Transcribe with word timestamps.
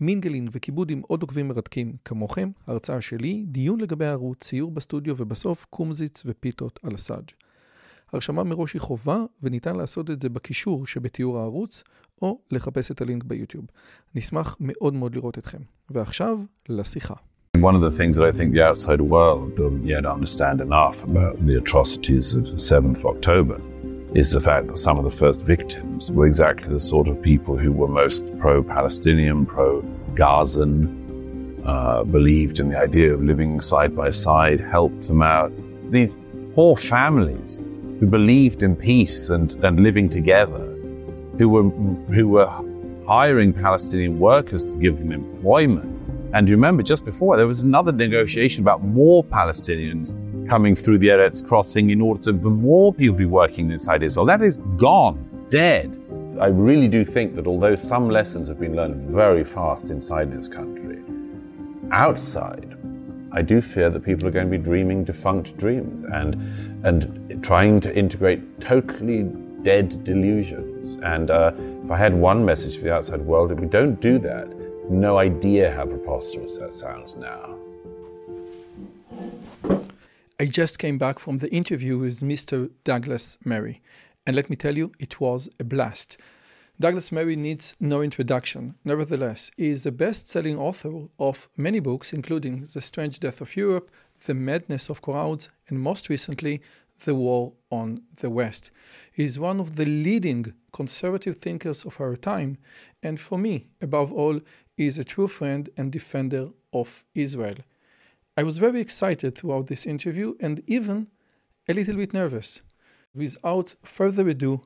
מינגלין 0.00 0.48
וכיבוד 0.50 0.90
עם 0.90 1.00
עוד 1.06 1.22
עוקבים 1.22 1.48
מרתקים 1.48 1.96
כמוכם, 2.04 2.50
הרצאה 2.66 3.00
שלי, 3.00 3.44
דיון 3.46 3.80
לגבי 3.80 4.04
הערוץ, 4.04 4.38
ציור 4.44 4.70
בסטודיו 4.70 5.14
ובסוף 5.18 5.66
קומזיץ 5.70 6.22
ופיתות 6.26 6.80
על 6.82 6.94
הסאג'. 6.94 7.30
הרשמה 8.12 8.44
מראש 8.44 8.72
היא 8.72 8.80
חובה 8.80 9.18
וניתן 9.42 9.76
לעשות 9.76 10.10
את 10.10 10.22
זה 10.22 10.28
בקישור 10.28 10.86
שבתיאור 10.86 11.38
הערוץ 11.38 11.82
או 12.22 12.38
לחפש 12.50 12.90
את 12.90 13.00
הלינק 13.00 13.24
ביוטיוב. 13.24 13.64
נשמח 14.14 14.56
מאוד 14.60 14.94
מאוד 14.94 15.14
לראות 15.14 15.38
אתכם. 15.38 15.58
ועכשיו, 15.90 16.38
לשיחה. 16.68 17.14
One 17.56 17.74
of 17.74 17.80
the 17.80 17.96
things 17.98 18.16
that 18.16 18.26
I 18.30 18.32
think 18.38 18.52
the 18.52 18.64
outside 18.70 19.00
world 19.00 19.56
doesn't 19.56 19.86
yet 19.94 20.04
understand 20.16 20.60
enough 20.60 20.96
about 21.10 21.34
the 21.46 21.56
atrocities 21.62 22.34
of 22.38 22.44
the 22.54 22.60
7th 22.70 22.98
of 23.00 23.06
October 23.14 23.56
is 24.16 24.30
the 24.30 24.40
fact 24.40 24.66
that 24.66 24.78
some 24.78 24.96
of 24.96 25.04
the 25.04 25.10
first 25.10 25.42
victims 25.42 26.10
were 26.10 26.26
exactly 26.26 26.72
the 26.72 26.80
sort 26.80 27.06
of 27.06 27.20
people 27.20 27.54
who 27.54 27.70
were 27.70 27.86
most 27.86 28.36
pro 28.38 28.62
Palestinian, 28.62 29.44
pro 29.44 29.82
Gazan, 30.14 31.62
uh, 31.66 32.02
believed 32.02 32.58
in 32.58 32.70
the 32.70 32.78
idea 32.78 33.12
of 33.12 33.22
living 33.22 33.60
side 33.60 33.94
by 33.94 34.08
side, 34.08 34.58
helped 34.58 35.08
them 35.08 35.20
out. 35.20 35.52
These 35.90 36.14
poor 36.54 36.76
families 36.76 37.60
who 38.00 38.06
believed 38.06 38.62
in 38.62 38.74
peace 38.74 39.28
and, 39.28 39.52
and 39.62 39.80
living 39.80 40.08
together, 40.08 40.64
who 41.36 41.50
were, 41.50 41.64
who 42.14 42.28
were 42.28 42.50
hiring 43.06 43.52
Palestinian 43.52 44.18
workers 44.18 44.64
to 44.64 44.78
give 44.78 44.98
them 44.98 45.12
employment. 45.12 45.92
And 46.32 46.48
you 46.48 46.54
remember 46.54 46.82
just 46.82 47.04
before 47.04 47.36
there 47.36 47.46
was 47.46 47.64
another 47.64 47.92
negotiation 47.92 48.64
about 48.64 48.82
more 48.82 49.22
Palestinians 49.22 50.14
coming 50.48 50.76
through 50.76 50.98
the 50.98 51.08
Erez 51.08 51.46
crossing 51.46 51.90
in 51.90 52.00
order 52.00 52.20
to 52.22 52.38
for 52.38 52.50
more 52.50 52.92
people 52.92 53.16
be 53.16 53.26
working 53.26 53.70
inside 53.70 54.02
Israel. 54.02 54.26
That 54.26 54.42
is 54.42 54.58
gone, 54.76 55.46
dead. 55.50 56.00
I 56.40 56.48
really 56.48 56.88
do 56.88 57.04
think 57.04 57.34
that 57.36 57.46
although 57.46 57.76
some 57.76 58.10
lessons 58.10 58.48
have 58.48 58.60
been 58.60 58.76
learned 58.76 59.10
very 59.10 59.44
fast 59.44 59.90
inside 59.90 60.30
this 60.30 60.48
country, 60.48 61.02
outside, 61.90 62.76
I 63.32 63.42
do 63.42 63.60
fear 63.60 63.90
that 63.90 64.04
people 64.04 64.28
are 64.28 64.30
going 64.30 64.50
to 64.50 64.58
be 64.58 64.62
dreaming 64.62 65.04
defunct 65.04 65.56
dreams 65.56 66.02
and 66.02 66.34
and 66.84 67.42
trying 67.42 67.80
to 67.80 67.96
integrate 67.96 68.60
totally 68.60 69.24
dead 69.62 70.04
delusions. 70.04 70.96
And 71.02 71.30
uh, 71.30 71.52
if 71.84 71.90
I 71.90 71.96
had 71.96 72.14
one 72.14 72.44
message 72.44 72.78
for 72.78 72.84
the 72.84 72.94
outside 72.94 73.20
world, 73.20 73.50
if 73.50 73.58
we 73.58 73.66
don't 73.66 74.00
do 74.00 74.18
that, 74.20 74.48
no 74.88 75.18
idea 75.18 75.72
how 75.72 75.84
preposterous 75.86 76.56
that 76.58 76.72
sounds 76.72 77.16
now. 77.16 77.58
I 80.38 80.44
just 80.44 80.78
came 80.78 80.98
back 80.98 81.18
from 81.18 81.38
the 81.38 81.50
interview 81.50 81.96
with 81.96 82.20
Mr. 82.20 82.70
Douglas 82.84 83.38
Murray, 83.42 83.80
and 84.26 84.36
let 84.36 84.50
me 84.50 84.56
tell 84.56 84.76
you, 84.76 84.92
it 84.98 85.18
was 85.18 85.48
a 85.58 85.64
blast. 85.64 86.18
Douglas 86.78 87.10
Murray 87.10 87.36
needs 87.36 87.74
no 87.80 88.02
introduction. 88.02 88.74
Nevertheless, 88.84 89.50
he 89.56 89.68
is 89.68 89.86
a 89.86 89.92
best 89.92 90.28
selling 90.28 90.58
author 90.58 91.08
of 91.18 91.48
many 91.56 91.80
books, 91.80 92.12
including 92.12 92.66
The 92.70 92.82
Strange 92.82 93.18
Death 93.18 93.40
of 93.40 93.56
Europe, 93.56 93.90
The 94.26 94.34
Madness 94.34 94.90
of 94.90 95.00
Crowds, 95.00 95.48
and 95.68 95.80
most 95.80 96.10
recently, 96.10 96.60
The 97.02 97.14
War 97.14 97.54
on 97.70 98.02
the 98.16 98.28
West. 98.28 98.70
He 99.10 99.24
is 99.24 99.38
one 99.38 99.58
of 99.58 99.76
the 99.76 99.86
leading 99.86 100.52
conservative 100.70 101.38
thinkers 101.38 101.86
of 101.86 101.98
our 101.98 102.14
time, 102.14 102.58
and 103.02 103.18
for 103.18 103.38
me, 103.38 103.68
above 103.80 104.12
all, 104.12 104.40
he 104.76 104.86
is 104.86 104.98
a 104.98 105.04
true 105.04 105.28
friend 105.28 105.70
and 105.78 105.90
defender 105.90 106.50
of 106.74 107.06
Israel. 107.14 107.56
I 108.38 108.42
was 108.42 108.58
very 108.58 108.82
excited 108.82 109.34
throughout 109.34 109.68
this 109.68 109.86
interview 109.86 110.34
and 110.40 110.60
even 110.66 111.06
a 111.68 111.72
little 111.72 111.96
bit 111.96 112.12
nervous. 112.12 112.60
Without 113.14 113.76
further 113.82 114.28
ado, 114.28 114.60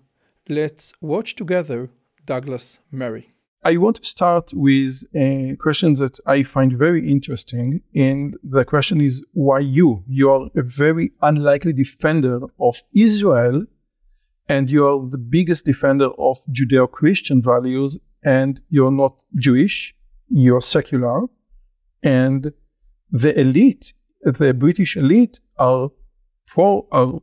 let's 0.48 0.92
watch 1.00 1.36
together 1.36 1.88
Douglas 2.24 2.80
Murray. 2.90 3.30
I 3.62 3.76
want 3.76 4.02
to 4.02 4.04
start 4.04 4.50
with 4.52 5.04
a 5.14 5.54
question 5.60 5.94
that 5.94 6.18
I 6.26 6.42
find 6.42 6.72
very 6.72 7.08
interesting. 7.08 7.82
And 7.94 8.36
the 8.42 8.64
question 8.64 9.00
is 9.00 9.24
why 9.34 9.60
you? 9.60 10.02
You 10.08 10.30
are 10.30 10.50
a 10.56 10.62
very 10.62 11.12
unlikely 11.22 11.72
defender 11.72 12.40
of 12.58 12.76
Israel, 12.92 13.66
and 14.48 14.68
you 14.68 14.84
are 14.84 15.08
the 15.08 15.18
biggest 15.18 15.64
defender 15.64 16.08
of 16.18 16.38
Judeo 16.50 16.90
Christian 16.90 17.40
values, 17.40 17.98
and 18.24 18.60
you're 18.68 18.90
not 18.90 19.22
Jewish, 19.36 19.94
you're 20.28 20.62
secular, 20.62 21.26
and 22.02 22.52
the 23.10 23.38
elite, 23.38 23.92
the 24.22 24.54
British 24.54 24.96
elite, 24.96 25.40
are 25.58 25.90
pro, 26.46 26.86
are 26.92 27.20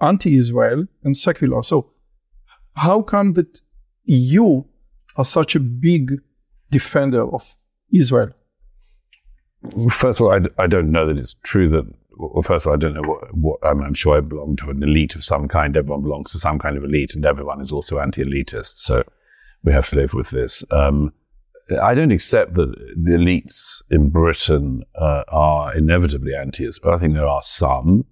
anti-Israel 0.00 0.84
and 1.04 1.16
secular. 1.16 1.62
So, 1.62 1.90
how 2.74 3.02
come 3.02 3.34
that 3.34 3.60
you 4.04 4.66
are 5.16 5.24
such 5.24 5.54
a 5.54 5.60
big 5.60 6.12
defender 6.70 7.22
of 7.22 7.54
Israel? 7.92 8.30
First 9.90 10.20
of 10.20 10.26
all, 10.26 10.38
I, 10.58 10.66
don't 10.66 10.90
know 10.90 11.06
that 11.06 11.18
it's 11.18 11.34
true 11.44 11.68
that. 11.70 11.84
Well, 12.18 12.42
first 12.42 12.66
of 12.66 12.70
all, 12.70 12.74
I 12.74 12.78
don't 12.78 12.94
know 12.94 13.02
what. 13.02 13.34
what 13.34 13.58
I'm, 13.62 13.80
I'm 13.82 13.94
sure 13.94 14.16
I 14.16 14.20
belong 14.20 14.56
to 14.56 14.70
an 14.70 14.82
elite 14.82 15.14
of 15.14 15.24
some 15.24 15.48
kind. 15.48 15.76
Everyone 15.76 16.02
belongs 16.02 16.32
to 16.32 16.38
some 16.38 16.58
kind 16.58 16.76
of 16.76 16.84
elite, 16.84 17.14
and 17.14 17.24
everyone 17.24 17.60
is 17.60 17.70
also 17.70 17.98
anti-elitist. 17.98 18.78
So 18.78 19.04
we 19.62 19.72
have 19.72 19.88
to 19.90 19.96
live 19.96 20.14
with 20.14 20.30
this. 20.30 20.64
Um, 20.72 21.12
I 21.82 21.94
don't 21.94 22.12
accept 22.12 22.54
that 22.54 22.74
the 22.96 23.12
elites 23.12 23.82
in 23.90 24.10
Britain 24.10 24.82
uh, 24.94 25.24
are 25.28 25.74
inevitably 25.76 26.34
anti-Israel. 26.34 26.94
I 26.94 26.98
think 26.98 27.14
there 27.14 27.26
are 27.26 27.42
some. 27.42 28.04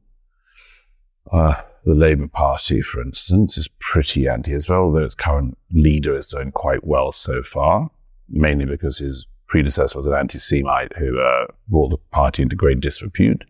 Uh, 1.33 1.55
the 1.85 1.95
Labour 1.95 2.29
Party, 2.29 2.83
for 2.83 3.01
instance, 3.01 3.57
is 3.57 3.69
pretty 3.79 4.29
anti-Israel, 4.29 4.83
although 4.83 5.05
its 5.05 5.15
current 5.15 5.57
leader 5.73 6.15
is 6.15 6.27
doing 6.27 6.53
quite 6.53 6.85
well 6.87 7.11
so 7.13 7.43
far, 7.43 7.91
mainly 8.29 8.67
because 8.67 8.99
his 8.99 9.27
predecessor 9.49 9.99
was 9.99 10.07
an 10.07 10.15
anti-Semite 10.15 10.97
who 10.97 11.21
uh, 11.21 11.47
brought 11.69 11.89
the 11.89 11.97
party 12.13 12.43
into 12.43 12.57
great 12.57 12.81
disrepute. 12.81 13.45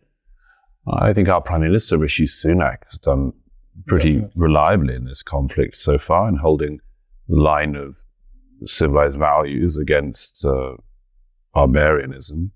I 0.88 1.12
think 1.12 1.28
our 1.28 1.40
Prime 1.40 1.60
Minister, 1.60 1.98
Rishi 1.98 2.24
Sunak, 2.24 2.84
has 2.90 2.98
done 2.98 3.32
pretty 3.86 4.14
Definitely. 4.14 4.42
reliably 4.42 4.94
in 4.94 5.04
this 5.04 5.22
conflict 5.22 5.76
so 5.76 5.98
far 5.98 6.28
in 6.28 6.36
holding 6.36 6.80
the 7.28 7.40
line 7.40 7.76
of 7.76 7.98
civilized 8.64 9.18
values 9.18 9.78
against 9.78 10.44
uh, 10.44 10.74
barbarianism. 11.54 12.52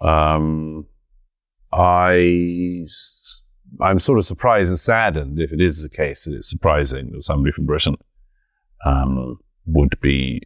Um, 0.00 0.86
I, 1.72 2.84
I'm 3.80 3.98
sort 3.98 4.18
of 4.18 4.26
surprised 4.26 4.68
and 4.68 4.78
saddened 4.78 5.40
if 5.40 5.52
it 5.52 5.60
is 5.60 5.82
the 5.82 5.88
case 5.88 6.24
that 6.24 6.34
it's 6.34 6.50
surprising 6.50 7.12
that 7.12 7.22
somebody 7.22 7.52
from 7.52 7.66
Britain 7.66 7.96
um, 8.84 9.38
would 9.66 9.98
be 10.00 10.42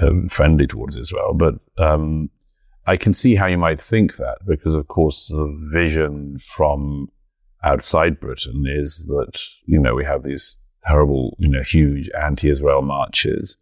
um, 0.00 0.28
friendly 0.28 0.66
towards 0.66 0.96
Israel. 0.96 1.34
But 1.34 1.54
um, 1.78 2.30
I 2.86 2.96
can 2.96 3.12
see 3.12 3.34
how 3.34 3.46
you 3.46 3.58
might 3.58 3.80
think 3.80 4.16
that 4.16 4.38
because, 4.46 4.74
of 4.74 4.88
course, 4.88 5.28
the 5.28 5.70
vision 5.72 6.38
from 6.38 7.08
outside 7.62 8.20
Britain 8.20 8.64
is 8.66 9.06
that, 9.06 9.40
you 9.66 9.78
know, 9.78 9.94
we 9.94 10.04
have 10.04 10.22
these 10.22 10.58
terrible, 10.86 11.36
you 11.38 11.48
know, 11.48 11.62
huge 11.62 12.10
anti-Israel 12.20 12.82
marches 12.82 13.56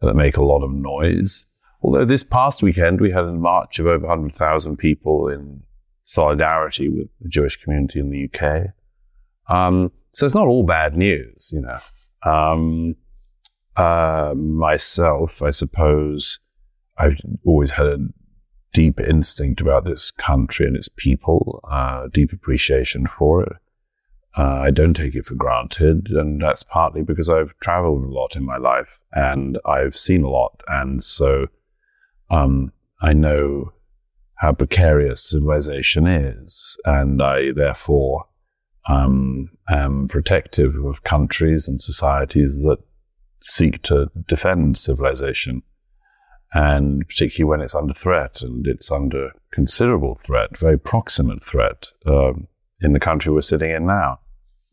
that 0.00 0.14
make 0.14 0.36
a 0.36 0.44
lot 0.44 0.62
of 0.62 0.72
noise. 0.72 1.46
Although 1.82 2.04
this 2.04 2.24
past 2.24 2.62
weekend 2.62 3.00
we 3.00 3.10
had 3.10 3.24
a 3.24 3.32
march 3.32 3.78
of 3.78 3.86
over 3.86 4.06
100,000 4.06 4.76
people 4.76 5.28
in 5.28 5.62
solidarity 6.02 6.88
with 6.88 7.08
the 7.20 7.28
Jewish 7.28 7.62
community 7.62 8.00
in 8.00 8.10
the 8.10 8.28
UK. 8.28 8.68
Um, 9.48 9.90
so 10.12 10.26
it's 10.26 10.34
not 10.34 10.46
all 10.46 10.64
bad 10.64 10.96
news, 10.96 11.52
you 11.52 11.60
know. 11.60 11.78
Um, 12.24 12.96
uh, 13.76 14.34
myself, 14.36 15.42
I 15.42 15.50
suppose, 15.50 16.38
I've 16.98 17.16
always 17.46 17.70
had 17.70 17.86
a 17.86 17.98
deep 18.72 19.00
instinct 19.00 19.60
about 19.60 19.84
this 19.84 20.10
country 20.10 20.66
and 20.66 20.76
its 20.76 20.88
people, 20.88 21.60
uh, 21.70 22.08
deep 22.12 22.32
appreciation 22.32 23.06
for 23.06 23.42
it. 23.42 23.52
Uh, 24.36 24.60
I 24.60 24.70
don't 24.70 24.94
take 24.94 25.14
it 25.14 25.26
for 25.26 25.34
granted, 25.34 26.08
and 26.08 26.40
that's 26.40 26.62
partly 26.62 27.02
because 27.02 27.28
I've 27.28 27.54
traveled 27.60 28.04
a 28.04 28.08
lot 28.08 28.34
in 28.34 28.44
my 28.44 28.56
life 28.56 28.98
and 29.12 29.58
I've 29.66 29.96
seen 29.96 30.24
a 30.24 30.30
lot, 30.30 30.62
and 30.68 31.02
so 31.02 31.48
um, 32.30 32.72
I 33.02 33.12
know 33.12 33.72
how 34.36 34.52
precarious 34.52 35.22
civilization 35.22 36.06
is, 36.06 36.78
and 36.86 37.22
I 37.22 37.52
therefore 37.54 38.24
um, 38.88 39.50
am 39.68 40.08
protective 40.08 40.74
of 40.84 41.04
countries 41.04 41.68
and 41.68 41.80
societies 41.80 42.56
that 42.62 42.78
seek 43.44 43.82
to 43.82 44.10
defend 44.26 44.78
civilization. 44.78 45.62
and 46.54 47.06
particularly 47.08 47.48
when 47.48 47.60
it's 47.60 47.74
under 47.74 47.94
threat, 47.94 48.42
and 48.42 48.66
it's 48.66 48.90
under 48.90 49.30
considerable 49.52 50.16
threat, 50.16 50.56
very 50.56 50.78
proximate 50.78 51.42
threat 51.42 51.88
um, 52.06 52.46
in 52.80 52.92
the 52.92 53.00
country 53.00 53.32
we're 53.32 53.40
sitting 53.40 53.70
in 53.70 53.86
now. 53.86 54.18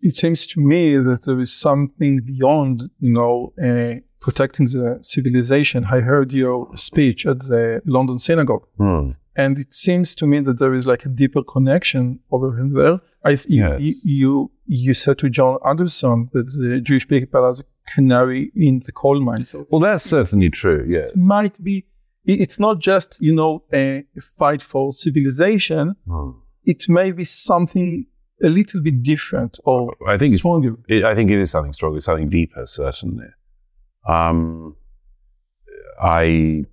It 0.01 0.15
seems 0.15 0.47
to 0.47 0.59
me 0.61 0.97
that 0.97 1.23
there 1.25 1.39
is 1.39 1.51
something 1.51 2.21
beyond, 2.25 2.89
you 2.99 3.13
know, 3.13 3.53
uh, 3.61 3.95
protecting 4.21 4.65
the 4.65 4.99
civilization. 5.01 5.85
I 5.85 5.99
heard 6.01 6.31
your 6.31 6.75
speech 6.75 7.25
at 7.25 7.39
the 7.41 7.81
London 7.85 8.17
synagogue, 8.19 8.65
Hmm. 8.77 9.11
and 9.35 9.57
it 9.59 9.73
seems 9.73 10.15
to 10.15 10.25
me 10.27 10.39
that 10.41 10.57
there 10.59 10.73
is 10.73 10.85
like 10.85 11.05
a 11.05 11.09
deeper 11.09 11.43
connection 11.43 12.19
over 12.31 12.49
there. 12.79 12.99
I, 13.25 13.31
you, 13.31 13.37
Yes. 13.63 13.81
you, 13.81 13.93
you 14.03 14.51
you 14.65 14.93
said 14.93 15.17
to 15.19 15.29
John 15.29 15.57
Anderson 15.65 16.29
that 16.33 16.45
the 16.59 16.79
Jewish 16.81 17.07
people 17.07 17.43
are 17.43 17.53
the 17.55 17.63
canary 17.93 18.51
in 18.55 18.79
the 18.85 18.91
coal 18.93 19.19
mine. 19.19 19.45
So 19.45 19.67
Well, 19.69 19.81
that's 19.81 20.03
certainly 20.03 20.49
true. 20.49 20.85
Yes. 20.87 21.09
it 21.09 21.17
might 21.17 21.61
be. 21.63 21.85
It's 22.25 22.59
not 22.59 22.79
just 22.79 23.17
you 23.19 23.33
know 23.35 23.63
a 23.73 24.03
fight 24.37 24.61
for 24.61 24.91
civilization. 24.93 25.95
Hmm. 26.07 26.31
It 26.63 26.87
may 26.87 27.11
be 27.11 27.25
something 27.25 28.05
a 28.43 28.49
little 28.49 28.81
bit 28.81 29.03
different 29.03 29.59
or 29.65 29.95
I 30.07 30.17
think 30.17 30.33
it's 30.33 30.41
stronger. 30.41 30.75
It, 30.87 31.03
I 31.03 31.15
think 31.15 31.31
it 31.31 31.39
is 31.39 31.51
something 31.51 31.73
stronger, 31.73 31.99
something 31.99 32.29
deeper, 32.29 32.65
certainly. 32.65 33.27
Um, 34.07 34.75
I. 36.01 36.65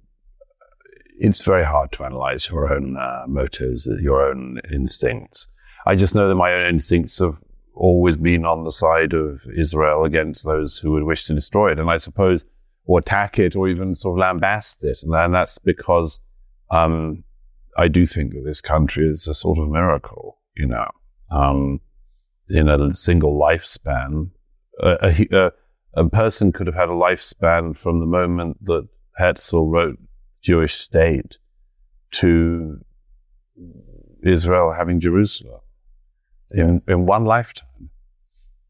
It's 1.18 1.42
very 1.44 1.64
hard 1.64 1.92
to 1.92 2.04
analyze 2.04 2.50
your 2.50 2.70
own 2.72 2.98
uh, 2.98 3.24
motives, 3.26 3.88
your 4.02 4.28
own 4.28 4.60
instincts. 4.70 5.48
I 5.86 5.94
just 5.94 6.14
know 6.14 6.28
that 6.28 6.34
my 6.34 6.52
own 6.52 6.66
instincts 6.66 7.18
have 7.20 7.38
always 7.74 8.16
been 8.16 8.44
on 8.44 8.64
the 8.64 8.72
side 8.72 9.14
of 9.14 9.46
Israel 9.56 10.04
against 10.04 10.44
those 10.44 10.78
who 10.78 10.92
would 10.92 11.04
wish 11.04 11.24
to 11.24 11.34
destroy 11.34 11.72
it, 11.72 11.78
and 11.78 11.90
I 11.90 11.96
suppose, 11.96 12.44
or 12.84 12.98
attack 12.98 13.38
it, 13.38 13.56
or 13.56 13.66
even 13.68 13.94
sort 13.94 14.20
of 14.20 14.22
lambast 14.26 14.84
it, 14.84 14.98
and, 15.02 15.14
and 15.14 15.32
that's 15.34 15.58
because 15.58 16.18
um, 16.70 17.24
I 17.78 17.88
do 17.88 18.04
think 18.04 18.34
that 18.34 18.44
this 18.44 18.60
country 18.60 19.08
is 19.08 19.26
a 19.26 19.34
sort 19.34 19.58
of 19.58 19.68
miracle, 19.68 20.38
you 20.56 20.66
know. 20.66 20.90
Um, 21.30 21.80
in 22.48 22.68
a 22.68 22.94
single 22.94 23.38
lifespan, 23.38 24.30
a, 24.80 25.26
a, 25.32 25.52
a, 25.94 26.08
person 26.08 26.52
could 26.52 26.68
have 26.68 26.76
had 26.76 26.88
a 26.88 26.92
lifespan 26.92 27.76
from 27.76 27.98
the 27.98 28.06
moment 28.06 28.64
that 28.64 28.86
Herzl 29.16 29.64
wrote 29.64 29.98
Jewish 30.42 30.74
State 30.74 31.38
to 32.12 32.78
Israel 34.22 34.72
having 34.72 35.00
Jerusalem 35.00 35.60
in, 36.52 36.80
in 36.86 37.06
one 37.06 37.24
lifetime. 37.24 37.90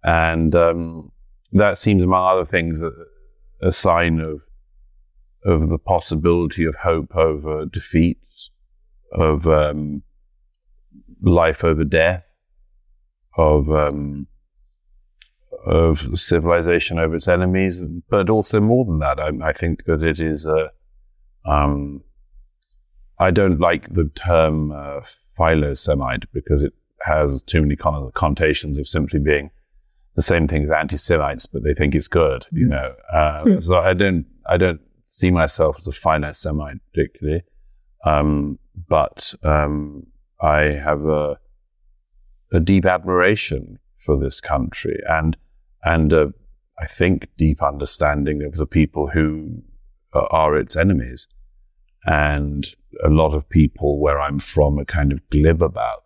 And 0.03 0.55
um, 0.55 1.13
that 1.53 1.79
seems, 1.79 2.03
among 2.03 2.25
other 2.27 2.47
things, 2.47 2.81
a, 2.81 2.93
a 3.61 3.73
sign 3.73 4.21
of 4.21 4.41
of 5.45 5.69
the 5.69 5.79
possibility 5.79 6.65
of 6.65 6.75
hope 6.75 7.15
over 7.15 7.65
defeat, 7.67 8.19
of 9.13 9.47
um, 9.47 10.03
life 11.23 11.63
over 11.63 11.85
death, 11.85 12.26
of 13.37 13.71
um, 13.71 14.27
of 15.65 15.99
civilization 16.19 16.99
over 16.99 17.17
its 17.17 17.29
enemies, 17.29 17.83
but 18.09 18.31
also 18.31 18.61
more 18.61 18.85
than 18.85 18.99
that. 19.01 19.19
I, 19.19 19.31
I 19.49 19.53
think 19.53 19.85
that 19.85 20.03
it 20.03 20.21
is. 20.21 20.47
Uh, 20.47 20.69
um, 21.45 22.03
I 23.19 23.31
don't 23.31 23.59
like 23.61 23.93
the 23.95 24.09
term 24.15 24.73
uh, 24.73 25.01
philo-Semite 25.37 26.25
because 26.33 26.61
it 26.63 26.73
has 27.03 27.43
too 27.43 27.63
many 27.63 27.75
con- 27.77 28.11
connotations 28.15 28.79
of 28.79 28.87
simply 28.87 29.19
being 29.21 29.51
the 30.17 30.23
same 30.23 30.47
thing 30.49 30.65
as 30.65 30.71
anti-Semites, 30.71 31.47
but 31.47 31.63
they 31.65 31.73
think 31.75 31.95
it's 31.95 32.09
good. 32.09 32.47
You 32.53 32.69
know, 32.69 32.83
Yes. 32.83 33.01
uh, 33.13 33.61
so 33.61 33.79
I 33.79 33.95
don't. 33.95 34.27
I 34.49 34.57
don't 34.57 34.81
see 35.07 35.31
myself 35.31 35.77
as 35.79 35.87
a 35.87 35.93
philo-Semite 35.93 36.79
particularly, 36.93 37.43
um, 38.05 38.59
but 38.89 39.35
um, 39.43 40.07
I 40.41 40.61
have 40.63 41.05
a 41.07 41.39
a 42.53 42.61
deep 42.61 42.85
admiration 42.85 43.79
for 43.97 44.19
this 44.19 44.41
country 44.41 44.99
and 45.09 45.37
and 45.85 46.13
uh, 46.13 46.29
I 46.79 46.87
think 46.87 47.29
deep 47.37 47.63
understanding 47.63 48.43
of 48.43 48.55
the 48.55 48.67
people 48.67 49.09
who 49.09 49.63
are 50.13 50.57
its 50.57 50.77
enemies. 50.77 51.29
And 52.05 52.67
a 53.03 53.09
lot 53.09 53.35
of 53.35 53.49
people 53.49 53.99
where 53.99 54.21
I'm 54.21 54.39
from 54.39 54.79
are 54.79 54.85
kind 54.85 55.13
of 55.13 55.29
glib 55.31 55.63
about 55.63 56.05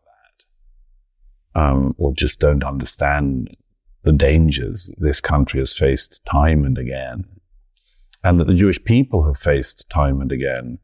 that, 1.54 1.60
um, 1.60 1.94
or 1.98 2.14
just 2.14 2.40
don't 2.40 2.64
understand 2.64 3.54
the 4.02 4.12
dangers 4.12 4.90
this 4.96 5.20
country 5.20 5.60
has 5.60 5.74
faced 5.74 6.24
time 6.24 6.64
and 6.64 6.78
again, 6.78 7.24
and 8.24 8.40
that 8.40 8.46
the 8.46 8.54
Jewish 8.54 8.82
people 8.82 9.24
have 9.24 9.36
faced 9.36 9.88
time 9.90 10.22
and 10.22 10.32
again. 10.32 10.78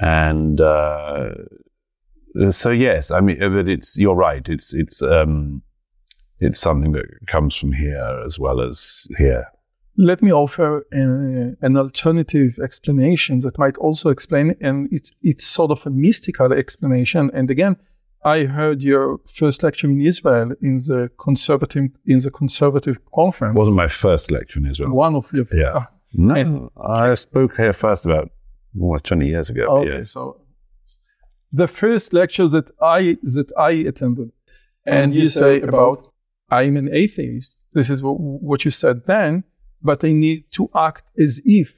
And 0.00 0.60
uh, 0.60 1.30
so 2.50 2.70
yes, 2.70 3.10
I 3.10 3.20
mean, 3.20 3.38
but 3.38 3.68
it's 3.68 3.98
you're 3.98 4.14
right. 4.14 4.46
It's 4.48 4.74
it's 4.74 5.02
um, 5.02 5.62
it's 6.40 6.60
something 6.60 6.92
that 6.92 7.04
comes 7.26 7.54
from 7.54 7.72
here 7.72 8.22
as 8.24 8.38
well 8.38 8.60
as 8.60 9.06
here. 9.18 9.46
Let 9.98 10.22
me 10.22 10.32
offer 10.32 10.86
a, 10.92 11.54
an 11.60 11.76
alternative 11.76 12.58
explanation 12.62 13.40
that 13.40 13.58
might 13.58 13.76
also 13.76 14.08
explain, 14.08 14.56
and 14.60 14.88
it's 14.90 15.12
it's 15.22 15.44
sort 15.46 15.70
of 15.70 15.86
a 15.86 15.90
mystical 15.90 16.52
explanation. 16.52 17.30
And 17.34 17.50
again, 17.50 17.76
I 18.24 18.44
heard 18.44 18.82
your 18.82 19.18
first 19.26 19.62
lecture 19.62 19.88
in 19.90 20.00
Israel 20.00 20.52
in 20.62 20.76
the 20.76 21.10
conservative 21.18 21.90
in 22.06 22.18
the 22.20 22.30
conservative 22.30 22.98
conference. 23.14 23.54
It 23.54 23.58
wasn't 23.58 23.76
my 23.76 23.88
first 23.88 24.30
lecture 24.30 24.60
in 24.60 24.66
Israel. 24.66 24.92
one 24.94 25.14
of 25.14 25.30
your 25.32 25.46
Yeah. 25.52 25.72
Ah, 25.74 25.88
No, 26.14 26.70
I 27.10 27.14
spoke 27.14 27.56
here 27.56 27.72
first 27.72 28.06
about 28.06 28.30
almost 28.80 29.04
twenty 29.04 29.26
years 29.28 29.50
ago. 29.50 29.64
okay, 29.66 29.98
yes. 29.98 30.12
so 30.12 30.41
the 31.52 31.68
first 31.68 32.12
lecture 32.12 32.48
that 32.48 32.70
I 32.80 33.18
that 33.22 33.52
I 33.56 33.70
attended, 33.70 34.32
and 34.86 35.14
you 35.14 35.28
say 35.28 35.60
about 35.60 36.12
I'm 36.50 36.76
an 36.76 36.88
atheist. 36.92 37.64
This 37.72 37.88
is 37.88 38.02
what, 38.02 38.20
what 38.20 38.64
you 38.64 38.70
said 38.70 39.06
then, 39.06 39.44
but 39.82 40.04
I 40.04 40.12
need 40.12 40.44
to 40.52 40.68
act 40.74 41.10
as 41.18 41.40
if 41.44 41.74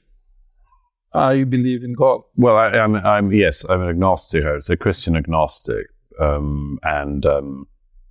I 1.13 1.45
believe 1.45 1.85
in 1.85 1.93
God. 1.93 2.23
Well, 2.35 2.57
I, 2.57 2.71
I'm, 2.71 2.97
I'm 2.97 3.33
yes, 3.33 3.65
I'm 3.69 3.83
an 3.83 3.89
agnostic. 3.89 4.43
It's 4.45 4.71
a 4.71 4.77
Christian 4.77 5.17
agnostic, 5.17 5.87
um, 6.19 6.79
and 6.83 7.25
um, 7.25 7.69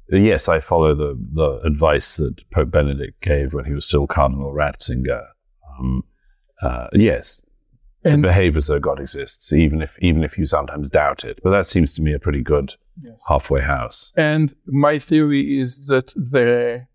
yes, 0.10 0.48
I 0.48 0.60
follow 0.60 0.96
the 0.96 1.20
the 1.32 1.60
advice 1.66 2.18
that 2.18 2.50
Pope 2.52 2.72
Benedict 2.72 3.22
gave 3.22 3.54
when 3.54 3.66
he 3.66 3.74
was 3.74 3.86
still 3.86 4.08
Cardinal 4.08 4.54
Ratzinger. 4.54 5.26
Um, 5.78 6.04
uh, 6.62 6.88
yes, 6.94 7.42
to 8.04 8.10
And 8.10 8.22
behave 8.22 8.58
as 8.58 8.68
though 8.68 8.80
God 8.80 9.00
exists, 9.00 9.52
even 9.54 9.82
if 9.82 9.98
even 10.02 10.24
if 10.24 10.38
you 10.38 10.46
sometimes 10.46 10.90
doubt 10.90 11.24
it. 11.24 11.40
But 11.44 11.52
that 11.52 11.66
seems 11.66 11.94
to 11.96 12.02
me 12.02 12.14
a 12.14 12.20
pretty 12.20 12.42
good 12.42 12.76
Yes. 13.02 13.20
halfway 13.28 13.62
house. 13.62 14.14
And 14.16 14.54
my 14.68 15.00
theory 15.00 15.58
is 15.60 15.88
that 15.88 16.08
the 16.16 16.86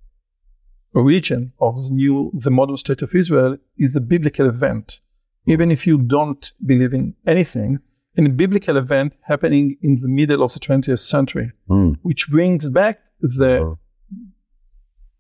origin 0.94 1.52
of 1.60 1.74
the 1.76 1.94
new, 1.94 2.30
the 2.34 2.50
modern 2.50 2.76
state 2.76 3.02
of 3.02 3.14
Israel 3.14 3.56
is 3.76 3.96
a 3.96 4.00
biblical 4.00 4.46
event. 4.48 5.00
Even 5.46 5.70
if 5.70 5.86
you 5.86 5.98
don't 5.98 6.52
believe 6.64 6.92
in 6.94 7.14
anything, 7.26 7.78
in 8.16 8.26
a 8.26 8.30
biblical 8.30 8.76
event 8.76 9.14
happening 9.22 9.76
in 9.82 9.96
the 10.02 10.08
middle 10.08 10.42
of 10.42 10.52
the 10.52 10.60
20th 10.60 11.00
century, 11.00 11.52
Mm. 11.68 11.96
which 12.02 12.28
brings 12.30 12.68
back 12.70 12.98
the 13.20 13.58
Oh. 13.62 13.78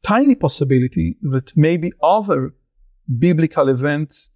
tiny 0.02 0.34
possibility 0.34 1.16
that 1.22 1.56
maybe 1.56 1.92
other 2.02 2.54
biblical 3.18 3.68
events 3.68 4.30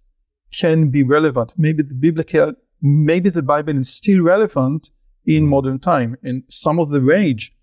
can 0.53 0.89
be 0.89 1.03
relevant. 1.03 1.53
Maybe 1.57 1.83
the 1.83 1.93
biblical, 1.93 2.53
maybe 2.81 3.29
the 3.29 3.43
Bible 3.43 3.77
is 3.77 3.93
still 3.93 4.21
relevant 4.21 4.91
in 5.25 5.47
modern 5.47 5.79
time. 5.79 6.17
And 6.23 6.43
some 6.49 6.79
of 6.79 6.91
the 6.91 7.01
rage 7.01 7.53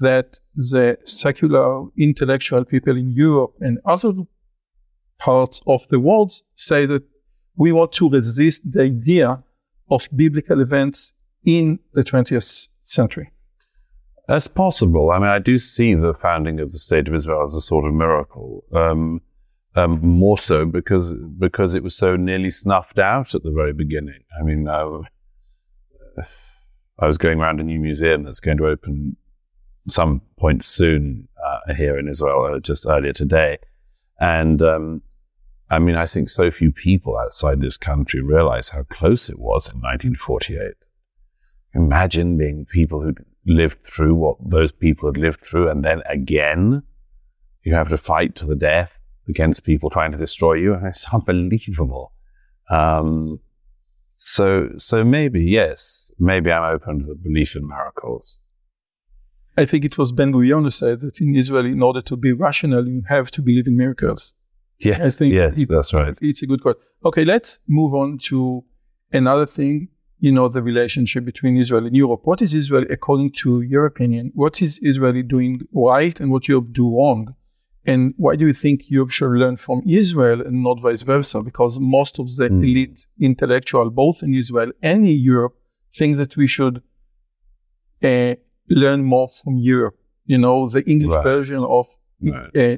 that 0.00 0.38
the 0.54 0.98
secular 1.04 1.86
intellectual 1.98 2.64
people 2.64 2.96
in 2.96 3.10
Europe 3.10 3.54
and 3.60 3.78
other 3.84 4.12
parts 5.18 5.60
of 5.66 5.86
the 5.88 6.00
world 6.00 6.32
say 6.54 6.86
that 6.86 7.02
we 7.56 7.72
want 7.72 7.92
to 7.92 8.08
resist 8.08 8.72
the 8.72 8.82
idea 8.82 9.42
of 9.90 10.08
biblical 10.16 10.60
events 10.60 11.14
in 11.44 11.78
the 11.92 12.02
20th 12.02 12.68
century. 12.82 13.30
That's 14.28 14.46
possible. 14.46 15.10
I 15.10 15.18
mean, 15.18 15.28
I 15.28 15.40
do 15.40 15.58
see 15.58 15.94
the 15.94 16.14
founding 16.14 16.60
of 16.60 16.72
the 16.72 16.78
state 16.78 17.08
of 17.08 17.14
Israel 17.14 17.46
as 17.46 17.54
a 17.54 17.60
sort 17.60 17.84
of 17.84 17.92
miracle. 17.92 18.64
Um, 18.72 19.20
um, 19.76 20.00
more 20.02 20.38
so 20.38 20.64
because 20.64 21.12
because 21.38 21.74
it 21.74 21.82
was 21.82 21.94
so 21.94 22.16
nearly 22.16 22.50
snuffed 22.50 22.98
out 22.98 23.34
at 23.34 23.42
the 23.42 23.52
very 23.52 23.72
beginning. 23.72 24.22
I 24.38 24.42
mean, 24.42 24.66
uh, 24.68 25.02
I 26.98 27.06
was 27.06 27.18
going 27.18 27.38
around 27.38 27.60
a 27.60 27.64
new 27.64 27.78
museum 27.78 28.24
that's 28.24 28.40
going 28.40 28.58
to 28.58 28.66
open 28.66 29.16
some 29.88 30.22
point 30.38 30.64
soon 30.64 31.28
uh, 31.44 31.74
here 31.74 31.98
in 31.98 32.08
Israel, 32.08 32.54
uh, 32.54 32.60
just 32.60 32.86
earlier 32.86 33.12
today, 33.12 33.58
and 34.18 34.60
um, 34.62 35.02
I 35.70 35.78
mean, 35.78 35.94
I 35.94 36.06
think 36.06 36.28
so 36.28 36.50
few 36.50 36.72
people 36.72 37.16
outside 37.16 37.60
this 37.60 37.76
country 37.76 38.20
realize 38.20 38.70
how 38.70 38.82
close 38.84 39.30
it 39.30 39.38
was 39.38 39.68
in 39.68 39.76
1948. 39.76 40.72
Imagine 41.74 42.36
being 42.36 42.66
people 42.66 43.00
who 43.00 43.14
lived 43.46 43.80
through 43.82 44.14
what 44.16 44.36
those 44.44 44.72
people 44.72 45.08
had 45.08 45.16
lived 45.16 45.40
through, 45.40 45.68
and 45.68 45.84
then 45.84 46.02
again, 46.08 46.82
you 47.62 47.72
have 47.74 47.88
to 47.90 47.96
fight 47.96 48.34
to 48.34 48.46
the 48.46 48.56
death 48.56 49.00
against 49.28 49.64
people 49.64 49.90
trying 49.90 50.12
to 50.12 50.18
destroy 50.18 50.54
you. 50.54 50.74
And 50.74 50.86
it's 50.90 51.06
unbelievable. 51.12 52.12
Um, 52.68 53.40
So, 54.36 54.46
so 54.76 54.96
maybe 55.02 55.40
yes, 55.60 56.10
maybe 56.18 56.48
I'm 56.52 56.66
open 56.74 57.00
to 57.00 57.06
the 57.06 57.14
belief 57.14 57.56
in 57.56 57.66
miracles. 57.66 58.38
I 59.56 59.64
think 59.64 59.82
it 59.84 59.96
was 59.98 60.12
Ben 60.12 60.30
Gurion 60.32 60.62
who 60.64 60.70
said 60.70 61.00
that 61.00 61.20
in 61.20 61.34
Israel, 61.34 61.64
in 61.64 61.82
order 61.82 62.02
to 62.10 62.16
be 62.16 62.32
rational, 62.32 62.86
you 62.86 63.02
have 63.08 63.30
to 63.36 63.40
believe 63.48 63.66
in 63.66 63.76
miracles. 63.84 64.34
Yes, 64.78 65.00
I 65.00 65.10
think 65.18 65.34
yes, 65.34 65.58
it- 65.58 65.68
that's 65.70 65.92
right. 65.94 66.14
It's 66.20 66.42
a 66.42 66.46
good 66.46 66.60
quote. 66.64 66.78
Okay, 67.08 67.24
let's 67.24 67.50
move 67.66 67.92
on 68.02 68.18
to 68.30 68.38
another 69.20 69.46
thing. 69.46 69.88
You 70.26 70.32
know, 70.36 70.48
the 70.48 70.62
relationship 70.62 71.24
between 71.24 71.56
Israel 71.56 71.86
and 71.86 71.96
Europe. 71.96 72.22
What 72.24 72.40
is 72.42 72.52
Israel, 72.62 72.84
according 72.90 73.30
to 73.42 73.62
your 73.62 73.84
opinion, 73.86 74.24
what 74.42 74.54
is 74.66 74.78
Israel 74.90 75.16
doing 75.34 75.52
right 75.72 76.16
and 76.20 76.30
what 76.30 76.46
Europe 76.46 76.68
do 76.80 76.84
wrong? 76.96 77.34
And 77.86 78.12
why 78.18 78.36
do 78.36 78.46
you 78.46 78.52
think 78.52 78.90
Europe 78.90 79.10
should 79.10 79.30
learn 79.32 79.56
from 79.56 79.82
Israel 79.86 80.40
and 80.46 80.62
not 80.62 80.80
vice 80.80 81.02
versa? 81.02 81.42
Because 81.42 81.80
most 81.80 82.18
of 82.18 82.26
the 82.36 82.48
Hmm. 82.48 82.62
elite 82.64 83.06
intellectual, 83.18 83.90
both 83.90 84.22
in 84.22 84.34
Israel 84.34 84.70
and 84.82 85.06
in 85.08 85.18
Europe, 85.18 85.54
think 85.98 86.16
that 86.18 86.36
we 86.36 86.46
should 86.46 86.82
uh, 88.02 88.34
learn 88.68 89.02
more 89.04 89.28
from 89.28 89.56
Europe. 89.56 89.96
You 90.26 90.38
know, 90.38 90.68
the 90.68 90.82
English 90.92 91.16
Right. 91.16 91.24
version 91.24 91.62
of 91.78 91.86
Right. 92.20 92.56
uh, 92.56 92.76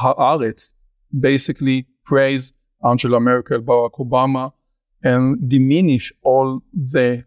Haaretz 0.00 0.74
basically 1.28 1.86
praise 2.04 2.52
Angela 2.84 3.20
Merkel, 3.20 3.60
Barack 3.62 3.94
Obama, 4.06 4.52
and 5.02 5.24
diminish 5.48 6.12
all 6.22 6.62
the 6.94 7.24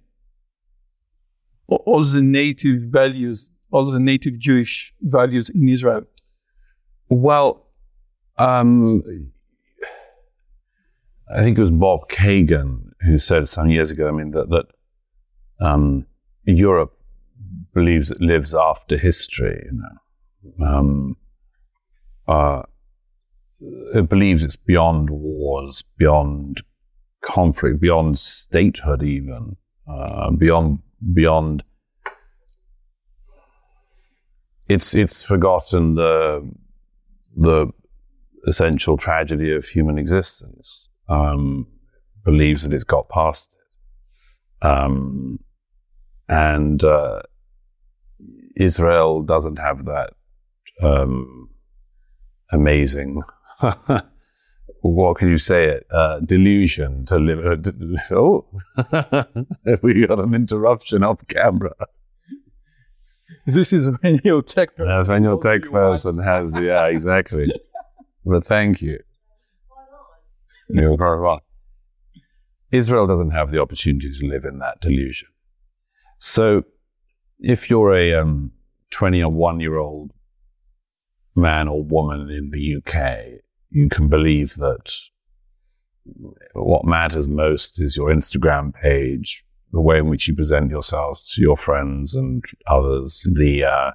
all 1.67 2.03
the 2.03 2.21
native 2.21 2.83
values, 2.99 3.51
all 3.71 3.85
the 3.89 3.99
native 3.99 4.37
Jewish 4.37 4.93
values 5.01 5.49
in 5.49 5.67
Israel. 5.67 6.03
Well, 7.09 7.67
um, 8.37 9.03
I 11.33 11.39
think 11.39 11.57
it 11.57 11.61
was 11.61 11.71
Bob 11.71 12.09
Kagan 12.09 12.91
who 13.01 13.17
said 13.17 13.47
some 13.47 13.69
years 13.69 13.91
ago. 13.91 14.07
I 14.07 14.11
mean 14.11 14.31
that 14.31 14.49
that 14.49 14.65
um, 15.65 16.05
Europe 16.45 16.93
believes 17.73 18.11
it 18.11 18.21
lives 18.21 18.55
after 18.55 18.97
history. 18.97 19.63
You 19.65 19.81
know, 20.59 20.65
um, 20.65 21.17
uh, 22.27 22.63
it 23.93 24.09
believes 24.09 24.43
it's 24.43 24.55
beyond 24.55 25.09
wars, 25.09 25.83
beyond 25.97 26.61
conflict, 27.21 27.79
beyond 27.79 28.17
statehood, 28.17 29.03
even 29.03 29.57
uh, 29.87 30.31
beyond 30.31 30.79
beyond. 31.13 31.63
It's 34.67 34.95
it's 34.95 35.21
forgotten 35.21 35.95
the 35.95 36.51
the 37.35 37.67
essential 38.47 38.97
tragedy 38.97 39.53
of 39.53 39.65
human 39.65 39.97
existence. 39.97 40.89
Um, 41.07 41.67
believes 42.23 42.63
that 42.63 42.73
it's 42.73 42.83
got 42.83 43.07
past 43.07 43.55
it, 44.61 44.67
um, 44.67 45.39
and 46.27 46.83
uh, 46.83 47.21
Israel 48.57 49.21
doesn't 49.21 49.59
have 49.59 49.85
that 49.85 50.13
um, 50.81 51.49
amazing. 52.51 53.21
what 54.81 55.17
can 55.17 55.29
you 55.29 55.37
say 55.37 55.65
it? 55.65 55.87
Uh, 55.91 56.19
delusion 56.19 57.05
to 57.05 57.17
live. 57.17 57.45
Uh, 57.45 58.11
oh, 58.15 58.45
we 59.81 60.05
got 60.05 60.19
an 60.19 60.33
interruption 60.33 61.03
off 61.03 61.25
camera. 61.27 61.73
This 63.47 63.73
is 63.73 63.89
when 64.01 64.21
your 64.23 64.41
tech 64.41 64.75
person. 64.75 64.93
That's 64.93 65.09
when 65.09 65.23
your 65.23 65.41
tech 65.41 65.63
person 65.63 66.19
has, 66.19 66.55
yeah, 66.61 66.85
exactly. 66.85 67.47
but 68.25 68.45
thank 68.45 68.81
you. 68.81 68.99
You're 70.69 70.97
very. 70.97 71.37
Israel 72.71 73.07
doesn't 73.07 73.31
have 73.31 73.51
the 73.51 73.61
opportunity 73.61 74.11
to 74.11 74.27
live 74.27 74.45
in 74.45 74.59
that 74.59 74.81
delusion. 74.81 75.29
So, 76.19 76.63
if 77.39 77.69
you're 77.69 77.93
a 77.93 78.15
um, 78.15 78.51
21 78.91 79.59
year 79.59 79.77
old 79.77 80.11
man 81.35 81.67
or 81.67 81.83
woman 81.83 82.29
in 82.29 82.49
the 82.51 82.77
UK, 82.77 83.41
you 83.69 83.89
can 83.89 84.07
believe 84.07 84.55
that 84.55 84.93
what 86.53 86.85
matters 86.85 87.27
most 87.27 87.81
is 87.81 87.97
your 87.97 88.09
Instagram 88.09 88.73
page, 88.73 89.44
the 89.75 89.81
way 89.81 89.97
in 89.97 90.09
which 90.09 90.25
you 90.25 90.33
present 90.33 90.71
yourselves 90.71 91.29
to 91.33 91.41
your 91.41 91.57
friends 91.57 92.15
and 92.15 92.45
others, 92.65 93.27
the 93.33 93.65
uh, 93.65 93.91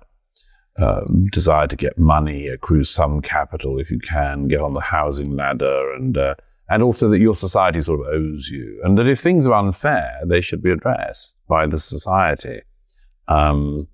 um, 0.76 1.26
desire 1.32 1.66
to 1.66 1.74
get 1.74 1.98
money, 1.98 2.48
accrue 2.48 2.84
some 2.84 3.22
capital 3.22 3.80
if 3.80 3.90
you 3.90 3.98
can, 3.98 4.46
get 4.46 4.60
on 4.60 4.74
the 4.74 4.80
housing 4.80 5.34
ladder, 5.34 5.94
and 5.94 6.18
uh, 6.18 6.34
and 6.68 6.82
also 6.82 7.08
that 7.08 7.20
your 7.20 7.34
society 7.34 7.80
sort 7.80 8.00
of 8.00 8.12
owes 8.12 8.48
you, 8.48 8.78
and 8.84 8.98
that 8.98 9.08
if 9.08 9.20
things 9.20 9.46
are 9.46 9.54
unfair, 9.54 10.20
they 10.26 10.42
should 10.42 10.62
be 10.62 10.70
addressed 10.70 11.38
by 11.48 11.66
the 11.66 11.78
society, 11.78 12.60
um, 13.28 13.88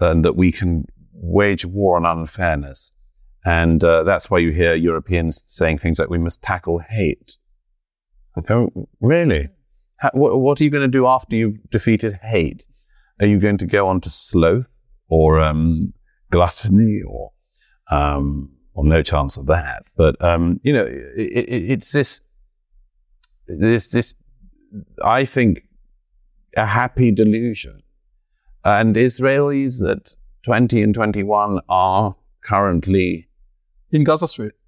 and 0.00 0.24
that 0.24 0.36
we 0.36 0.52
can 0.52 0.86
wage 1.12 1.66
war 1.66 1.96
on 1.96 2.06
unfairness, 2.06 2.92
and 3.44 3.82
uh, 3.82 4.04
that's 4.04 4.30
why 4.30 4.38
you 4.38 4.52
hear 4.52 4.74
Europeans 4.76 5.42
saying 5.48 5.78
things 5.78 5.98
like 5.98 6.08
we 6.08 6.18
must 6.18 6.40
tackle 6.40 6.78
hate. 6.78 7.36
Oh, 8.48 8.70
really? 9.00 9.48
Ha- 10.02 10.10
what, 10.12 10.38
what 10.38 10.60
are 10.60 10.64
you 10.64 10.70
going 10.70 10.82
to 10.90 10.98
do 10.98 11.06
after 11.06 11.36
you've 11.36 11.58
defeated 11.70 12.12
hate? 12.22 12.66
Are 13.20 13.26
you 13.26 13.38
going 13.38 13.58
to 13.58 13.66
go 13.66 13.86
on 13.86 14.00
to 14.00 14.10
sloth 14.10 14.66
or 15.08 15.40
um, 15.40 15.92
gluttony 16.30 17.00
or 17.06 17.32
um, 17.90 18.50
or 18.74 18.84
no 18.84 19.02
chance 19.02 19.36
of 19.36 19.46
that? 19.46 19.84
But 19.96 20.22
um, 20.22 20.60
you 20.64 20.72
know, 20.72 20.84
it, 20.84 21.04
it, 21.16 21.70
it's 21.70 21.92
this 21.92 22.20
this 23.46 23.88
this 23.88 24.14
I 25.04 25.24
think 25.24 25.62
a 26.56 26.66
happy 26.66 27.12
delusion, 27.12 27.82
and 28.64 28.96
Israelis 28.96 29.88
at 29.88 30.14
twenty 30.44 30.82
and 30.82 30.94
twenty 30.94 31.22
one 31.22 31.60
are 31.68 32.16
currently 32.42 33.28
in 33.90 34.04
Gaza 34.04 34.26
Strip. 34.26 34.58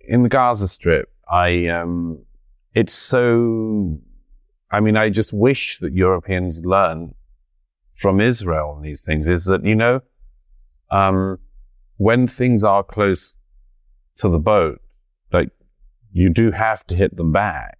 in 0.00 0.22
the 0.22 0.28
Gaza 0.28 0.68
Strip, 0.68 1.08
I 1.30 1.68
um, 1.68 2.24
it's 2.74 2.94
so. 2.94 4.00
I 4.70 4.80
mean, 4.80 4.96
I 4.96 5.10
just 5.10 5.32
wish 5.32 5.78
that 5.78 5.92
Europeans 5.92 6.64
learn 6.64 7.14
from 7.94 8.20
Israel 8.20 8.74
on 8.76 8.82
these 8.82 9.02
things. 9.02 9.28
Is 9.28 9.44
that 9.46 9.64
you 9.64 9.74
know, 9.74 10.00
um, 10.90 11.38
when 11.96 12.26
things 12.26 12.62
are 12.62 12.82
close 12.82 13.38
to 14.16 14.28
the 14.28 14.38
boat, 14.38 14.80
like 15.32 15.50
you 16.12 16.30
do 16.30 16.50
have 16.50 16.86
to 16.88 16.94
hit 16.94 17.16
them 17.16 17.32
back, 17.32 17.78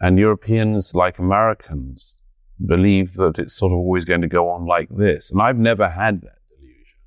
and 0.00 0.18
Europeans, 0.18 0.94
like 0.94 1.18
Americans, 1.18 2.20
believe 2.64 3.14
that 3.14 3.38
it's 3.38 3.54
sort 3.54 3.72
of 3.72 3.78
always 3.78 4.04
going 4.04 4.22
to 4.22 4.28
go 4.28 4.48
on 4.48 4.66
like 4.66 4.88
this. 4.90 5.30
And 5.30 5.40
I've 5.40 5.58
never 5.58 5.88
had 5.88 6.22
that 6.22 6.38
delusion. 6.48 6.98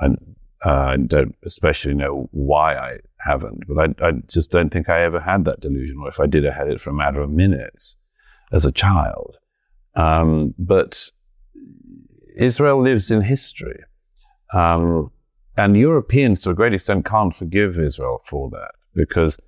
And 0.00 0.36
uh, 0.64 0.70
I 0.70 0.96
don't 0.96 1.36
especially 1.44 1.94
know 1.94 2.28
why 2.32 2.76
I 2.76 2.98
haven't, 3.20 3.64
but 3.68 3.78
I, 4.02 4.06
I 4.08 4.12
just 4.28 4.50
don't 4.50 4.70
think 4.70 4.88
I 4.88 5.02
ever 5.02 5.20
had 5.20 5.44
that 5.44 5.60
delusion. 5.60 5.98
Or 6.00 6.08
if 6.08 6.20
I 6.20 6.26
did, 6.26 6.46
I 6.46 6.52
had 6.52 6.68
it 6.68 6.80
for 6.80 6.90
a 6.90 6.94
matter 6.94 7.20
of 7.20 7.30
minutes 7.30 7.96
as 8.52 8.64
a 8.64 8.72
child. 8.72 9.36
Um, 9.94 10.54
but 10.58 11.10
Israel 12.36 12.80
lives 12.80 13.10
in 13.10 13.22
history. 13.22 13.80
Um, 14.52 15.10
and 15.56 15.76
Europeans, 15.76 16.40
to 16.42 16.50
a 16.50 16.54
great 16.54 16.72
extent, 16.72 17.04
can't 17.04 17.34
forgive 17.34 17.78
Israel 17.78 18.20
for 18.24 18.48
that 18.50 18.72
because 18.94 19.38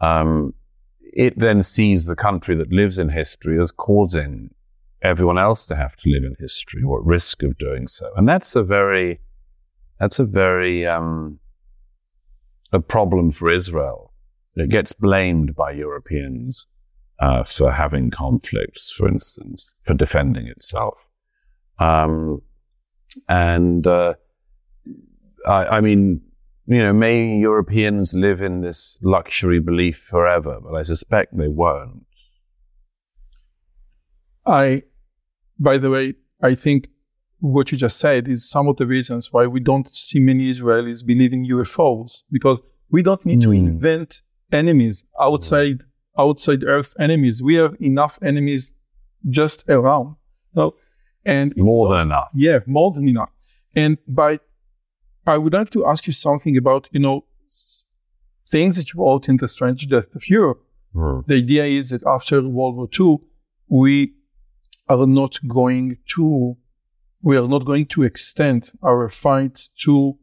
um, 0.00 0.54
it 1.00 1.38
then 1.38 1.62
sees 1.62 2.06
the 2.06 2.16
country 2.16 2.54
that 2.56 2.70
lives 2.70 2.98
in 2.98 3.08
history 3.08 3.60
as 3.60 3.70
causing 3.70 4.50
everyone 5.02 5.38
else 5.38 5.66
to 5.66 5.76
have 5.76 5.96
to 5.96 6.10
live 6.10 6.24
in 6.24 6.34
history 6.38 6.82
or 6.82 7.00
at 7.00 7.06
risk 7.06 7.42
of 7.42 7.56
doing 7.58 7.86
so. 7.86 8.10
And 8.16 8.28
that's 8.28 8.56
a 8.56 8.62
very 8.62 9.20
that's 9.98 10.18
a 10.18 10.24
very 10.24 10.86
um, 10.86 11.38
a 12.72 12.80
problem 12.80 13.30
for 13.30 13.50
Israel. 13.50 14.12
It 14.56 14.70
gets 14.70 14.92
blamed 14.92 15.54
by 15.54 15.72
Europeans 15.72 16.66
uh, 17.20 17.44
for 17.44 17.70
having 17.70 18.10
conflicts, 18.10 18.90
for 18.90 19.06
instance, 19.08 19.76
for 19.82 19.94
defending 19.94 20.46
itself. 20.46 20.94
Um, 21.78 22.40
and 23.28 23.86
uh, 23.86 24.14
I, 25.46 25.66
I 25.66 25.80
mean, 25.80 26.22
you 26.66 26.78
know, 26.78 26.92
may 26.92 27.36
Europeans 27.36 28.14
live 28.14 28.42
in 28.42 28.60
this 28.60 28.98
luxury 29.02 29.60
belief 29.60 29.98
forever, 29.98 30.58
but 30.62 30.74
I 30.74 30.82
suspect 30.82 31.36
they 31.36 31.48
won't. 31.48 32.06
I, 34.44 34.82
by 35.58 35.78
the 35.78 35.90
way, 35.90 36.14
I 36.42 36.54
think 36.54 36.88
what 37.40 37.70
you 37.70 37.78
just 37.78 37.98
said 37.98 38.28
is 38.28 38.48
some 38.48 38.66
of 38.68 38.76
the 38.76 38.86
reasons 38.86 39.32
why 39.32 39.46
we 39.46 39.60
don't 39.60 39.90
see 39.90 40.20
many 40.20 40.50
Israelis 40.50 41.04
believing 41.04 41.44
UFOs 41.46 42.24
because 42.30 42.58
we 42.90 43.02
don't 43.02 43.24
need 43.26 43.40
to 43.42 43.48
Mm. 43.48 43.58
invent 43.58 44.22
enemies 44.52 45.04
outside 45.20 45.78
outside 46.18 46.64
Earth's 46.64 46.98
enemies. 46.98 47.42
We 47.42 47.56
have 47.56 47.76
enough 47.78 48.18
enemies 48.22 48.72
just 49.28 49.68
around. 49.68 50.16
No, 50.54 50.74
and 51.26 51.52
More 51.56 51.90
than 51.90 52.06
enough. 52.06 52.28
yeah, 52.32 52.60
more 52.66 52.90
than 52.90 53.06
enough. 53.06 53.28
And 53.74 53.98
by, 54.08 54.40
I 55.26 55.36
would 55.36 55.52
like 55.52 55.68
to 55.70 55.84
ask 55.84 56.06
you 56.06 56.14
something 56.14 56.56
about, 56.56 56.88
you 56.90 57.00
know, 57.00 57.26
s- 57.44 57.84
things 58.48 58.76
that 58.76 58.94
you 58.94 59.00
wrote 59.04 59.28
in 59.28 59.36
The 59.36 59.48
Strange 59.48 59.86
Death 59.88 60.14
of 60.14 60.26
Europe. 60.30 60.62
The 61.26 61.34
idea 61.34 61.64
is 61.66 61.90
that 61.90 62.02
after 62.06 62.36
World 62.48 62.76
War 62.76 62.88
II, 62.98 63.18
we 63.68 64.14
are 64.88 65.06
not 65.06 65.38
going 65.46 65.98
to 66.14 66.56
we 67.22 67.36
are 67.36 67.48
not 67.48 67.64
going 67.64 67.86
to 67.86 68.02
extend 68.02 68.70
our 68.82 69.08
fight 69.08 69.68
to 69.84 70.16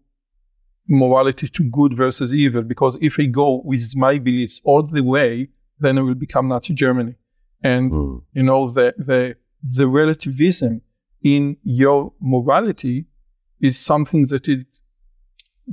morality 0.88 1.47
to 1.47 1.63
good 1.63 1.93
versus 1.95 2.33
evil 2.33 2.62
because 2.62 2.97
if 3.01 3.19
I 3.19 3.25
go 3.25 3.62
with 3.63 3.93
my 3.95 4.17
beliefs 4.19 4.62
all 4.63 4.83
the 4.83 5.03
way, 5.03 5.50
then 5.79 5.97
I 5.97 6.01
will 6.01 6.15
become 6.15 6.47
Nazi 6.50 6.73
Germany. 6.73 7.15
And 7.63 7.91
Mm. 7.91 8.21
you 8.33 8.43
know 8.43 8.69
the 8.69 8.93
the 8.97 9.38
the 9.77 9.88
relativism 9.88 10.81
in 11.21 11.55
your 11.63 12.12
morality 12.19 13.05
is 13.62 13.79
something 13.79 14.25
that 14.25 14.47
is 14.50 14.65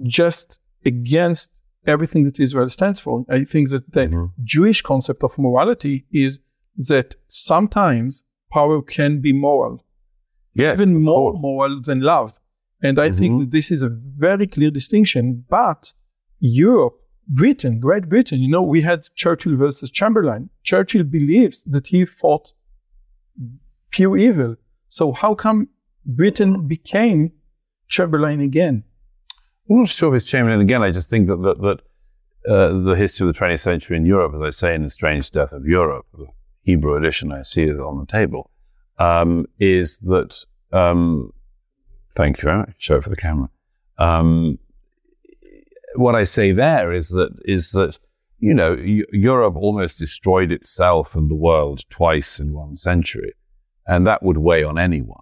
just 0.05 0.61
against 0.87 1.61
everything 1.87 2.23
that 2.25 2.39
Israel 2.39 2.69
stands 2.69 3.01
for. 3.01 3.25
I 3.29 3.45
think 3.45 3.71
that 3.71 3.91
the 3.93 4.07
Mhm. 4.07 4.31
Jewish 4.45 4.81
concept 4.83 5.25
of 5.25 5.37
morality 5.39 6.07
is 6.13 6.41
that 6.89 7.17
sometimes 7.27 8.25
power 8.53 8.81
can 8.83 9.21
be 9.21 9.33
moral, 9.33 9.85
Yes, 10.55 10.81
even 10.81 11.01
more 11.03 11.33
moral 11.35 11.81
than 11.81 12.01
love. 12.01 12.39
And 12.83 12.99
I 12.99 13.11
think 13.11 13.35
Mhm. 13.35 13.41
that 13.41 13.51
this 13.51 13.71
is 13.71 13.83
a 13.83 13.89
very 13.91 14.47
clear 14.47 14.71
distinction. 14.71 15.45
But 15.49 15.93
Europe, 16.41 16.97
Britain, 17.29 17.79
Great 17.79 18.09
Britain, 18.09 18.41
you 18.41 18.49
know, 18.49 18.63
we 18.63 18.81
had 18.81 19.01
Churchill 19.15 19.55
versus 19.57 19.91
Chamberlain. 19.91 20.51
Churchill 20.63 21.05
believes 21.05 21.63
that 21.65 21.87
he 21.89 22.05
fought 22.05 22.53
pure 23.91 24.17
evil. 24.17 24.57
So 24.89 25.13
how 25.13 25.35
come 25.35 25.69
Britain 26.07 26.67
became 26.67 27.33
Chamberlain 27.89 28.41
again? 28.41 28.85
I'm 29.69 29.79
not 29.81 29.89
sure 29.89 30.15
if 30.15 30.23
it's 30.23 30.31
Chamberlain 30.31 30.61
again. 30.61 30.83
I 30.83 30.91
just 30.91 31.09
think 31.11 31.29
that 31.29 31.37
that, 31.43 31.61
that 31.63 31.79
uh, 32.53 32.81
the 32.83 32.97
history 32.97 33.29
of 33.29 33.35
the 33.35 33.39
20th 33.39 33.61
century 33.61 33.97
in 33.97 34.07
Europe, 34.07 34.35
as 34.35 34.41
I 34.43 34.51
say 34.51 34.75
in 34.75 34.83
The 34.83 34.91
Strange 34.91 35.31
Death 35.31 35.53
of 35.53 35.67
Europe, 35.67 36.07
the 36.15 36.27
Hebrew 36.63 36.97
edition 36.97 37.31
I 37.33 37.43
see 37.43 37.65
is 37.65 37.79
on 37.79 37.99
the 37.99 38.07
table, 38.07 38.51
um, 39.01 39.47
is 39.59 39.99
that. 39.99 40.45
Um, 40.73 41.33
thank 42.15 42.39
you 42.39 42.43
very 42.43 42.59
much. 42.59 42.75
Show 42.79 42.97
it 42.97 43.05
for 43.05 43.11
the 43.11 43.17
camera. 43.17 43.51
Um, 43.99 44.59
what 45.97 46.15
I 46.15 46.23
say 46.25 46.53
there 46.53 46.93
is 46.93 47.09
that 47.09 47.31
is 47.45 47.73
that 47.73 47.99
you 48.39 48.55
know 48.55 48.75
Eu- 48.75 49.07
Europe 49.13 49.57
almost 49.57 49.99
destroyed 49.99 50.53
itself 50.53 51.17
and 51.17 51.29
the 51.29 51.35
world 51.35 51.83
twice 51.91 52.39
in 52.39 52.53
one 52.53 52.77
century, 52.77 53.33
and 53.87 54.07
that 54.07 54.23
would 54.23 54.39
weigh 54.39 54.63
on 54.63 54.79
anyone. 54.79 55.19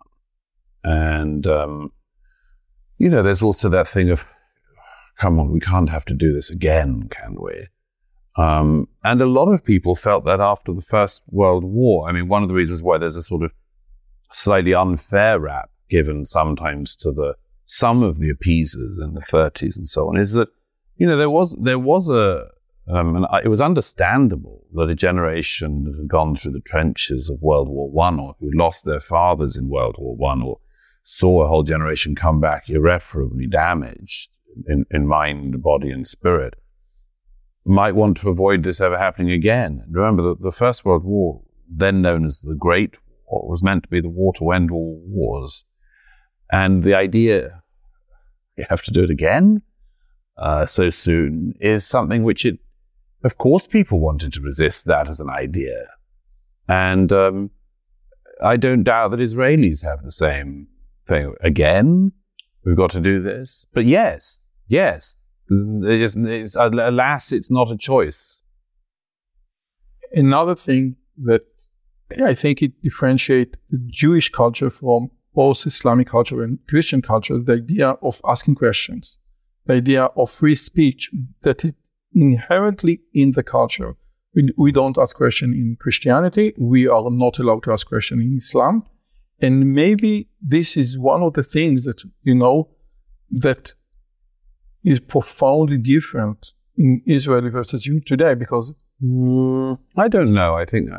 And 0.85 1.47
um, 1.47 1.93
you 2.99 3.09
know, 3.09 3.23
there's 3.23 3.43
also 3.43 3.69
that 3.69 3.89
thing 3.89 4.11
of, 4.11 4.27
come 5.17 5.39
on, 5.39 5.51
we 5.53 5.61
can't 5.61 5.89
have 5.89 6.05
to 6.07 6.15
do 6.15 6.33
this 6.33 6.51
again, 6.51 7.09
can 7.11 7.37
we? 7.41 7.69
Um, 8.37 8.89
and 9.05 9.21
a 9.21 9.27
lot 9.27 9.49
of 9.49 9.65
people 9.65 9.97
felt 9.97 10.25
that 10.25 10.41
after 10.41 10.73
the 10.73 10.83
First 10.83 11.23
World 11.29 11.65
War. 11.65 12.09
I 12.09 12.13
mean, 12.13 12.29
one 12.29 12.43
of 12.43 12.49
the 12.49 12.55
reasons 12.55 12.83
why 12.83 12.99
there's 12.99 13.17
a 13.17 13.23
sort 13.23 13.43
of 13.43 13.53
slightly 14.33 14.75
unfair 14.75 15.39
rap 15.39 15.71
given 15.89 16.25
sometimes 16.25 16.95
to 16.97 17.13
the 17.13 17.35
some 17.67 18.03
of 18.03 18.19
the 18.19 18.31
appeasers 18.31 18.99
in 18.99 19.15
the 19.15 19.21
30s 19.21 19.77
and 19.77 19.89
so 19.89 20.09
on 20.09 20.17
is 20.17 20.33
that 20.33 20.49
you 20.97 21.07
know 21.07 21.17
there 21.17 21.31
was 21.31 21.57
there 21.63 21.79
was 21.79 22.09
a 22.09 22.47
um, 22.91 23.17
and 23.17 23.27
it 23.45 23.49
was 23.49 23.61
understandable 23.61 24.65
that 24.75 24.89
a 24.89 24.95
generation 24.95 25.85
that 25.85 25.97
had 25.97 26.09
gone 26.09 26.35
through 26.35 26.53
the 26.53 26.61
trenches 26.61 27.29
of 27.29 27.43
World 27.43 27.69
War 27.69 27.91
One 27.91 28.19
or 28.19 28.35
who 28.41 28.51
lost 28.55 28.87
their 28.87 29.01
fathers 29.01 29.59
in 29.59 29.69
World 29.69 29.97
War 29.99 30.17
One 30.17 30.43
or 30.43 30.59
saw 31.03 31.43
a 31.43 31.49
whole 31.49 31.63
generation 31.63 32.15
come 32.15 32.41
back 32.41 32.69
irreparably 32.71 33.47
damaged 33.47 34.31
in, 34.67 34.85
in 34.91 35.07
mind, 35.07 35.63
body, 35.63 35.91
and 35.91 36.07
spirit, 36.07 36.55
might 37.65 37.95
want 37.95 38.17
to 38.19 38.31
avoid 38.31 38.63
this 38.63 38.81
ever 38.81 38.99
happening 38.99 39.31
again. 39.31 39.85
Remember 39.91 40.23
that 40.23 40.43
the 40.43 40.53
First 40.53 40.85
World 40.85 41.05
War, 41.05 41.43
then 41.71 42.03
known 42.03 42.25
as 42.25 42.41
the 42.41 42.55
Great 42.55 42.97
War, 43.31 43.49
was 43.49 43.63
meant 43.63 43.83
to 43.85 43.89
be 43.89 44.01
the 44.01 44.09
war 44.09 44.33
to 44.35 44.51
end 44.53 44.71
all 44.71 45.03
wars. 45.07 45.65
And 46.51 46.83
the 46.83 46.95
idea, 46.95 47.63
you 48.57 48.65
have 48.69 48.83
to 48.83 48.91
do 48.91 49.05
it 49.05 49.11
again 49.11 49.63
uh, 50.37 50.67
so 50.67 50.91
soon, 50.91 51.55
is 51.61 51.87
something 51.87 52.23
which 52.23 52.45
it, 52.45 52.59
of 53.25 53.39
course, 53.39 53.67
people 53.67 54.01
wanted 54.01 54.33
to 54.35 54.41
resist 54.41 54.85
that 54.87 55.09
as 55.09 55.21
an 55.21 55.29
idea. 55.29 55.87
And 56.69 57.13
um, 57.13 57.51
I 58.43 58.57
don't 58.57 58.85
doubt 58.85 59.11
that 59.11 59.21
Israelis 59.21 59.85
have 59.85 60.03
the 60.03 60.13
same 60.13 60.69
thing. 61.07 61.35
Again, 61.41 62.13
we've 62.65 62.77
got 62.77 62.91
to 62.91 63.01
do 63.01 63.21
this. 63.21 63.67
But 63.73 63.87
yes, 63.87 64.47
yes, 64.69 65.21
it's, 65.51 66.15
it's, 66.17 66.57
alas, 66.57 67.33
it's 67.33 67.51
not 67.51 67.71
a 67.71 67.77
choice. 67.77 68.43
Another 70.13 70.55
thing 70.55 70.97
that 71.25 71.43
I 72.25 72.35
think 72.35 72.63
it 72.63 72.81
differentiates 72.83 73.59
Jewish 73.87 74.31
culture 74.31 74.71
from 74.71 75.11
both 75.35 75.67
Islamic 75.67 76.09
culture 76.09 76.43
and 76.43 76.59
Christian 76.69 77.03
culture, 77.03 77.39
the 77.39 77.55
idea 77.55 77.91
of 78.03 78.21
asking 78.27 78.57
questions, 78.57 79.19
the 79.67 79.75
idea 79.75 80.05
of 80.05 80.31
free 80.31 80.55
speech 80.55 81.11
that 81.43 81.65
is 81.65 81.75
inherently 82.13 83.01
in 83.13 83.33
the 83.33 83.43
culture. 83.43 83.95
We, 84.35 84.51
we 84.57 84.73
don't 84.73 84.99
ask 84.99 85.17
questions 85.17 85.55
in 85.55 85.77
Christianity. 85.79 86.55
We 86.59 86.89
are 86.89 87.11
not 87.11 87.39
allowed 87.39 87.63
to 87.65 87.73
ask 87.73 87.87
questions 87.87 88.23
in 88.23 88.37
Islam. 88.37 88.85
And 89.41 89.73
maybe 89.73 90.29
this 90.41 90.77
is 90.77 90.99
one 90.99 91.23
of 91.23 91.35
the 91.35 91.43
things 91.43 91.85
that, 91.85 92.03
you 92.23 92.35
know, 92.35 92.71
that 93.31 93.75
is 94.83 94.99
profoundly 94.99 95.79
different 95.79 96.53
in 96.77 97.03
Israel 97.07 97.49
versus 97.51 97.87
you 97.87 98.01
today 98.01 98.35
because 98.35 98.75
Mm, 99.03 99.79
I 99.97 100.09
don't 100.09 100.33
know. 100.33 100.55
I 100.55 100.65
think 100.65 100.91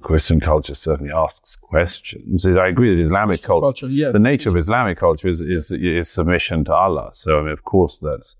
Christian 0.00 0.40
culture 0.40 0.74
certainly 0.74 1.12
asks 1.12 1.56
questions. 1.56 2.46
I 2.46 2.68
agree 2.68 2.94
that 2.94 3.02
Islamic 3.02 3.42
culture, 3.42 3.64
culture, 3.64 3.86
yeah, 3.88 4.10
the 4.10 4.18
nature 4.18 4.48
of 4.48 4.56
Islamic 4.56 4.98
culture 4.98 5.28
is, 5.28 5.40
is, 5.40 5.70
is 5.70 6.08
submission 6.08 6.64
to 6.66 6.74
Allah. 6.74 7.10
So, 7.12 7.38
I 7.38 7.42
mean, 7.42 7.52
of 7.52 7.64
course, 7.64 7.98
that's, 7.98 8.36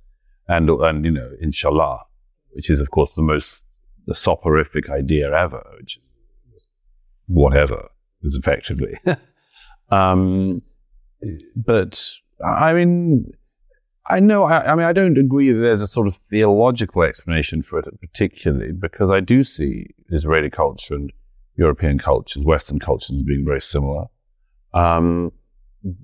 and, 0.48 0.68
and, 0.70 1.04
you 1.04 1.10
know, 1.10 1.30
inshallah, 1.40 2.00
which 2.50 2.70
is, 2.70 2.80
of 2.80 2.90
course, 2.90 3.14
the 3.14 3.22
most, 3.22 3.66
the 4.06 4.14
soporific 4.14 4.88
idea 4.90 5.32
ever, 5.32 5.64
which 5.78 5.98
is 6.54 6.68
whatever 7.26 7.88
is 8.22 8.36
effectively. 8.36 8.94
um, 9.90 10.62
but, 11.54 12.10
I 12.44 12.72
mean, 12.72 13.32
I 14.06 14.20
know, 14.20 14.44
I, 14.44 14.72
I 14.72 14.74
mean, 14.74 14.86
I 14.86 14.92
don't 14.92 15.18
agree 15.18 15.52
that 15.52 15.60
there's 15.60 15.82
a 15.82 15.86
sort 15.86 16.08
of 16.08 16.18
theological 16.30 17.02
explanation 17.02 17.62
for 17.62 17.78
it 17.80 18.00
particularly, 18.00 18.72
because 18.72 19.10
I 19.10 19.20
do 19.20 19.44
see 19.44 19.88
Israeli 20.10 20.50
culture 20.50 20.94
and 20.94 21.12
European 21.58 21.98
cultures, 21.98 22.44
Western 22.44 22.78
cultures 22.78 23.22
being 23.22 23.44
very 23.44 23.60
similar, 23.60 24.06
um, 24.74 25.32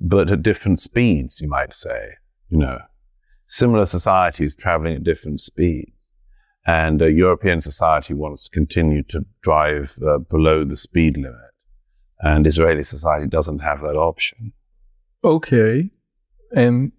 but 0.00 0.30
at 0.30 0.42
different 0.42 0.80
speeds, 0.80 1.40
you 1.40 1.48
might 1.48 1.74
say. 1.74 2.10
You 2.50 2.58
know, 2.58 2.78
similar 3.46 3.86
societies 3.86 4.54
traveling 4.54 4.96
at 4.96 5.04
different 5.04 5.40
speeds. 5.40 5.90
And 6.66 7.00
European 7.00 7.60
society 7.60 8.14
wants 8.14 8.48
to 8.48 8.50
continue 8.50 9.02
to 9.04 9.24
drive 9.42 9.98
uh, 10.06 10.18
below 10.18 10.64
the 10.64 10.76
speed 10.76 11.16
limit. 11.16 11.50
And 12.20 12.46
Israeli 12.46 12.82
society 12.82 13.26
doesn't 13.26 13.60
have 13.60 13.80
that 13.82 13.96
option. 13.96 14.52
okay. 15.22 15.90
And 16.56 16.92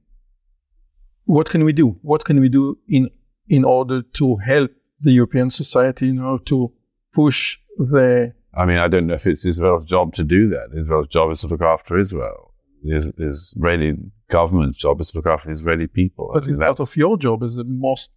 what 1.25 1.49
can 1.49 1.63
we 1.63 1.73
do? 1.73 1.97
What 2.01 2.25
can 2.25 2.39
we 2.39 2.49
do 2.49 2.77
in 2.87 3.09
in 3.47 3.63
order 3.63 4.01
to 4.01 4.35
help 4.37 4.71
the 4.99 5.11
European 5.11 5.49
society, 5.49 6.09
in 6.09 6.19
order 6.19 6.43
to 6.45 6.71
push 7.13 7.57
the 7.77 8.33
I 8.57 8.65
mean, 8.65 8.77
I 8.77 8.87
don't 8.87 9.07
know 9.07 9.15
if 9.15 9.27
it's 9.27 9.45
Israel's 9.45 9.83
job 9.83 10.13
to 10.15 10.23
do 10.23 10.49
that. 10.49 10.69
Israel's 10.77 11.07
job 11.07 11.31
is 11.31 11.41
to 11.41 11.47
look 11.47 11.61
after 11.61 11.97
Israel. 11.97 12.53
The 12.83 13.13
Israeli 13.17 13.95
government's 14.29 14.77
job 14.77 15.01
is 15.01 15.11
to 15.11 15.17
look 15.17 15.27
after 15.27 15.47
the 15.47 15.53
Israeli 15.53 15.87
people. 15.87 16.31
But 16.33 16.47
it's 16.47 16.59
part 16.59 16.79
of 16.79 16.95
your 16.95 17.17
job 17.17 17.43
as 17.43 17.55
the 17.55 17.63
most 17.63 18.13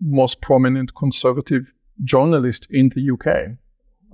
most 0.00 0.40
prominent 0.40 0.94
conservative 0.94 1.74
journalist 2.04 2.68
in 2.70 2.90
the 2.90 3.10
UK. 3.10 3.58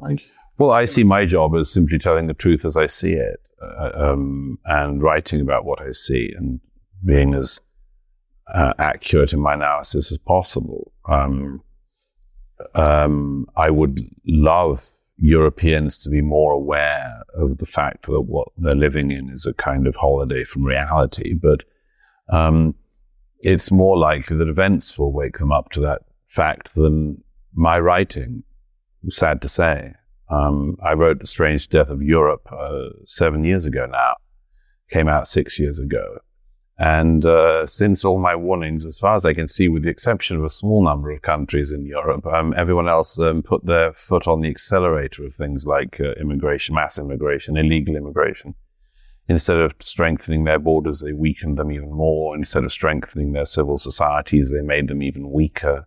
I, 0.02 0.16
well, 0.58 0.70
I 0.70 0.86
see 0.86 1.04
my 1.04 1.26
job 1.26 1.54
as 1.54 1.70
simply 1.70 1.98
telling 1.98 2.26
the 2.26 2.34
truth 2.34 2.64
as 2.64 2.76
I 2.76 2.86
see 2.86 3.12
it, 3.12 3.40
uh, 3.62 3.90
um, 3.94 4.58
and 4.64 5.02
writing 5.02 5.40
about 5.40 5.66
what 5.66 5.82
I 5.82 5.90
see, 5.90 6.32
and 6.36 6.60
being 7.04 7.34
as 7.34 7.60
uh, 8.52 8.72
accurate 8.78 9.32
in 9.32 9.40
my 9.40 9.54
analysis 9.54 10.10
as 10.10 10.18
possible. 10.18 10.92
Um, 11.08 11.62
um, 12.74 13.46
I 13.56 13.70
would 13.70 14.00
love 14.26 14.88
Europeans 15.18 15.98
to 15.98 16.10
be 16.10 16.20
more 16.20 16.52
aware 16.52 17.22
of 17.34 17.58
the 17.58 17.66
fact 17.66 18.06
that 18.06 18.22
what 18.22 18.48
they're 18.56 18.74
living 18.74 19.10
in 19.10 19.30
is 19.30 19.46
a 19.46 19.54
kind 19.54 19.86
of 19.86 19.96
holiday 19.96 20.44
from 20.44 20.64
reality, 20.64 21.34
but 21.34 21.60
um, 22.30 22.74
it's 23.40 23.70
more 23.70 23.96
likely 23.96 24.36
that 24.36 24.48
events 24.48 24.98
will 24.98 25.12
wake 25.12 25.38
them 25.38 25.52
up 25.52 25.70
to 25.70 25.80
that 25.80 26.02
fact 26.28 26.74
than 26.74 27.22
my 27.54 27.78
writing. 27.78 28.42
Sad 29.10 29.42
to 29.42 29.48
say. 29.48 29.92
Um, 30.30 30.76
I 30.82 30.94
wrote 30.94 31.20
The 31.20 31.26
Strange 31.26 31.68
Death 31.68 31.90
of 31.90 32.02
Europe 32.02 32.48
uh, 32.50 32.88
seven 33.04 33.44
years 33.44 33.66
ago 33.66 33.86
now, 33.86 34.14
came 34.90 35.08
out 35.08 35.26
six 35.26 35.58
years 35.58 35.78
ago. 35.78 36.18
And 36.78 37.24
uh, 37.24 37.66
since 37.66 38.04
all 38.04 38.18
my 38.18 38.34
warnings, 38.34 38.84
as 38.84 38.98
far 38.98 39.14
as 39.14 39.24
I 39.24 39.32
can 39.32 39.46
see, 39.46 39.68
with 39.68 39.84
the 39.84 39.90
exception 39.90 40.36
of 40.36 40.44
a 40.44 40.48
small 40.48 40.82
number 40.82 41.10
of 41.12 41.22
countries 41.22 41.70
in 41.70 41.86
Europe, 41.86 42.26
um, 42.26 42.52
everyone 42.56 42.88
else 42.88 43.16
um, 43.20 43.42
put 43.42 43.64
their 43.64 43.92
foot 43.92 44.26
on 44.26 44.40
the 44.40 44.48
accelerator 44.48 45.24
of 45.24 45.34
things 45.34 45.66
like 45.66 46.00
uh, 46.00 46.12
immigration, 46.20 46.74
mass 46.74 46.98
immigration, 46.98 47.56
illegal 47.56 47.94
immigration. 47.94 48.56
Instead 49.28 49.60
of 49.60 49.72
strengthening 49.78 50.44
their 50.44 50.58
borders, 50.58 51.00
they 51.00 51.12
weakened 51.12 51.56
them 51.58 51.70
even 51.70 51.92
more. 51.92 52.34
Instead 52.34 52.64
of 52.64 52.72
strengthening 52.72 53.32
their 53.32 53.44
civil 53.44 53.78
societies, 53.78 54.50
they 54.50 54.60
made 54.60 54.88
them 54.88 55.02
even 55.02 55.30
weaker. 55.30 55.86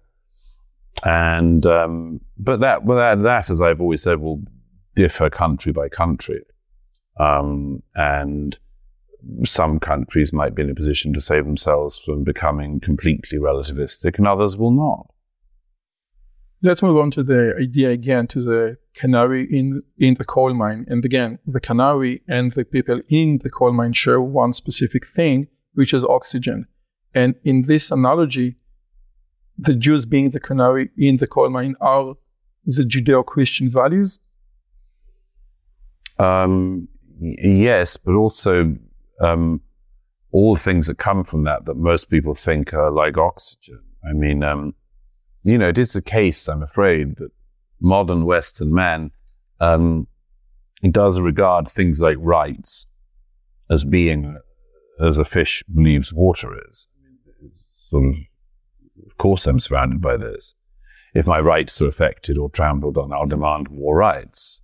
And 1.04 1.66
um, 1.66 2.22
but 2.38 2.62
that, 2.62 2.86
but 2.86 2.96
that, 2.96 3.24
that, 3.24 3.50
as 3.50 3.62
I've 3.62 3.82
always 3.82 4.02
said, 4.02 4.20
will 4.20 4.42
differ 4.96 5.30
country 5.30 5.72
by 5.74 5.90
country. 5.90 6.42
Um, 7.20 7.84
and 7.96 8.58
some 9.44 9.80
countries 9.80 10.32
might 10.34 10.56
be 10.56 10.64
in 10.64 10.70
a 10.70 10.76
position 10.76 11.14
to 11.14 11.22
save 11.22 11.46
themselves 11.46 11.98
from 11.98 12.24
becoming 12.24 12.80
completely 12.80 13.38
relativistic, 13.38 14.18
and 14.18 14.28
others 14.28 14.58
will 14.58 14.72
not. 14.72 15.08
Let's 16.64 16.82
move 16.82 16.98
on 16.98 17.12
to 17.12 17.24
the 17.24 17.56
idea 17.60 17.92
again 17.92 18.26
to 18.28 18.42
the 18.42 18.78
canary 18.96 19.44
in 19.44 19.84
in 19.98 20.16
the 20.16 20.26
coal 20.26 20.54
mine. 20.56 20.86
And 20.88 21.06
again, 21.06 21.38
the 21.46 21.60
canary 21.60 22.24
and 22.28 22.52
the 22.52 22.66
people 22.66 23.00
in 23.10 23.40
the 23.44 23.52
coal 23.52 23.74
mine 23.74 23.94
share 23.94 24.20
one 24.20 24.54
specific 24.54 25.06
thing, 25.06 25.48
which 25.74 25.94
is 25.94 26.04
oxygen. 26.04 26.66
And 27.14 27.36
in 27.44 27.64
this 27.64 27.92
analogy, 27.92 28.56
the 29.58 29.76
Jews 29.76 30.06
being 30.06 30.30
the 30.30 30.40
canary 30.40 30.90
in 30.98 31.18
the 31.18 31.28
coal 31.28 31.50
mine 31.50 31.76
are 31.80 32.16
the 32.66 32.84
Judeo-Christian 32.84 33.70
values. 33.70 34.20
Um, 36.20 36.88
yes, 37.20 37.98
but 37.98 38.14
also 38.14 38.76
um, 39.22 39.62
all 40.32 40.54
the 40.54 40.60
things 40.60 40.88
that 40.88 40.98
come 40.98 41.24
from 41.24 41.44
that 41.44 41.66
that 41.66 41.78
most 41.78 42.10
people 42.10 42.36
think 42.36 42.74
are 42.74 42.92
like 42.92 43.18
oxygen. 43.18 43.82
I 44.08 44.14
mean, 44.14 44.44
um, 44.44 44.74
you 45.44 45.58
know, 45.58 45.70
it 45.70 45.78
is 45.78 45.94
the 45.94 46.02
case, 46.02 46.48
I'm 46.48 46.64
afraid, 46.64 47.16
that 47.18 47.32
modern 47.80 48.26
Western 48.26 48.74
man 48.74 49.12
um, 49.60 50.08
does 50.92 51.20
regard 51.20 51.70
things 51.70 52.02
like 52.02 52.18
rights 52.20 52.88
as 53.70 53.84
being 53.84 54.38
as 55.00 55.18
a 55.18 55.26
fish 55.26 55.64
believes 55.74 56.14
water 56.14 56.56
is. 56.70 56.88
Sort 57.72 58.06
of, 58.06 58.16
of 59.06 59.18
course, 59.18 59.48
I'm 59.48 59.60
surrounded 59.60 60.02
by 60.02 60.18
this. 60.18 60.56
If 61.14 61.26
my 61.26 61.40
rights 61.40 61.82
are 61.82 61.88
affected 61.88 62.38
or 62.38 62.50
trampled 62.50 62.98
on, 62.98 63.14
I'll 63.14 63.26
demand 63.26 63.72
more 63.72 63.96
rights. 63.96 64.62